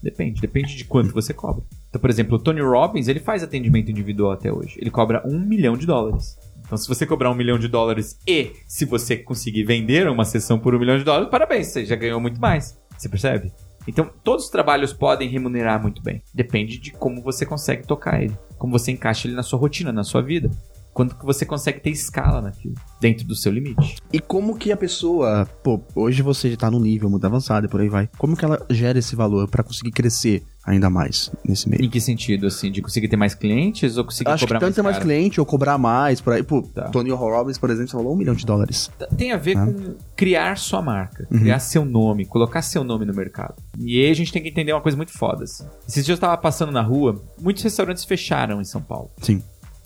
Depende. 0.04 0.42
Depende 0.42 0.76
de 0.76 0.84
quanto 0.84 1.14
você 1.14 1.34
cobra. 1.34 1.64
Então, 1.88 2.02
por 2.02 2.10
exemplo, 2.10 2.36
o 2.36 2.40
Tony 2.40 2.60
Robbins, 2.62 3.08
ele 3.08 3.22
faz 3.22 3.42
atendimento 3.42 3.90
individual 3.90 4.32
até 4.32 4.52
hoje. 4.52 4.78
Ele 4.78 4.92
cobra 4.92 5.24
um 5.26 5.40
milhão 5.40 5.78
de 5.78 5.86
dólares. 5.86 6.38
Então, 6.66 6.78
se 6.78 6.88
você 6.88 7.06
cobrar 7.06 7.32
um 7.32 7.36
milhão 7.36 7.58
de 7.58 7.70
dólares 7.70 8.20
e 8.28 8.52
se 8.68 8.84
você 8.84 9.16
conseguir 9.16 9.64
vender 9.64 10.10
uma 10.10 10.26
sessão 10.26 10.60
por 10.60 10.76
um 10.76 10.80
milhão 10.80 10.98
de 10.98 11.06
dólares, 11.06 11.30
parabéns, 11.30 11.68
você 11.68 11.86
já 11.86 11.96
ganhou 11.96 12.20
muito 12.20 12.40
mais. 12.42 12.78
Você 12.98 13.08
percebe? 13.08 13.54
Então, 13.88 14.10
todos 14.24 14.46
os 14.46 14.52
trabalhos 14.52 14.92
podem 14.92 15.30
remunerar 15.30 15.82
muito 15.82 16.02
bem. 16.02 16.22
Depende 16.34 16.78
de 16.78 16.92
como 16.92 17.22
você 17.22 17.46
consegue 17.46 17.86
tocar 17.88 18.22
ele. 18.22 18.38
Como 18.58 18.78
você 18.78 18.92
encaixa 18.92 19.28
ele 19.28 19.36
na 19.36 19.44
sua 19.44 19.60
rotina, 19.60 19.92
na 19.92 20.04
sua 20.04 20.22
vida. 20.22 20.50
Quanto 20.94 21.16
que 21.16 21.26
você 21.26 21.44
consegue 21.46 21.80
ter 21.80 21.90
escala 21.90 22.40
naquilo, 22.42 22.76
dentro 23.02 23.26
do 23.26 23.36
seu 23.36 23.52
limite. 23.52 23.98
E 24.12 24.20
como 24.20 24.56
que 24.56 24.72
a 24.72 24.78
pessoa, 24.78 25.48
pô, 25.64 25.82
hoje 25.96 26.22
você 26.22 26.52
já 26.52 26.58
tá 26.58 26.70
num 26.70 26.80
nível 26.80 27.10
muito 27.10 27.26
avançado 27.26 27.66
e 27.66 27.70
por 27.70 27.82
aí 27.82 27.90
vai. 27.90 28.08
Como 28.18 28.38
que 28.38 28.46
ela 28.46 28.64
gera 28.70 29.00
esse 29.00 29.16
valor 29.16 29.48
pra 29.48 29.64
conseguir 29.64 29.90
crescer 29.92 30.44
ainda 30.64 30.92
mais 30.92 31.32
nesse 31.44 31.68
meio? 31.68 31.84
Em 31.84 31.90
que 31.90 32.00
sentido, 32.00 32.46
assim? 32.46 32.72
De 32.72 32.80
conseguir 32.82 33.08
ter 33.08 33.18
mais 33.18 33.34
clientes 33.34 33.98
ou 33.98 34.06
conseguir 34.06 34.30
Acho 34.30 34.42
que 34.46 34.46
cobrar 34.48 34.60
tanto 34.60 34.76
ter 34.76 34.82
mais 34.84 34.98
caro? 34.98 35.08
cliente 35.08 35.40
ou 35.40 35.46
cobrar 35.48 35.78
mais 35.80 36.22
por 36.22 36.34
aí. 36.34 36.44
Pô, 36.44 36.62
Tá. 36.62 36.84
Tony 36.90 37.10
Robbins, 37.10 37.58
por 37.58 37.72
exemplo, 37.72 37.92
falou 37.92 38.14
um 38.14 38.16
milhão 38.16 38.36
de 38.36 38.46
dólares. 38.46 38.92
Tem 39.18 39.32
a 39.32 39.38
ver 39.38 39.58
Ah. 39.58 39.66
com 39.66 39.96
criar 40.16 40.58
sua 40.60 40.82
marca, 40.82 41.28
Uhum. 41.32 41.40
criar 41.40 41.58
seu 41.60 41.84
nome, 41.86 42.24
colocar 42.26 42.62
seu 42.62 42.84
nome 42.84 43.04
no 43.04 43.16
mercado. 43.16 43.56
E 43.80 44.00
aí 44.00 44.12
a 44.12 44.16
gente 44.16 44.32
tem 44.32 44.44
que 44.44 44.50
entender 44.50 44.72
uma 44.74 44.82
coisa 44.82 44.96
muito 44.96 45.12
foda. 45.12 45.44
Assim. 45.44 45.66
Esses 45.88 46.06
dias 46.06 46.18
eu 46.18 46.22
tava 46.22 46.38
passando 46.38 46.72
na 46.72 46.84
rua, 46.84 47.20
muitos 47.42 47.64
restaurantes 47.64 48.06
fecharam 48.06 48.62
em 48.62 48.66
São 48.66 48.82
Paulo. 48.82 49.10
Sim. 49.20 49.42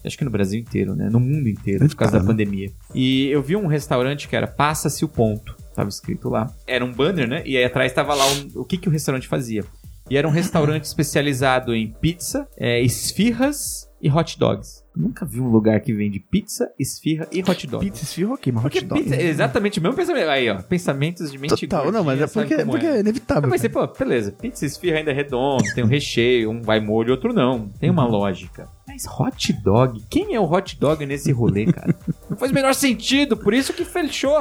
Acho 0.07 0.17
que 0.17 0.25
no 0.25 0.31
Brasil 0.31 0.59
inteiro, 0.59 0.95
né? 0.95 1.09
No 1.11 1.19
mundo 1.19 1.47
inteiro, 1.47 1.79
Muito 1.81 1.91
por 1.91 1.99
causa 1.99 2.13
caro, 2.13 2.23
da 2.25 2.33
né? 2.33 2.37
pandemia. 2.37 2.71
E 2.95 3.27
eu 3.27 3.41
vi 3.41 3.55
um 3.55 3.67
restaurante 3.67 4.27
que 4.27 4.35
era 4.35 4.47
Passa-se 4.47 5.03
o 5.05 5.07
Ponto. 5.07 5.55
Tava 5.75 5.89
escrito 5.89 6.29
lá. 6.29 6.51
Era 6.65 6.83
um 6.83 6.91
banner, 6.91 7.27
né? 7.27 7.43
E 7.45 7.55
aí 7.55 7.63
atrás 7.63 7.93
tava 7.93 8.15
lá 8.15 8.25
o, 8.25 8.61
o 8.61 8.65
que, 8.65 8.77
que 8.77 8.89
o 8.89 8.91
restaurante 8.91 9.27
fazia. 9.27 9.63
E 10.09 10.17
era 10.17 10.27
um 10.27 10.31
restaurante 10.31 10.85
especializado 10.85 11.75
em 11.75 11.91
pizza, 12.01 12.47
é, 12.57 12.81
esfirras 12.81 13.87
e 14.01 14.09
hot 14.09 14.39
dogs. 14.39 14.83
Nunca 14.95 15.25
vi 15.25 15.39
um 15.39 15.49
lugar 15.49 15.79
que 15.81 15.93
vende 15.93 16.19
pizza, 16.19 16.69
esfirra 16.79 17.27
e 17.31 17.41
hot 17.41 17.67
dog. 17.67 17.85
Pizza 17.85 18.03
esfirra 18.03 18.33
ok, 18.33 18.53
mas 18.53 18.63
Porque 18.63 18.79
hot 18.79 18.85
dog. 18.85 19.01
pizza 19.03 19.15
é 19.15 19.23
exatamente 19.27 19.79
o 19.79 19.83
mesmo 19.83 19.95
pensamento. 19.95 20.29
Aí, 20.29 20.49
ó, 20.49 20.61
pensamentos 20.61 21.31
de 21.31 21.37
mente 21.37 21.67
Total, 21.67 21.91
não, 21.91 22.03
mas 22.03 22.21
é 22.21 22.25
gordinha, 22.25 22.57
porque, 22.57 22.65
porque 22.65 22.85
é 22.85 22.99
inevitável. 23.01 23.43
Não, 23.43 23.49
mas 23.49 23.61
você, 23.61 23.69
cara. 23.69 23.87
pô, 23.87 23.93
beleza, 23.99 24.31
pizza 24.31 24.65
esfirra 24.65 24.97
ainda 24.97 25.11
é 25.11 25.13
redondo, 25.13 25.63
tem 25.75 25.83
um 25.83 25.87
recheio, 25.87 26.49
um 26.49 26.61
vai 26.61 26.79
molho, 26.79 27.11
outro 27.11 27.33
não. 27.33 27.67
Tem 27.79 27.89
uma 27.89 28.05
lógica. 28.07 28.69
Mas 28.97 29.05
hot 29.19 29.53
dog? 29.53 30.03
Quem 30.09 30.33
é 30.33 30.39
o 30.39 30.51
hot 30.51 30.79
dog 30.79 31.05
nesse 31.05 31.31
rolê, 31.31 31.71
cara? 31.71 31.95
não 32.27 32.35
faz 32.35 32.51
o 32.51 32.55
menor 32.55 32.73
sentido, 32.73 33.37
por 33.37 33.53
isso 33.53 33.71
que 33.73 33.85
fechou. 33.85 34.39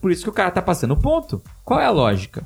Por 0.00 0.10
isso 0.10 0.24
que 0.24 0.30
o 0.30 0.32
cara 0.32 0.50
tá 0.50 0.60
passando 0.60 0.94
o 0.94 1.00
ponto. 1.00 1.40
Qual 1.64 1.78
é 1.78 1.84
a 1.86 1.90
lógica? 1.90 2.44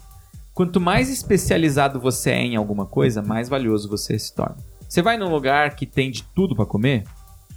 Quanto 0.53 0.79
mais 0.81 1.09
especializado 1.09 1.99
você 1.99 2.31
é 2.31 2.43
em 2.43 2.57
alguma 2.57 2.85
coisa, 2.85 3.23
mais 3.23 3.49
valioso 3.49 3.89
você 3.89 4.19
se 4.19 4.35
torna. 4.35 4.57
Você 4.87 5.01
vai 5.01 5.17
num 5.17 5.31
lugar 5.31 5.75
que 5.75 5.87
tem 5.87 6.11
de 6.11 6.23
tudo 6.35 6.55
pra 6.55 6.67
comer, 6.67 7.05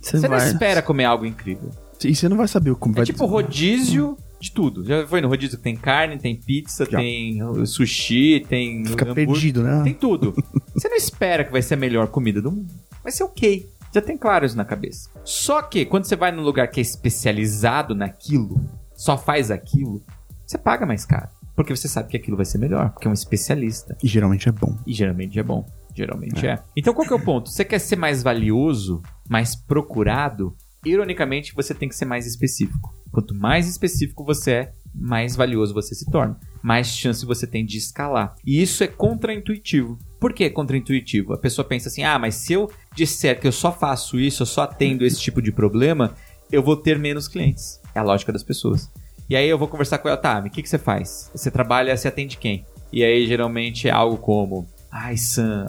Você, 0.01 0.17
você 0.19 0.27
vai... 0.27 0.39
não 0.39 0.45
espera 0.45 0.81
comer 0.81 1.05
algo 1.05 1.25
incrível. 1.25 1.69
E 2.03 2.15
você 2.15 2.29
não 2.29 2.37
vai 2.37 2.47
saber 2.47 2.73
como 2.75 2.95
É 2.95 2.97
vai 2.97 3.05
tipo 3.05 3.25
rodízio 3.25 4.17
de 4.39 4.51
tudo. 4.51 4.85
Já 4.85 5.05
foi 5.05 5.21
no 5.21 5.27
rodízio 5.27 5.57
que 5.57 5.63
tem 5.63 5.75
carne, 5.75 6.17
tem 6.17 6.35
pizza, 6.35 6.87
Já. 6.89 6.97
tem 6.97 7.39
sushi, 7.65 8.45
tem 8.47 8.85
Fica 8.85 9.05
hambúrguer, 9.05 9.27
perdido, 9.27 9.63
né? 9.63 9.81
tem 9.83 9.93
tudo. 9.93 10.33
Você 10.73 10.89
não 10.89 10.95
espera 10.95 11.43
que 11.43 11.51
vai 11.51 11.61
ser 11.61 11.73
a 11.75 11.77
melhor 11.77 12.07
comida 12.07 12.41
do 12.41 12.51
mundo. 12.51 12.73
Vai 13.03 13.11
ser 13.11 13.23
ok. 13.23 13.67
Já 13.93 14.01
tem 14.01 14.17
claro 14.17 14.45
isso 14.45 14.55
na 14.55 14.65
cabeça. 14.65 15.09
Só 15.23 15.61
que 15.61 15.85
quando 15.85 16.05
você 16.05 16.15
vai 16.15 16.31
num 16.31 16.41
lugar 16.41 16.67
que 16.69 16.79
é 16.79 16.81
especializado 16.81 17.93
naquilo, 17.93 18.59
só 18.95 19.17
faz 19.17 19.51
aquilo, 19.51 20.01
você 20.45 20.57
paga 20.57 20.85
mais 20.85 21.05
caro. 21.05 21.29
Porque 21.55 21.75
você 21.75 21.87
sabe 21.87 22.09
que 22.09 22.17
aquilo 22.17 22.37
vai 22.37 22.45
ser 22.45 22.57
melhor, 22.57 22.91
porque 22.91 23.07
é 23.07 23.11
um 23.11 23.13
especialista. 23.13 23.97
E 24.01 24.07
geralmente 24.07 24.47
é 24.47 24.51
bom. 24.51 24.77
E 24.87 24.93
geralmente 24.93 25.37
é 25.37 25.43
bom. 25.43 25.67
Geralmente 25.93 26.47
é. 26.47 26.59
Então 26.75 26.93
qual 26.93 27.05
que 27.05 27.13
é 27.13 27.15
o 27.15 27.23
ponto? 27.23 27.49
Você 27.49 27.65
quer 27.65 27.79
ser 27.79 27.97
mais 27.97 28.23
valioso, 28.23 29.01
mais 29.29 29.55
procurado? 29.55 30.55
Ironicamente, 30.85 31.53
você 31.53 31.73
tem 31.73 31.89
que 31.89 31.95
ser 31.95 32.05
mais 32.05 32.25
específico. 32.25 32.93
Quanto 33.11 33.35
mais 33.35 33.67
específico 33.67 34.23
você 34.23 34.51
é, 34.51 34.73
mais 34.95 35.35
valioso 35.35 35.73
você 35.73 35.93
se 35.93 36.09
torna. 36.09 36.39
mais 36.63 36.87
chance 36.87 37.25
você 37.25 37.45
tem 37.45 37.65
de 37.65 37.77
escalar. 37.77 38.35
E 38.45 38.61
isso 38.61 38.83
é 38.83 38.87
contraintuitivo. 38.87 39.99
Por 40.19 40.33
que 40.33 40.43
é 40.43 40.49
contraintuitivo? 40.49 41.33
A 41.33 41.37
pessoa 41.37 41.67
pensa 41.67 41.89
assim: 41.89 42.03
ah, 42.03 42.17
mas 42.17 42.35
se 42.35 42.53
eu 42.53 42.69
disser 42.95 43.39
que 43.39 43.47
eu 43.47 43.51
só 43.51 43.71
faço 43.71 44.19
isso, 44.19 44.43
eu 44.43 44.47
só 44.47 44.63
atendo 44.63 45.05
esse 45.05 45.19
tipo 45.19 45.41
de 45.41 45.51
problema, 45.51 46.13
eu 46.51 46.61
vou 46.61 46.75
ter 46.75 46.99
menos 46.99 47.27
clientes. 47.27 47.79
É 47.95 47.99
a 47.99 48.03
lógica 48.03 48.31
das 48.31 48.43
pessoas. 48.43 48.89
E 49.29 49.35
aí 49.35 49.47
eu 49.47 49.57
vou 49.57 49.67
conversar 49.67 49.97
com 49.97 50.09
ela, 50.09 50.17
tá, 50.17 50.39
o 50.39 50.49
que, 50.49 50.61
que 50.61 50.69
você 50.69 50.77
faz? 50.77 51.31
Você 51.33 51.49
trabalha, 51.49 51.95
você 51.95 52.07
atende 52.07 52.37
quem? 52.37 52.65
E 52.91 53.03
aí 53.03 53.25
geralmente 53.25 53.87
é 53.87 53.91
algo 53.91 54.17
como: 54.17 54.67
ai, 54.91 55.15
Sam, 55.15 55.65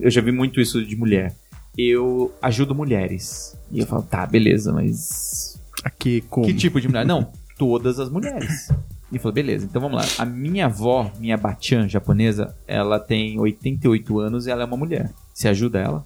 eu 0.00 0.10
já 0.10 0.20
vi 0.20 0.32
muito 0.32 0.60
isso 0.60 0.84
de 0.84 0.96
mulher. 0.96 1.34
Eu 1.78 2.32
ajudo 2.42 2.74
mulheres. 2.74 3.56
E 3.70 3.80
eu 3.80 3.86
falo, 3.86 4.02
tá, 4.02 4.26
beleza, 4.26 4.72
mas. 4.72 5.60
Aqui 5.84 6.22
como? 6.22 6.46
Que 6.46 6.54
tipo 6.54 6.80
de 6.80 6.88
mulher? 6.88 7.06
Não, 7.06 7.30
todas 7.58 8.00
as 8.00 8.08
mulheres. 8.08 8.68
E 9.12 9.18
falou, 9.18 9.32
beleza, 9.32 9.64
então 9.64 9.80
vamos 9.80 9.96
lá. 9.96 10.22
A 10.22 10.26
minha 10.26 10.66
avó, 10.66 11.12
minha 11.20 11.36
bachan 11.36 11.88
japonesa, 11.88 12.56
ela 12.66 12.98
tem 12.98 13.38
88 13.38 14.18
anos 14.18 14.46
e 14.46 14.50
ela 14.50 14.62
é 14.62 14.64
uma 14.66 14.76
mulher. 14.76 15.12
Você 15.32 15.46
ajuda 15.46 15.78
ela? 15.78 16.04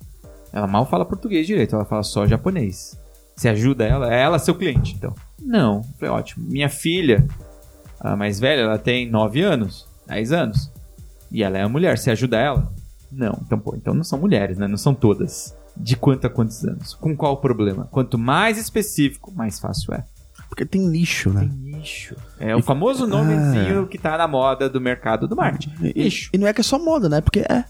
Ela 0.59 0.67
mal 0.67 0.85
fala 0.85 1.05
português 1.05 1.47
direito, 1.47 1.77
ela 1.77 1.85
fala 1.85 2.03
só 2.03 2.27
japonês. 2.27 2.99
Você 3.37 3.49
ajuda 3.49 3.85
ela? 3.87 4.13
É 4.13 4.21
ela 4.21 4.39
seu 4.41 4.55
cliente, 4.55 4.95
então. 4.97 5.15
Não, 5.41 5.83
foi 5.99 6.09
ótimo. 6.09 6.45
Minha 6.49 6.69
filha, 6.69 7.25
a 8.01 8.17
mais 8.17 8.41
velha, 8.41 8.63
ela 8.63 8.79
tem 8.79 9.09
9 9.09 9.41
anos, 9.41 9.87
10 10.09 10.33
anos. 10.33 10.71
E 11.31 11.45
ela 11.45 11.57
é 11.59 11.63
uma 11.63 11.69
mulher. 11.69 11.97
Você 11.97 12.11
ajuda 12.11 12.37
ela? 12.39 12.73
Não. 13.13 13.39
Então, 13.47 13.59
pô, 13.59 13.77
então 13.77 13.95
não 13.95 14.03
são 14.03 14.19
mulheres, 14.19 14.59
né? 14.59 14.67
Não 14.67 14.77
são 14.77 14.93
todas. 14.93 15.57
De 15.77 15.97
quanto 15.97 16.27
a 16.27 16.31
quantos 16.31 16.65
anos? 16.65 16.95
Com 16.95 17.17
qual 17.17 17.35
o 17.35 17.37
problema? 17.37 17.87
Quanto 17.93 18.19
mais 18.19 18.59
específico, 18.59 19.33
mais 19.33 19.61
fácil 19.61 19.95
é. 19.95 20.05
Porque 20.49 20.65
tem 20.65 20.81
nicho, 20.81 21.31
né? 21.31 21.41
Tem 21.43 21.49
nicho. 21.77 22.17
É 22.41 22.57
o 22.57 22.63
famoso 22.63 23.07
nomezinho 23.07 23.87
que 23.87 23.99
tá 23.99 24.19
na 24.19 24.27
moda 24.27 24.69
do 24.69 24.81
mercado 24.81 25.29
do 25.29 25.37
marketing. 25.37 25.73
E, 25.95 26.05
Nicho. 26.05 26.31
e 26.33 26.39
não 26.39 26.49
é 26.49 26.53
que 26.53 26.61
é 26.61 26.65
só 26.65 26.79
moda, 26.79 27.09
né? 27.09 27.21
Porque 27.21 27.41
é. 27.41 27.65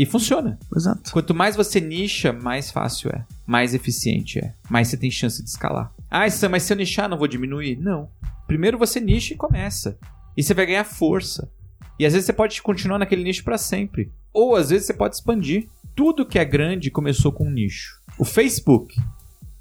E 0.00 0.06
funciona. 0.06 0.58
Exato. 0.74 1.12
Quanto 1.12 1.34
mais 1.34 1.54
você 1.54 1.78
nicha, 1.78 2.32
mais 2.32 2.70
fácil 2.70 3.10
é. 3.10 3.22
Mais 3.46 3.74
eficiente 3.74 4.38
é. 4.38 4.54
Mais 4.70 4.88
você 4.88 4.96
tem 4.96 5.10
chance 5.10 5.42
de 5.42 5.50
escalar. 5.50 5.92
Ah, 6.10 6.28
Sam, 6.30 6.48
mas 6.48 6.62
se 6.62 6.72
eu 6.72 6.76
nichar, 6.78 7.06
não 7.06 7.18
vou 7.18 7.28
diminuir? 7.28 7.76
Não. 7.76 8.08
Primeiro 8.46 8.78
você 8.78 8.98
nicha 8.98 9.34
e 9.34 9.36
começa. 9.36 9.98
E 10.34 10.42
você 10.42 10.54
vai 10.54 10.64
ganhar 10.64 10.84
força. 10.84 11.52
E 11.98 12.06
às 12.06 12.14
vezes 12.14 12.24
você 12.24 12.32
pode 12.32 12.62
continuar 12.62 12.98
naquele 12.98 13.22
nicho 13.22 13.44
para 13.44 13.58
sempre. 13.58 14.10
Ou 14.32 14.56
às 14.56 14.70
vezes 14.70 14.86
você 14.86 14.94
pode 14.94 15.16
expandir. 15.16 15.68
Tudo 15.94 16.24
que 16.24 16.38
é 16.38 16.46
grande 16.46 16.90
começou 16.90 17.30
com 17.30 17.46
um 17.46 17.50
nicho. 17.50 18.00
O 18.16 18.24
Facebook. 18.24 18.98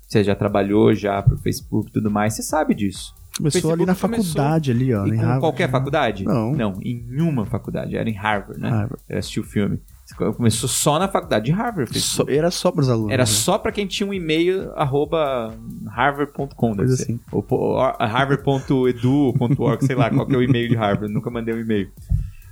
Você 0.08 0.24
já 0.24 0.36
trabalhou 0.36 0.96
já 0.96 1.22
pro 1.22 1.38
Facebook 1.38 1.90
e 1.90 1.94
tudo 1.96 2.10
mais, 2.10 2.36
você 2.36 2.44
sabe 2.44 2.74
disso. 2.74 3.14
Começou 3.36 3.74
ali 3.74 3.86
na 3.86 3.94
faculdade, 3.94 4.72
ali, 4.72 4.94
ó. 4.94 5.06
E 5.06 5.10
em 5.10 5.16
com 5.16 5.18
Harvard. 5.18 5.40
qualquer 5.42 5.70
faculdade? 5.70 6.24
Não. 6.24 6.54
Não, 6.54 6.80
em 6.82 7.20
uma 7.20 7.46
faculdade. 7.46 7.98
Era 7.98 8.10
em 8.10 8.16
Harvard, 8.16 8.60
né? 8.60 8.70
Harvard. 8.70 9.04
Eu 9.10 9.18
assisti 9.20 9.42
o 9.42 9.44
filme. 9.44 9.82
Começou 10.16 10.68
só 10.68 10.98
na 11.00 11.08
faculdade 11.08 11.46
de 11.46 11.52
Harvard. 11.52 11.98
Só- 12.00 12.26
era 12.28 12.50
só 12.52 12.72
pros 12.72 12.90
alunos. 12.90 13.12
Era 13.12 13.24
né? 13.24 13.28
só 13.28 13.58
pra 13.58 13.72
quem 13.72 13.86
tinha 13.88 14.08
um 14.08 14.14
e-mail 14.14 14.72
arroba 14.76 15.54
harvard.com, 15.88 16.72
deve 16.72 16.78
Coisa 16.88 16.96
ser. 16.98 17.04
assim. 17.04 17.20
Ou 17.32 17.78
harvard.edu.org, 18.00 19.86
sei 19.86 19.96
lá 19.96 20.10
qual 20.10 20.26
que 20.26 20.34
é 20.34 20.38
o 20.38 20.44
e-mail 20.44 20.70
de 20.70 20.76
Harvard. 20.76 21.14
Nunca 21.14 21.30
mandei 21.30 21.54
um 21.54 21.60
e-mail. 21.60 21.92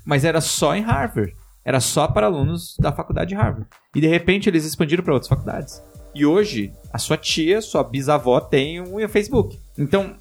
Mas 0.06 0.24
era 0.24 0.40
só 0.42 0.76
em 0.76 0.82
Harvard. 0.82 1.36
Era 1.66 1.80
só 1.80 2.08
para 2.08 2.28
alunos 2.28 2.78
da 2.80 2.92
faculdade 2.92 3.30
de 3.30 3.36
Harvard. 3.36 3.68
E 3.96 4.00
de 4.00 4.08
repente 4.08 4.48
eles 4.50 4.66
expandiram 4.66 5.04
para 5.04 5.14
outras 5.14 5.28
faculdades. 5.28 5.82
E 6.16 6.26
hoje, 6.26 6.72
a 6.92 6.98
sua 6.98 7.18
tia, 7.18 7.62
sua 7.62 7.84
bisavó 7.84 8.40
tem 8.40 8.82
um 8.82 9.06
Facebook. 9.08 9.60
Então, 9.78 10.16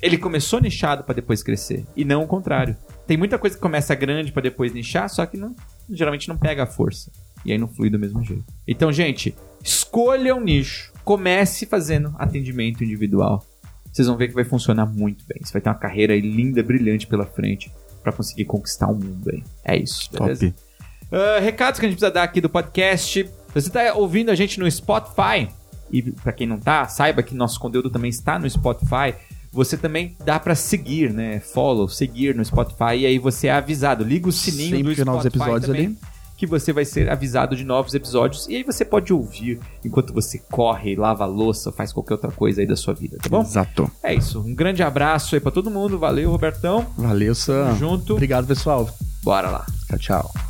ele 0.00 0.18
começou 0.18 0.60
nichado 0.60 1.02
para 1.02 1.14
depois 1.14 1.42
crescer. 1.42 1.84
E 1.96 2.04
não 2.04 2.22
o 2.22 2.26
contrário. 2.26 2.76
Tem 3.06 3.16
muita 3.16 3.38
coisa 3.38 3.56
que 3.56 3.62
começa 3.62 3.94
grande 3.94 4.30
para 4.30 4.42
depois 4.42 4.72
nichar, 4.72 5.08
só 5.08 5.24
que 5.26 5.36
não, 5.36 5.54
geralmente 5.90 6.28
não 6.28 6.36
pega 6.36 6.62
a 6.62 6.66
força. 6.66 7.10
E 7.44 7.52
aí 7.52 7.58
não 7.58 7.68
flui 7.68 7.88
do 7.88 7.98
mesmo 7.98 8.22
jeito. 8.22 8.44
Então, 8.66 8.92
gente, 8.92 9.34
escolha 9.62 10.34
um 10.34 10.40
nicho. 10.40 10.92
Comece 11.04 11.66
fazendo 11.66 12.14
atendimento 12.18 12.84
individual. 12.84 13.44
Vocês 13.90 14.06
vão 14.06 14.16
ver 14.16 14.28
que 14.28 14.34
vai 14.34 14.44
funcionar 14.44 14.86
muito 14.86 15.24
bem. 15.26 15.40
Você 15.42 15.52
vai 15.52 15.62
ter 15.62 15.68
uma 15.68 15.74
carreira 15.74 16.16
linda, 16.16 16.62
brilhante 16.62 17.06
pela 17.06 17.26
frente 17.26 17.72
para 18.02 18.12
conseguir 18.12 18.44
conquistar 18.44 18.88
o 18.88 18.94
mundo 18.94 19.30
aí. 19.30 19.42
É 19.64 19.76
isso, 19.76 20.10
beleza? 20.12 20.46
Top. 20.46 20.70
Ah, 21.12 21.40
recados 21.40 21.80
que 21.80 21.86
a 21.86 21.88
gente 21.88 21.96
precisa 21.96 22.12
dar 22.12 22.22
aqui 22.22 22.40
do 22.40 22.48
podcast. 22.48 23.28
Você 23.52 23.68
está 23.68 23.94
ouvindo 23.94 24.30
a 24.30 24.34
gente 24.34 24.60
no 24.60 24.70
Spotify. 24.70 25.48
E 25.90 26.02
para 26.02 26.32
quem 26.32 26.46
não 26.46 26.58
tá, 26.58 26.86
saiba 26.86 27.22
que 27.22 27.34
nosso 27.34 27.58
conteúdo 27.58 27.90
também 27.90 28.10
está 28.10 28.38
no 28.38 28.48
Spotify. 28.48 29.14
Você 29.52 29.76
também 29.76 30.16
dá 30.24 30.38
para 30.38 30.54
seguir, 30.54 31.12
né? 31.12 31.40
Follow, 31.40 31.88
seguir 31.88 32.34
no 32.34 32.44
Spotify 32.44 32.96
e 32.98 33.06
aí 33.06 33.18
você 33.18 33.48
é 33.48 33.52
avisado. 33.52 34.04
Liga 34.04 34.28
o 34.28 34.32
sininho 34.32 34.76
Sempre 34.76 34.82
do 34.82 34.92
Spotify 34.92 35.04
novos 35.04 35.26
episódios 35.26 35.66
também, 35.66 35.86
ali. 35.86 35.96
que 36.36 36.46
você 36.46 36.72
vai 36.72 36.84
ser 36.84 37.10
avisado 37.10 37.56
de 37.56 37.64
novos 37.64 37.92
episódios 37.92 38.46
e 38.48 38.54
aí 38.56 38.62
você 38.62 38.84
pode 38.84 39.12
ouvir 39.12 39.58
enquanto 39.84 40.14
você 40.14 40.38
corre, 40.50 40.94
lava 40.94 41.24
a 41.24 41.26
louça, 41.26 41.72
faz 41.72 41.92
qualquer 41.92 42.14
outra 42.14 42.30
coisa 42.30 42.60
aí 42.60 42.66
da 42.66 42.76
sua 42.76 42.94
vida, 42.94 43.18
tá 43.20 43.28
bom? 43.28 43.42
Exato. 43.42 43.90
É 44.02 44.14
isso. 44.14 44.40
Um 44.40 44.54
grande 44.54 44.82
abraço 44.84 45.34
aí 45.34 45.40
para 45.40 45.50
todo 45.50 45.68
mundo. 45.70 45.98
Valeu, 45.98 46.30
Robertão. 46.30 46.86
Valeu, 46.96 47.34
Sam. 47.34 47.66
Tamo 47.66 47.78
junto. 47.78 48.12
Obrigado, 48.12 48.46
pessoal. 48.46 48.88
Bora 49.22 49.50
lá. 49.50 49.66
Tchau, 49.88 49.98
tchau. 49.98 50.49